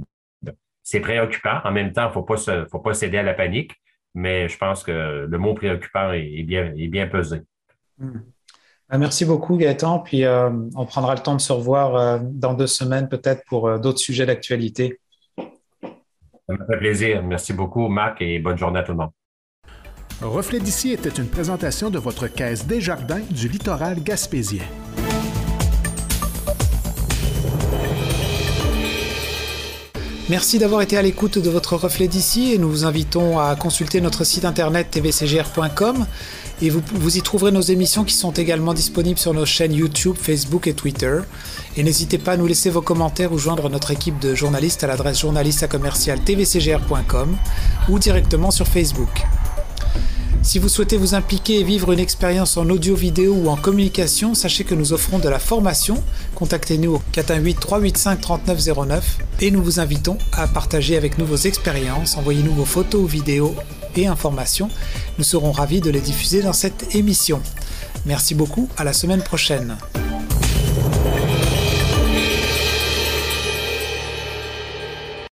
C'est 0.84 1.02
préoccupant. 1.02 1.60
En 1.64 1.72
même 1.72 1.92
temps, 1.92 2.04
il 2.04 2.52
ne 2.52 2.66
faut 2.66 2.80
pas, 2.80 2.94
céder 2.94 3.18
à 3.18 3.24
la 3.24 3.34
panique, 3.34 3.74
mais 4.14 4.48
je 4.48 4.58
pense 4.58 4.84
que 4.84 5.28
le 5.30 5.38
mot 5.38 5.54
préoccupant 5.54 6.12
est, 6.14 6.44
bien, 6.44 6.74
est 6.78 6.88
bien 6.88 7.08
pesé. 7.08 7.42
Hmm. 7.98 8.20
Ben, 8.90 8.98
merci 9.00 9.26
beaucoup, 9.26 9.58
Gaëtan. 9.58 10.00
Puis 10.00 10.24
euh, 10.24 10.50
on 10.76 10.86
prendra 10.86 11.14
le 11.14 11.22
temps 11.22 11.36
de 11.36 11.42
se 11.42 11.52
revoir 11.52 11.96
euh, 11.96 12.20
dans 12.22 12.54
deux 12.54 12.68
semaines, 12.68 13.10
peut-être 13.10 13.44
pour 13.46 13.68
euh, 13.68 13.80
d'autres 13.80 14.00
sujets 14.00 14.26
d'actualité. 14.26 15.00
Ça 16.48 16.56
me 16.56 16.66
fait 16.66 16.78
plaisir. 16.78 17.24
Merci 17.24 17.52
beaucoup, 17.54 17.88
Marc, 17.90 18.22
et 18.22 18.40
bonne 18.40 18.58
journée 18.58 18.80
à 18.80 18.84
tout 18.84 18.94
le 18.94 18.98
monde. 18.98 19.12
Reflet 20.22 20.60
d'ici 20.60 20.92
était 20.92 21.10
une 21.10 21.28
présentation 21.28 21.90
de 21.90 22.00
votre 22.00 22.28
caisse 22.28 22.66
des 22.66 22.82
jardins 22.82 23.22
du 23.30 23.50
littoral 23.50 24.02
gaspésien. 24.02 24.64
Merci 30.30 30.60
d'avoir 30.60 30.82
été 30.82 30.98
à 30.98 31.02
l'écoute 31.02 31.38
de 31.38 31.50
votre 31.50 31.78
reflet 31.78 32.10
d'ici 32.10 32.54
et 32.54 32.58
nous 32.58 32.70
vous 32.70 32.86
invitons 32.86 33.40
à 33.40 33.56
consulter 33.56 34.02
notre 34.02 34.26
site 34.26 34.44
internet 34.44 34.92
tvcgr.com 34.92 36.06
et 36.62 36.70
vous, 36.70 37.18
y 37.18 37.22
trouverez 37.22 37.52
nos 37.52 37.62
émissions 37.62 38.04
qui 38.04 38.16
sont 38.16 38.32
également 38.32 38.74
disponibles 38.74 39.20
sur 39.20 39.34
nos 39.34 39.46
chaînes 39.46 39.74
YouTube, 39.74 40.16
Facebook 40.20 40.66
et 40.68 40.74
Twitter. 40.74 41.20
Et 41.76 41.84
n'hésitez 41.84 42.18
pas 42.18 42.32
à 42.32 42.38
nous 42.38 42.48
laisser 42.48 42.72
vos 42.72 42.82
commentaires 42.82 43.32
ou 43.32 43.38
joindre 43.38 43.70
notre 43.70 43.92
équipe 43.92 44.18
de 44.20 44.34
journalistes 44.34 44.84
à 44.84 44.88
l'adresse 44.88 45.20
journaliste 45.20 45.68
tvcgr.com 45.68 47.38
ou 47.90 48.00
directement 48.00 48.50
sur 48.50 48.68
Facebook. 48.68 49.28
Si 50.44 50.60
vous 50.60 50.70
souhaitez 50.70 50.98
vous 50.98 51.14
impliquer 51.14 51.60
et 51.60 51.64
vivre 51.64 51.92
une 51.92 52.00
expérience 52.00 52.58
en 52.58 52.70
audio, 52.70 52.96
vidéo 52.96 53.34
ou 53.34 53.50
en 53.50 53.58
communication, 53.58 54.34
sachez 54.34 54.64
que 54.64 54.76
nous 54.76 54.94
offrons 54.94 55.20
de 55.20 55.28
la 55.28 55.40
formation. 55.40 56.02
Contactez-nous 56.36 56.96
au 56.96 57.02
418 57.12 57.60
385 57.60 58.22
3909 58.22 59.18
et 59.42 59.52
nous 59.52 59.62
vous 59.62 59.80
invitons 59.80 60.18
à 60.32 60.48
partager 60.48 60.96
avec 60.96 61.18
nous 61.18 61.26
vos 61.26 61.36
expériences. 61.36 62.18
Envoyez-nous 62.18 62.54
vos 62.54 62.66
photos, 62.66 63.10
vidéos 63.10 63.56
et 63.96 64.08
informations. 64.08 64.70
Nous 65.18 65.24
serons 65.24 65.52
ravis 65.52 65.82
de 65.82 65.90
les 65.90 66.02
diffuser 66.02 66.42
dans 66.42 66.54
cette 66.54 66.96
émission. 66.96 67.42
Merci 68.06 68.36
beaucoup, 68.36 68.70
à 68.78 68.84
la 68.84 68.94
semaine 68.94 69.22
prochaine. 69.22 69.76